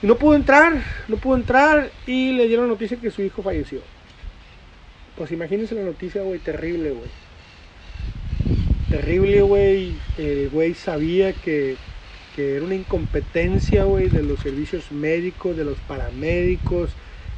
y 0.00 0.06
no 0.06 0.16
pudo 0.16 0.36
entrar, 0.36 0.80
no 1.08 1.16
pudo 1.16 1.36
entrar 1.36 1.90
y 2.06 2.32
le 2.32 2.46
dieron 2.46 2.66
la 2.66 2.72
noticia 2.72 2.96
que 2.98 3.10
su 3.10 3.22
hijo 3.22 3.42
falleció. 3.42 3.80
Pues 5.16 5.32
imagínense 5.32 5.74
la 5.74 5.82
noticia, 5.82 6.22
güey, 6.22 6.38
terrible, 6.38 6.92
güey. 6.92 7.10
Terrible, 8.88 9.42
güey. 9.42 9.94
El 10.16 10.50
güey 10.50 10.74
sabía 10.74 11.32
que, 11.32 11.76
era 12.38 12.64
una 12.64 12.74
incompetencia, 12.74 13.84
güey, 13.84 14.08
de 14.08 14.22
los 14.22 14.40
servicios 14.40 14.90
médicos, 14.92 15.56
de 15.56 15.64
los 15.64 15.78
paramédicos, 15.80 16.90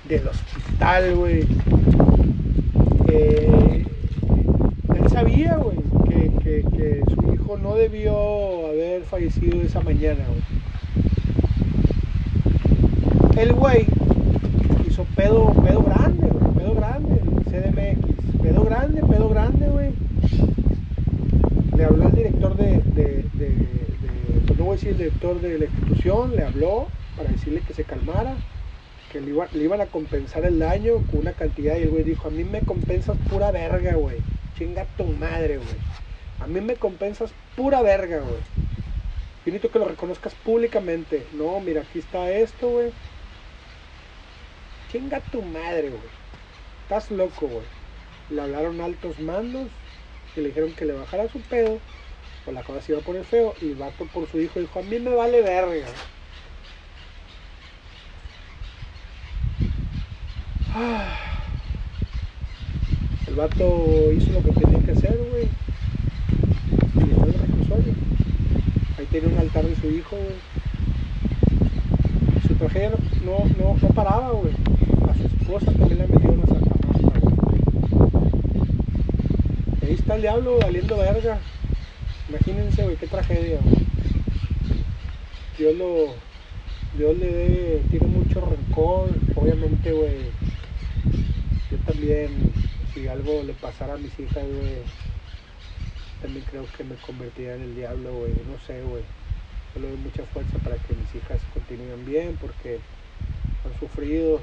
del 0.09 0.27
hospital, 0.29 1.15
güey. 1.17 1.45
Eh, 3.09 3.85
él 4.95 5.11
sabía, 5.11 5.57
güey, 5.57 5.79
que, 6.09 6.65
que, 6.77 7.03
su 7.15 7.35
hijo 7.35 7.59
no 7.59 7.75
debió 7.75 8.69
haber 8.69 9.03
fallecido 9.05 9.63
esa 9.63 9.81
mañana, 9.81 10.25
güey 10.29 10.61
el 13.41 13.55
güey 13.55 13.87
hizo 14.87 15.05
pedo, 15.17 15.53
pedo 15.67 15.83
grande, 15.83 16.29
güey, 16.29 16.55
pedo 16.55 16.75
grande, 16.75 17.21
CDMX, 17.45 18.43
pedo 18.43 18.65
grande, 18.65 19.03
pedo 19.03 19.29
grande, 19.31 19.67
güey. 19.69 19.91
Le 21.75 21.85
habló 21.85 22.05
al 22.05 22.13
director 22.13 22.55
de, 22.57 23.25
pues 24.61 24.67
no 24.67 24.67
voy 24.67 24.75
a 24.75 24.77
decir 24.77 24.93
el 24.93 24.99
director 24.99 25.41
de 25.41 25.59
la 25.59 25.65
institución, 25.65 26.37
le 26.37 26.45
habló 26.45 26.89
para 27.17 27.31
decirle 27.31 27.63
que 27.63 27.73
se 27.73 27.85
calmara, 27.85 28.37
que 29.11 29.19
le, 29.19 29.33
le 29.33 29.65
iban 29.65 29.81
a 29.81 29.87
compensar 29.87 30.45
el 30.45 30.59
daño 30.59 30.99
con 31.07 31.21
una 31.21 31.33
cantidad 31.33 31.77
y 31.77 31.85
el 31.85 31.91
güey 31.91 32.05
dijo, 32.05 32.29
a 32.29 32.31
mí 32.31 32.45
me 32.45 32.61
compensas 32.61 33.17
pura 33.27 33.51
verga, 33.53 33.95
güey, 33.95 34.19
chinga 34.59 34.85
tu 34.99 35.05
madre, 35.05 35.57
güey. 35.57 35.79
A 36.41 36.47
mí 36.47 36.61
me 36.61 36.77
compensas 36.77 37.33
pura 37.57 37.81
verga, 37.81 38.19
güey. 38.19 38.43
Necesito 39.47 39.71
que 39.71 39.79
lo 39.79 39.87
reconozcas 39.87 40.35
públicamente. 40.35 41.27
No, 41.33 41.59
mira, 41.61 41.81
aquí 41.81 41.99
está 41.99 42.31
esto, 42.31 42.69
güey. 42.69 42.93
Chinga 44.93 45.21
tu 45.21 45.41
madre, 45.41 45.89
güey. 45.89 46.03
Estás 46.83 47.11
loco, 47.11 47.47
güey. 47.49 47.67
Le 48.29 48.43
hablaron 48.43 48.83
altos 48.83 49.19
mandos 49.21 49.69
y 50.37 50.41
le 50.41 50.49
dijeron 50.49 50.75
que 50.75 50.85
le 50.85 50.93
bajara 50.93 51.29
su 51.29 51.41
pedo. 51.41 51.81
O 52.47 52.53
la 52.53 52.63
cosa 52.63 52.81
se 52.81 52.93
iba 52.93 53.01
a 53.01 53.05
poner 53.05 53.25
feo. 53.25 53.55
Y 53.61 53.71
el 53.71 53.77
vato 53.77 54.07
por 54.07 54.29
su 54.29 54.41
hijo 54.41 54.61
dijo, 54.61 54.79
a 54.79 54.83
mí 54.83 54.99
me 54.99 55.15
vale 55.15 55.43
verga. 55.43 55.87
El 63.27 63.35
vato 63.37 64.13
hizo 64.13 64.33
lo 64.33 64.43
que 64.43 64.51
tenía 64.61 64.85
que 64.85 64.91
hacer, 64.93 65.17
güey. 65.31 65.49
Y 66.97 67.05
dio 67.05 67.25
el 67.25 67.33
reclusorio. 67.33 67.95
Ahí 68.99 69.07
tiene 69.07 69.29
un 69.29 69.39
altar 69.39 69.65
de 69.65 69.77
su 69.77 69.89
hijo, 69.89 70.17
güey. 70.17 70.35
Su 72.49 72.55
tragedia 72.57 72.91
no, 73.25 73.45
no, 73.57 73.77
no 73.81 73.89
paraba, 73.95 74.31
güey 74.31 74.53
esposa 75.51 75.73
también 75.73 75.99
le 75.99 76.07
metió 76.07 76.31
una 76.31 76.47
sacamapa, 76.47 77.19
Y 79.83 79.85
ahí 79.85 79.95
está 79.95 80.15
el 80.15 80.23
diablo 80.23 80.59
valiendo 80.61 80.97
verga. 80.97 81.39
Imagínense, 82.31 82.85
güey, 82.85 82.97
qué 82.97 83.09
tragedia, 83.09 83.59
güey. 83.61 83.87
Dios 85.59 85.77
lo. 85.77 86.15
Dios 86.97 87.19
le 87.19 87.27
dé, 87.27 87.83
tiene 87.91 88.07
mucho 88.07 88.41
rencor, 88.41 89.11
obviamente, 89.35 89.93
güey. 89.93 90.31
Yo 91.71 91.77
también, 91.87 92.53
si 92.95 93.09
algo 93.09 93.43
le 93.43 93.53
pasara 93.55 93.95
a 93.95 93.99
mis 93.99 94.17
hijas, 94.19 94.45
güey, 94.45 94.79
también 96.23 96.45
creo 96.49 96.67
que 96.77 96.85
me 96.85 96.95
convertiría 96.97 97.57
en 97.57 97.63
el 97.63 97.75
diablo, 97.75 98.13
güey. 98.15 98.33
No 98.49 98.59
sé, 98.65 98.81
güey. 98.83 99.03
Yo 99.75 99.81
le 99.81 99.89
doy 99.89 99.99
mucha 99.99 100.23
fuerza 100.27 100.59
para 100.59 100.77
que 100.77 100.95
mis 100.95 101.13
hijas 101.17 101.41
continúen 101.53 102.07
bien 102.07 102.39
porque 102.41 102.79
han 103.65 103.81
sufrido, 103.81 104.41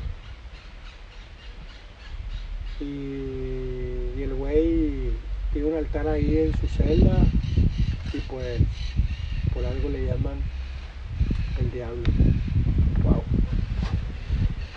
y, 2.79 4.21
el 4.21 4.33
güey 4.35 5.11
tiene 5.53 5.69
un 5.69 5.77
altar 5.77 6.07
ahí 6.07 6.37
en 6.37 6.57
su 6.59 6.67
celda 6.67 7.25
pues 8.27 8.61
por 9.53 9.65
algo 9.65 9.89
le 9.89 10.05
llaman 10.05 10.39
el 11.59 11.71
diablo. 11.71 12.03
Wow. 13.03 13.23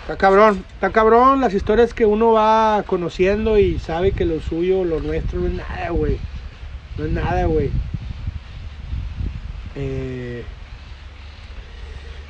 Está 0.03 0.17
cabrón, 0.17 0.65
está 0.75 0.91
cabrón 0.91 1.41
las 1.41 1.55
historias 1.55 1.95
que 1.95 2.07
uno 2.07 2.33
va 2.33 2.83
conociendo 2.87 3.59
y 3.59 3.79
sabe 3.79 4.13
que 4.13 4.25
lo 4.25 4.41
suyo, 4.41 4.85
lo 4.85 5.01
nuestro 5.01 5.41
no 5.41 5.47
es 5.47 5.55
nada, 5.55 5.91
güey. 5.91 6.19
No 6.99 7.05
es 7.05 7.13
nada, 7.13 7.45
güey. 7.47 7.71
Eh, 9.77 10.45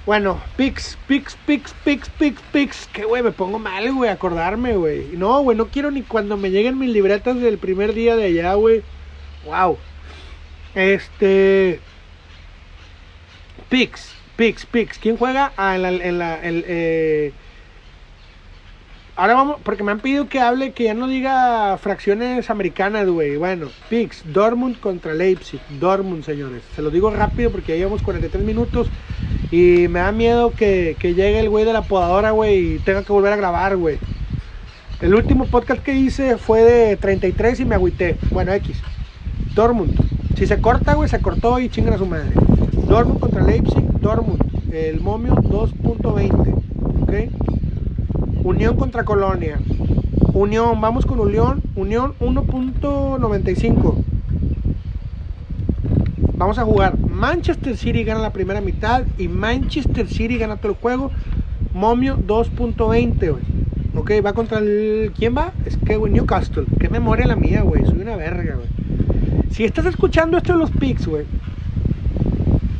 bueno, 0.07 0.41
Pix, 0.57 0.99
Pix, 1.07 1.37
Pix, 1.47 1.75
Pix, 1.85 2.09
Pix, 2.11 2.43
Pix. 2.53 2.89
Que 2.93 3.05
güey, 3.05 3.23
me 3.23 3.33
pongo 3.33 3.59
mal, 3.59 3.93
güey, 3.93 4.11
acordarme, 4.11 4.77
güey. 4.77 5.09
No, 5.17 5.41
güey, 5.43 5.57
no 5.57 5.67
quiero 5.69 5.91
ni 5.91 6.03
cuando 6.03 6.37
me 6.37 6.51
lleguen 6.51 6.79
mis 6.79 6.91
libretas 6.91 7.41
del 7.41 7.59
primer 7.59 7.95
día 7.95 8.17
de 8.17 8.25
allá, 8.25 8.55
güey. 8.55 8.83
Wow. 9.45 9.79
Este. 10.75 11.81
Pix, 13.69 14.15
Pix, 14.37 14.67
Pix. 14.67 14.99
¿Quién 14.99 15.17
juega? 15.17 15.53
Ah, 15.57 15.77
en 15.77 15.83
la. 15.83 15.89
En 15.91 16.19
la 16.19 16.41
el, 16.41 16.65
eh, 16.67 17.33
Ahora 19.21 19.35
vamos, 19.35 19.57
porque 19.63 19.85
me 19.85 19.93
han 19.93 20.01
pedido 20.01 20.31
que 20.31 20.41
hable, 20.41 20.73
que 20.73 20.85
ya 20.85 20.95
no 20.95 21.07
diga 21.07 21.77
fracciones 21.77 22.49
americanas, 22.49 23.07
güey. 23.07 23.37
Bueno, 23.37 23.67
Pix, 23.91 24.23
Dortmund 24.25 24.81
contra 24.81 25.13
Leipzig. 25.13 25.61
Dortmund, 25.79 26.25
señores. 26.25 26.63
Se 26.75 26.81
lo 26.81 26.89
digo 26.89 27.11
rápido 27.11 27.51
porque 27.51 27.73
ya 27.73 27.77
llevamos 27.77 28.01
43 28.01 28.43
minutos 28.43 28.89
y 29.51 29.89
me 29.89 29.99
da 29.99 30.11
miedo 30.11 30.53
que, 30.53 30.97
llegue 31.03 31.39
el 31.39 31.51
güey 31.51 31.67
de 31.67 31.75
la 31.75 31.83
podadora, 31.83 32.31
güey, 32.31 32.77
y 32.77 32.79
tenga 32.79 33.05
que 33.05 33.13
volver 33.13 33.35
a 33.35 33.37
grabar, 33.37 33.77
güey. 33.77 33.99
El 35.03 35.15
último 35.15 35.45
podcast 35.45 35.83
que 35.83 35.93
hice 35.93 36.39
fue 36.39 36.63
de 36.63 36.97
33 36.97 37.61
y 37.61 37.65
me 37.67 37.75
agüité. 37.75 38.17
Bueno, 38.31 38.55
X. 38.55 38.79
Dortmund. 39.55 40.20
Si 40.41 40.47
se 40.47 40.59
corta, 40.59 40.95
güey, 40.95 41.07
se 41.07 41.21
cortó 41.21 41.61
y 41.61 41.69
chingan 41.69 41.93
a 41.93 41.99
su 41.99 42.07
madre. 42.07 42.31
Dortmund 42.89 43.21
contra 43.21 43.43
Leipzig, 43.43 43.85
Dortmund. 44.01 44.41
El 44.73 45.03
momio 45.03 45.35
2.20. 45.35 47.03
¿Ok? 47.03 48.43
Unión 48.43 48.75
contra 48.77 49.05
Colonia. 49.05 49.59
Unión, 50.33 50.81
vamos 50.81 51.05
con 51.05 51.21
Unión. 51.21 51.61
Unión 51.77 52.15
1.95. 52.21 53.97
Vamos 56.39 56.59
a 56.59 56.65
jugar. 56.65 56.99
Manchester 56.99 57.77
City 57.77 58.03
gana 58.03 58.21
la 58.21 58.33
primera 58.33 58.63
mitad 58.63 59.03
y 59.19 59.29
Manchester 59.29 60.09
City 60.09 60.39
gana 60.39 60.57
todo 60.57 60.73
el 60.73 60.79
juego. 60.79 61.11
Momio 61.75 62.17
2.20, 62.17 63.37
Ok, 63.95 64.13
va 64.25 64.33
contra 64.33 64.61
el. 64.61 65.13
¿Quién 65.15 65.37
va? 65.37 65.53
Es 65.67 65.77
que, 65.77 65.99
güey, 65.99 66.11
Newcastle. 66.11 66.65
Qué 66.79 66.89
memoria 66.89 67.27
la 67.27 67.37
mía, 67.37 67.61
güey. 67.61 67.85
Soy 67.85 68.01
una 68.01 68.17
verga, 68.17 68.55
güey. 68.55 68.80
Si 69.51 69.65
estás 69.65 69.87
escuchando 69.87 70.39
esto 70.39 70.53
de 70.53 70.59
los 70.59 70.71
picks, 70.71 71.07
güey, 71.07 71.25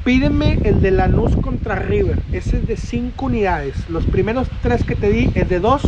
Pídeme 0.05 0.59
el 0.65 0.81
de 0.81 0.93
Lanús 0.93 1.37
contra 1.37 1.75
River. 1.75 2.19
Ese 2.33 2.57
es 2.57 2.67
de 2.67 2.77
5 2.77 3.27
unidades. 3.27 3.89
Los 3.91 4.07
primeros 4.07 4.49
3 4.63 4.83
que 4.83 4.97
te 4.97 5.11
di 5.11 5.31
es 5.35 5.47
de 5.49 5.61
2. 5.61 5.83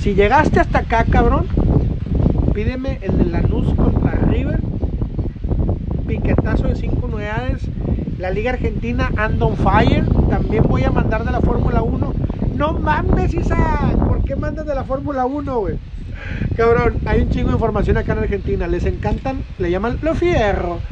Si, 0.00 0.14
llegaste 0.14 0.60
hasta 0.60 0.80
acá, 0.80 1.04
cabrón, 1.04 1.46
pídeme 2.52 2.98
el 3.00 3.16
de 3.16 3.24
Lanús 3.24 3.74
contra 3.74 4.12
River. 4.12 4.60
Piquetazo 6.06 6.68
de 6.68 6.76
5 6.76 7.06
unidades. 7.06 7.62
La 8.18 8.30
Liga 8.30 8.52
Argentina 8.52 9.10
and 9.16 9.42
on 9.42 9.56
fire. 9.56 10.04
También 10.28 10.64
voy 10.64 10.84
a 10.84 10.90
mandar 10.90 11.24
de 11.24 11.32
la 11.32 11.40
Fórmula 11.40 11.80
1. 11.80 12.12
No 12.56 12.72
mames, 12.74 13.32
Isa. 13.32 13.94
¿Por 14.06 14.22
qué 14.22 14.36
mandas 14.36 14.66
de 14.66 14.74
la 14.74 14.84
Fórmula 14.84 15.24
1, 15.24 15.58
güey? 15.58 15.76
Cabrón, 16.54 17.00
hay 17.04 17.20
un 17.20 17.30
chingo 17.30 17.50
de 17.50 17.54
información 17.56 17.96
acá 17.96 18.12
en 18.12 18.18
Argentina. 18.20 18.66
Les 18.68 18.86
encantan, 18.86 19.46
le 19.58 19.70
llaman 19.70 19.98
lo 20.00 20.14
fierro 20.14 20.84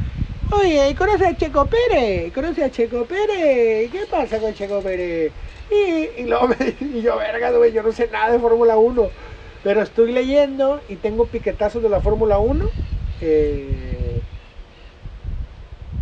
Oye, 0.51 0.95
¿conoce 0.95 1.27
a 1.27 1.35
Checo 1.35 1.69
Pérez? 1.69 2.33
¿Conoce 2.33 2.63
a 2.63 2.71
Checo 2.71 3.05
Pérez? 3.07 3.91
¿Qué 3.91 4.07
pasa 4.09 4.39
con 4.39 4.53
Checo 4.53 4.81
Pérez? 4.81 5.35
Y, 5.69 6.21
y, 6.21 6.25
lo, 6.25 6.47
y 6.79 7.01
yo, 7.01 7.17
verga, 7.17 7.51
güey, 7.51 7.73
yo 7.73 7.83
no 7.83 7.91
sé 7.91 8.09
nada 8.09 8.31
de 8.31 8.39
Fórmula 8.39 8.77
1. 8.77 9.13
Pero 9.61 9.81
estoy 9.81 10.13
leyendo 10.13 10.83
y 10.87 10.97
tengo 10.97 11.29
piquetazos 11.29 11.83
de 11.83 11.89
la 11.89 12.01
Fórmula 12.01 12.39
1. 12.39 12.73
Eh, 13.19 14.25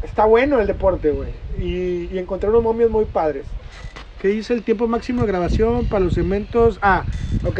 está 0.02 0.26
bueno 0.26 0.60
el 0.60 0.68
deporte, 0.68 1.12
güey. 1.12 1.42
Y, 1.52 2.08
y 2.14 2.18
encontré 2.20 2.50
unos 2.50 2.64
momios 2.64 2.92
muy 2.92 3.06
padres. 3.06 3.58
¿Qué 4.18 4.30
dice 4.30 4.54
el 4.54 4.64
tiempo 4.64 4.88
máximo 4.88 5.22
de 5.22 5.28
grabación 5.28 5.88
para 5.88 6.06
los 6.06 6.14
segmentos? 6.14 6.80
Ah, 6.82 7.08
ok. 7.42 7.60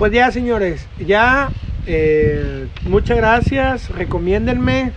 Pues 0.00 0.12
ya, 0.12 0.32
señores, 0.32 0.86
ya. 0.98 1.50
eh, 1.86 2.68
muchas 2.84 3.18
gracias. 3.18 3.90
Recomiéndenme. 3.90 4.92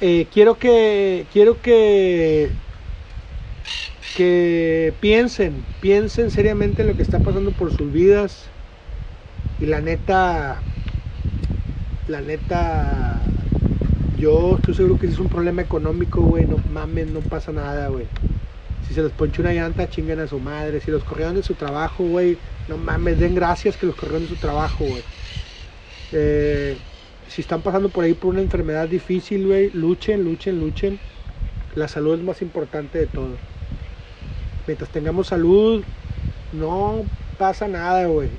Eh, 0.00 0.28
quiero 0.32 0.60
que. 0.60 1.26
Quiero 1.32 1.60
que. 1.60 2.50
Que 4.16 4.94
piensen. 5.00 5.64
Piensen 5.80 6.30
seriamente 6.30 6.82
en 6.82 6.88
lo 6.88 6.94
que 6.96 7.02
está 7.02 7.18
pasando 7.18 7.50
por 7.50 7.76
sus 7.76 7.92
vidas. 7.92 8.44
Y 9.58 9.66
la 9.66 9.80
neta. 9.80 10.58
La 12.06 12.20
neta. 12.20 13.18
Yo 14.16 14.54
estoy 14.58 14.74
seguro 14.74 15.00
que 15.00 15.08
si 15.08 15.14
es 15.14 15.18
un 15.18 15.28
problema 15.28 15.62
económico, 15.62 16.20
güey. 16.20 16.46
No 16.46 16.58
mames, 16.72 17.08
no 17.08 17.18
pasa 17.22 17.50
nada, 17.50 17.88
güey. 17.88 18.06
Si 18.86 18.94
se 18.94 19.02
les 19.02 19.10
ponche 19.10 19.42
una 19.42 19.52
llanta, 19.52 19.90
chinguen 19.90 20.20
a 20.20 20.28
su 20.28 20.38
madre. 20.38 20.80
Si 20.80 20.92
los 20.92 21.02
corrieron 21.02 21.34
de 21.34 21.42
su 21.42 21.54
trabajo, 21.54 22.04
güey, 22.04 22.38
no 22.68 22.76
mames, 22.76 23.18
den 23.18 23.34
gracias 23.34 23.76
que 23.76 23.86
los 23.86 23.94
corrieron 23.94 24.22
de 24.22 24.28
su 24.28 24.36
trabajo, 24.36 24.84
güey. 24.84 25.02
Eh, 26.12 26.76
si 27.28 27.42
están 27.42 27.62
pasando 27.62 27.88
por 27.88 28.04
ahí 28.04 28.14
por 28.14 28.30
una 28.30 28.40
enfermedad 28.40 28.88
difícil, 28.88 29.46
güey, 29.46 29.70
luchen, 29.70 30.24
luchen, 30.24 30.60
luchen. 30.60 30.98
La 31.74 31.88
salud 31.88 32.14
es 32.14 32.24
más 32.24 32.42
importante 32.42 32.98
de 32.98 33.06
todo. 33.06 33.36
Mientras 34.66 34.90
tengamos 34.90 35.28
salud, 35.28 35.84
no 36.52 37.04
pasa 37.38 37.68
nada, 37.68 38.06
güey. 38.06 38.30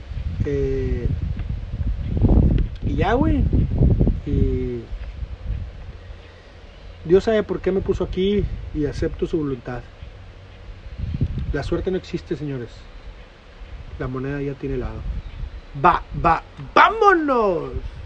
Eh, 0.45 1.07
y 2.85 2.95
ya, 2.95 3.13
güey. 3.13 3.43
Y 4.25 4.81
Dios 7.05 7.23
sabe 7.23 7.43
por 7.43 7.61
qué 7.61 7.71
me 7.71 7.81
puso 7.81 8.03
aquí 8.03 8.43
y 8.73 8.85
acepto 8.85 9.27
su 9.27 9.37
voluntad. 9.37 9.81
La 11.53 11.63
suerte 11.63 11.91
no 11.91 11.97
existe, 11.97 12.35
señores. 12.35 12.69
La 13.97 14.07
moneda 14.07 14.41
ya 14.41 14.55
tiene 14.55 14.77
lado. 14.77 15.05
Va, 15.73 16.07
va, 16.13 16.51
vámonos. 16.57 17.96